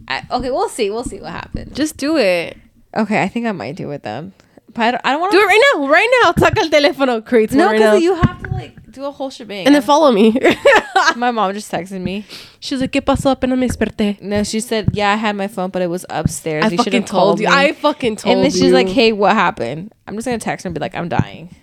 I, 0.08 0.26
okay, 0.30 0.50
we'll 0.50 0.68
see. 0.68 0.90
We'll 0.90 1.04
see 1.04 1.20
what 1.20 1.30
happens. 1.30 1.76
Just 1.76 1.96
do 1.96 2.16
it. 2.16 2.56
Okay, 2.96 3.22
I 3.22 3.28
think 3.28 3.46
I 3.46 3.52
might 3.52 3.76
do 3.76 3.90
it 3.92 4.02
then. 4.02 4.32
But 4.74 4.82
I 4.82 4.90
don't, 4.90 5.02
don't 5.12 5.20
want 5.20 5.32
to 5.32 5.38
Do 5.38 5.42
it 5.42 5.46
right 5.46 5.62
now. 5.74 5.88
Right 5.88 6.08
now. 6.24 6.32
Saca 6.32 6.62
el 6.62 6.70
teléfono. 6.70 7.24
Create 7.24 7.52
No, 7.52 7.66
right 7.66 7.76
because 7.76 8.02
you 8.02 8.14
have 8.14 8.42
to 8.42 8.48
like 8.50 8.51
do 8.92 9.04
a 9.04 9.10
whole 9.10 9.30
shebang. 9.30 9.66
and 9.66 9.74
then 9.74 9.82
follow 9.82 10.12
me. 10.12 10.38
my 11.16 11.30
mom 11.30 11.52
just 11.54 11.70
texted 11.72 12.00
me. 12.00 12.24
She's 12.60 12.80
like, 12.80 12.92
¿Qué 12.92 13.00
pasó? 13.00 13.30
Apenas 13.32 13.58
me 13.58 13.66
desperté. 13.66 14.20
No, 14.20 14.42
she 14.44 14.60
said, 14.60 14.90
"Yeah, 14.92 15.12
I 15.12 15.16
had 15.16 15.34
my 15.36 15.48
phone, 15.48 15.70
but 15.70 15.82
it 15.82 15.88
was 15.88 16.04
upstairs. 16.10 16.64
I 16.64 16.68
you 16.68 16.76
fucking 16.76 16.92
have 17.02 17.04
told 17.10 17.40
you. 17.40 17.48
me." 17.48 17.52
I 17.54 17.72
fucking 17.72 18.16
told 18.16 18.26
you. 18.30 18.32
and 18.36 18.44
then 18.44 18.52
you. 18.52 18.58
she's 18.62 18.72
like, 18.72 18.88
"Hey, 18.88 19.12
what 19.12 19.32
happened?" 19.32 19.92
I'm 20.06 20.14
just 20.14 20.26
gonna 20.26 20.38
text 20.38 20.64
her 20.64 20.68
and 20.68 20.74
be 20.74 20.80
like, 20.80 20.94
"I'm 20.94 21.08
dying." 21.08 21.54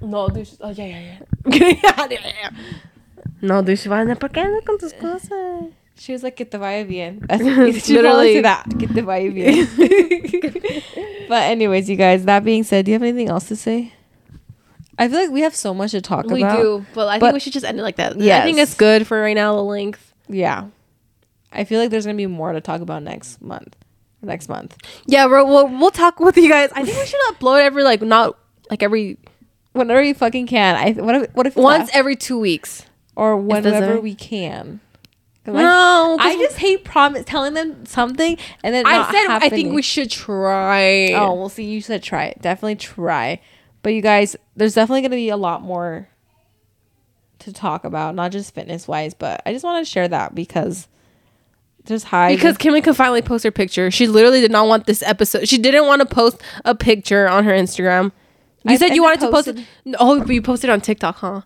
No, 0.00 0.28
dude. 0.28 0.46
she's- 0.46 0.58
Oh, 0.60 0.70
yeah, 0.70 0.84
yeah, 0.86 1.16
yeah. 1.46 1.76
yeah, 2.10 2.18
yeah. 2.20 2.50
No, 3.40 3.62
dude. 3.62 3.78
She 3.78 3.88
va 3.88 4.02
a 4.02 4.16
¿Por 4.16 4.28
qué 4.28 4.42
andas 4.44 4.64
con 4.66 4.78
tus 4.78 4.92
cosas? 4.92 5.70
She 5.96 6.12
was 6.12 6.22
like, 6.22 6.36
"Que 6.36 6.44
te 6.44 6.58
vaya 6.58 6.84
bien." 6.84 7.20
That's, 7.28 7.42
she 7.86 7.94
Literally. 7.94 8.34
literally 8.34 8.40
that. 8.42 8.66
Que 8.78 8.88
te 8.88 9.00
vaya 9.00 9.30
bien. 9.30 9.66
but 11.28 11.42
anyways, 11.44 11.88
you 11.88 11.96
guys. 11.96 12.24
That 12.24 12.44
being 12.44 12.64
said, 12.64 12.84
do 12.84 12.90
you 12.90 12.94
have 12.94 13.02
anything 13.02 13.28
else 13.28 13.48
to 13.48 13.56
say? 13.56 13.92
I 14.98 15.08
feel 15.08 15.18
like 15.20 15.30
we 15.30 15.40
have 15.42 15.54
so 15.56 15.74
much 15.74 15.90
to 15.92 16.00
talk 16.00 16.26
We 16.26 16.42
about. 16.42 16.56
We 16.58 16.62
do, 16.62 16.86
but 16.94 17.08
I 17.08 17.18
But- 17.18 17.26
think 17.26 17.34
we 17.34 17.40
should 17.40 17.52
just 17.52 17.64
end 17.66 17.78
it 17.78 17.82
like 17.82 17.96
that. 17.96 18.18
Yeah, 18.18 18.38
I 18.38 18.42
think 18.42 18.58
it's 18.58 18.74
good 18.74 19.06
for 19.06 19.20
right 19.20 19.34
now, 19.34 19.54
the 19.56 19.62
length. 19.64 20.12
Yeah. 20.28 20.66
I 21.52 21.64
feel 21.64 21.80
like 21.80 21.90
there's 21.90 22.04
gonna 22.06 22.16
be 22.16 22.26
more 22.26 22.52
to 22.52 22.60
talk 22.60 22.80
about 22.80 23.02
next 23.02 23.40
month. 23.40 23.76
Next 24.22 24.48
month. 24.48 24.76
Yeah, 25.06 25.26
we're, 25.26 25.44
we'll 25.44 25.68
we'll 25.68 25.90
talk 25.90 26.18
with 26.18 26.36
you 26.36 26.48
guys. 26.48 26.70
I 26.74 26.84
think 26.84 26.96
we 26.98 27.06
should 27.06 27.20
upload 27.30 27.60
every 27.60 27.84
like 27.84 28.02
not 28.02 28.36
like 28.70 28.82
every 28.82 29.18
Whenever 29.72 30.02
you 30.02 30.14
fucking 30.14 30.46
can. 30.46 30.76
I 30.76 30.92
what 30.92 31.14
if 31.16 31.34
what 31.34 31.46
if 31.46 31.56
once 31.56 31.88
not- 31.88 31.96
every 31.96 32.16
two 32.16 32.38
weeks. 32.38 32.84
or 33.16 33.36
whenever 33.36 34.00
we 34.00 34.14
can. 34.14 34.80
I- 35.46 35.50
No, 35.50 36.16
I, 36.18 36.36
just 36.36 36.56
hate 36.56 36.84
promise 36.84 37.24
telling 37.26 37.52
them 37.54 37.84
something 37.84 38.38
and 38.62 38.74
then 38.74 38.86
I 38.86 39.12
said 39.12 39.26
I 39.30 39.48
think 39.50 39.74
we 39.74 39.82
should 39.82 40.10
try. 40.10 41.12
Oh, 41.12 41.34
we'll 41.34 41.48
see. 41.50 41.64
You 41.64 41.80
said 41.82 42.02
try. 42.02 42.34
Definitely 42.40 42.76
try. 42.76 43.40
But 43.84 43.94
you 43.94 44.02
guys, 44.02 44.34
there's 44.56 44.74
definitely 44.74 45.02
going 45.02 45.12
to 45.12 45.16
be 45.16 45.28
a 45.28 45.36
lot 45.36 45.62
more 45.62 46.08
to 47.40 47.52
talk 47.52 47.84
about, 47.84 48.14
not 48.16 48.32
just 48.32 48.54
fitness 48.54 48.88
wise, 48.88 49.14
but 49.14 49.42
I 49.46 49.52
just 49.52 49.64
want 49.64 49.84
to 49.86 49.90
share 49.90 50.08
that 50.08 50.34
because 50.34 50.88
there's 51.84 52.02
high. 52.04 52.34
because 52.34 52.56
Kimmy 52.56 52.82
could 52.82 52.96
finally 52.96 53.20
post 53.22 53.44
her 53.44 53.50
picture. 53.50 53.90
She 53.90 54.06
literally 54.06 54.40
did 54.40 54.50
not 54.50 54.66
want 54.66 54.86
this 54.86 55.02
episode. 55.02 55.46
She 55.48 55.58
didn't 55.58 55.86
want 55.86 56.00
to 56.00 56.06
post 56.06 56.40
a 56.64 56.74
picture 56.74 57.28
on 57.28 57.44
her 57.44 57.52
Instagram. 57.52 58.10
You 58.64 58.72
I- 58.72 58.76
said 58.76 58.92
I 58.92 58.94
you 58.94 59.02
wanted 59.02 59.20
to 59.20 59.30
post 59.30 59.48
it. 59.48 59.58
Oh, 60.00 60.18
but 60.20 60.30
you 60.30 60.40
posted 60.42 60.70
on 60.70 60.80
TikTok, 60.80 61.16
huh? 61.16 61.42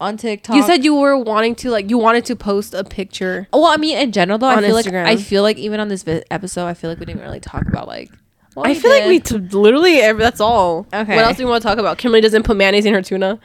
on 0.00 0.16
TikTok. 0.16 0.56
You 0.56 0.62
said 0.62 0.84
you 0.84 0.94
were 0.94 1.18
wanting 1.18 1.54
to 1.56 1.70
like 1.70 1.90
you 1.90 1.98
wanted 1.98 2.24
to 2.26 2.36
post 2.36 2.72
a 2.72 2.84
picture. 2.84 3.48
Well, 3.52 3.66
I 3.66 3.76
mean, 3.76 3.98
in 3.98 4.12
general, 4.12 4.38
though, 4.38 4.46
I 4.46 4.62
feel 4.62 4.74
like 4.74 4.86
Instagram. 4.86 5.04
I 5.04 5.16
feel 5.16 5.42
like 5.42 5.58
even 5.58 5.80
on 5.80 5.88
this 5.88 6.02
vi- 6.04 6.22
episode, 6.30 6.66
I 6.66 6.74
feel 6.74 6.88
like 6.88 6.98
we 7.00 7.04
didn't 7.06 7.20
really 7.20 7.40
talk 7.40 7.66
about 7.66 7.86
like. 7.88 8.10
What 8.58 8.68
I 8.68 8.74
feel 8.74 8.90
like 8.90 9.06
we 9.06 9.20
t- 9.20 9.36
literally 9.38 9.98
every, 10.00 10.22
that's 10.22 10.40
all. 10.40 10.86
Okay. 10.92 11.16
What 11.16 11.24
else 11.24 11.36
do 11.36 11.44
we 11.44 11.50
want 11.50 11.62
to 11.62 11.68
talk 11.68 11.78
about? 11.78 11.98
Kimberly 11.98 12.20
doesn't 12.20 12.42
put 12.44 12.56
mayonnaise 12.56 12.84
in 12.84 12.94
her 12.94 13.02
tuna. 13.02 13.38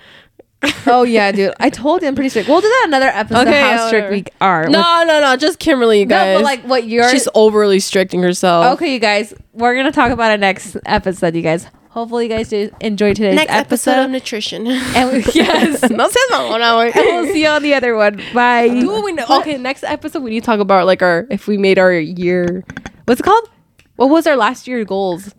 oh 0.87 1.03
yeah, 1.03 1.31
dude! 1.31 1.53
I 1.59 1.69
told 1.69 2.01
you 2.01 2.07
I'm 2.07 2.15
pretty 2.15 2.29
strict. 2.29 2.47
We'll 2.47 2.61
do 2.61 2.69
that 2.69 2.85
another 2.87 3.07
episode. 3.07 3.47
Okay, 3.47 3.59
how 3.59 3.69
yeah, 3.71 3.87
strict 3.87 4.11
we 4.11 4.23
are. 4.39 4.69
No, 4.69 5.03
no, 5.05 5.19
no. 5.19 5.35
Just 5.35 5.59
Kimberly, 5.59 5.99
you 5.99 6.05
guys. 6.05 6.35
no, 6.35 6.39
but 6.39 6.43
like 6.45 6.63
what 6.63 6.87
you're. 6.87 7.09
she's 7.09 7.27
overly 7.35 7.79
stricting 7.79 8.23
herself. 8.23 8.75
okay, 8.75 8.93
you 8.93 8.99
guys. 8.99 9.33
We're 9.51 9.75
gonna 9.75 9.91
talk 9.91 10.11
about 10.11 10.31
it 10.31 10.39
next 10.39 10.77
episode. 10.85 11.35
You 11.35 11.41
guys. 11.41 11.67
Hopefully, 11.89 12.25
you 12.25 12.29
guys 12.29 12.49
did 12.49 12.73
enjoy 12.81 13.13
today's 13.13 13.35
Next 13.35 13.51
episode, 13.51 13.91
episode. 13.91 14.05
of 14.05 14.09
nutrition. 14.11 14.65
and 14.67 15.11
we, 15.11 15.23
yes. 15.35 15.89
no 15.91 16.07
seas 16.07 16.29
mamona, 16.31 16.91
güey. 16.91 16.95
and 16.95 17.05
we'll 17.05 17.31
see 17.31 17.43
you 17.43 17.49
on 17.49 17.61
the 17.61 17.73
other 17.75 17.95
one. 17.95 18.19
Bye. 18.33 18.67
Do 18.69 19.03
we 19.03 19.11
know. 19.11 19.25
Okay, 19.29 19.57
next 19.57 19.83
episode 19.83 20.23
we 20.23 20.31
need 20.31 20.39
to 20.39 20.45
talk 20.45 20.59
about 20.59 20.87
like 20.87 21.01
our 21.03 21.27
if 21.29 21.45
we 21.45 21.57
made 21.57 21.77
our 21.77 21.93
year. 21.93 22.63
What's 23.05 23.19
it 23.19 23.23
called? 23.23 23.47
What 23.95 24.09
was 24.09 24.25
our 24.27 24.35
last 24.35 24.67
year 24.67 24.83
goals? 24.85 25.33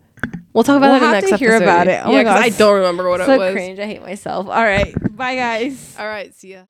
We'll 0.53 0.63
talk 0.63 0.77
about 0.77 0.91
We'll 0.91 0.99
that 1.01 1.05
in 1.05 1.09
the 1.11 1.15
have 1.15 1.23
next 1.23 1.29
to 1.31 1.37
hear 1.37 1.51
episode. 1.51 1.63
about 1.65 1.87
it. 1.87 2.01
Oh 2.05 2.11
yeah, 2.11 2.23
my 2.23 2.23
'cause 2.23 2.41
I 2.45 2.49
don't 2.57 2.75
remember 2.75 3.09
what 3.09 3.19
so 3.25 3.33
it 3.33 3.37
was. 3.37 3.51
cringe. 3.53 3.79
I 3.79 3.85
hate 3.85 4.01
myself. 4.01 4.47
All 4.47 4.53
right. 4.63 4.93
Bye, 5.15 5.35
guys. 5.35 5.95
All 5.99 6.07
right, 6.07 6.33
see 6.33 6.53
ya. 6.53 6.63